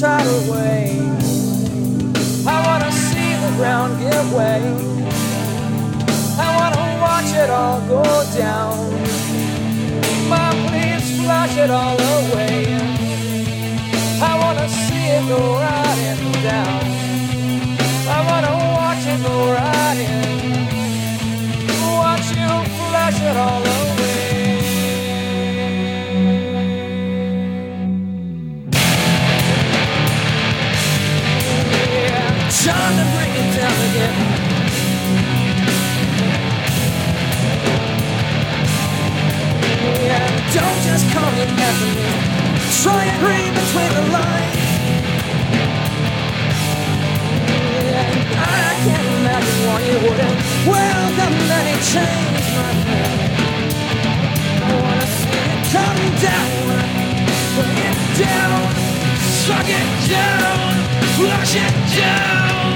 tidal 0.00 0.52
waves. 0.52 2.46
I 2.46 2.66
wanna 2.66 2.92
see 2.92 3.32
the 3.44 3.52
ground 3.56 3.98
give 3.98 4.32
way. 4.34 4.60
I 6.38 6.48
wanna 6.58 7.00
watch 7.00 7.32
it 7.32 7.50
all 7.50 7.80
go 7.88 8.02
down 8.36 8.95
my 10.28 10.50
plans, 10.66 11.10
flash 11.20 11.56
it 11.56 11.70
all 11.70 11.98
away. 12.00 12.66
I 14.20 14.32
wanna 14.42 14.68
see 14.68 15.06
it 15.16 15.24
go 15.28 15.40
riding 15.64 16.32
down. 16.42 16.82
I 18.08 18.18
wanna 18.28 18.54
watch 18.76 19.06
it 19.06 19.20
go 19.22 19.36
riding. 19.52 20.66
Watch 22.00 22.28
you 22.40 22.52
flash 22.78 23.20
it 23.20 23.36
all 23.36 23.62
away. 23.62 24.06
Time 32.64 32.94
to 32.98 33.04
bring 33.14 33.32
it 33.42 33.48
down 33.56 33.78
again. 33.90 34.35
Don't 40.54 40.80
just 40.82 41.04
call 41.12 41.32
it 41.42 41.50
avenue. 41.68 42.16
Try 42.82 43.04
and 43.04 43.18
read 43.22 43.52
between 43.60 43.90
the 43.98 44.04
lines. 44.14 44.56
I 48.38 48.72
can't 48.84 49.08
imagine 49.18 49.60
why 49.66 49.80
you 49.88 49.98
wouldn't 50.04 50.38
welcome 50.66 51.34
any 51.58 51.76
change, 51.92 52.46
my 52.56 52.72
friend. 52.84 53.18
I 54.62 54.70
wanna 54.82 55.06
see 55.18 55.40
it 55.50 55.60
come 55.74 56.02
down, 56.28 56.78
bring 57.54 57.78
it 57.90 57.98
down, 58.22 58.62
suck 59.44 59.68
it 59.68 59.88
down, 60.08 60.70
flush 61.16 61.54
it 61.56 61.74
down. 61.98 62.75